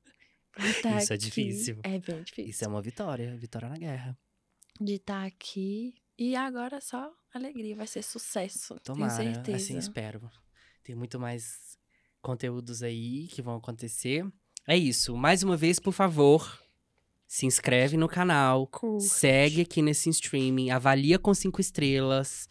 [0.83, 1.25] Tá Isso é aqui.
[1.25, 1.79] difícil.
[1.83, 2.51] É bem difícil.
[2.51, 4.17] Isso é uma vitória, vitória na guerra.
[4.81, 5.95] De estar aqui.
[6.17, 8.79] E agora só alegria, vai ser sucesso.
[8.85, 9.57] Tomara, tenho certeza.
[9.57, 10.31] assim espero.
[10.85, 11.77] Tem muito mais
[12.23, 14.25] conteúdos aí que vão acontecer.
[14.67, 15.17] É isso.
[15.17, 16.64] Mais uma vez, por favor,
[17.35, 19.09] se inscreve no canal, Curte.
[19.09, 22.49] segue aqui nesse streaming, avalia com cinco estrelas,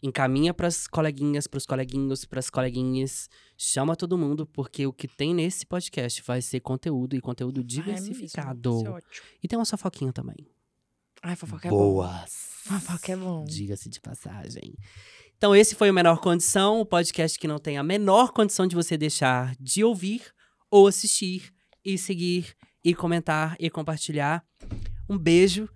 [0.00, 3.28] encaminha pras coleguinhas, pros coleguinhos, pras coleguinhas,
[3.58, 7.64] chama todo mundo, porque o que tem nesse podcast vai ser conteúdo e conteúdo Ai,
[7.64, 8.76] é mesmo, diversificado.
[8.76, 9.26] ótimo.
[9.42, 10.46] e tem uma fofoquinha também.
[11.24, 11.76] Ai, fofoca é bom.
[11.76, 12.50] Boas.
[12.62, 13.44] Fofoca é bom.
[13.44, 14.74] Diga-se de passagem.
[15.36, 18.76] Então, esse foi o Menor Condição, o podcast que não tem a menor condição de
[18.76, 20.22] você deixar de ouvir
[20.70, 21.52] ou assistir
[21.84, 22.54] e seguir
[22.84, 24.44] e comentar e compartilhar.
[25.08, 25.68] Um beijo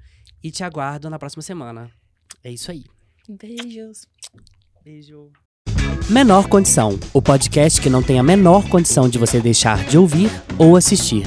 [0.43, 1.91] e te aguardo na próxima semana.
[2.43, 2.85] É isso aí.
[3.29, 4.07] Beijos.
[4.85, 5.31] Beijo.
[6.11, 10.31] Menor Condição, o podcast que não tem a menor condição de você deixar de ouvir
[10.59, 11.25] ou assistir.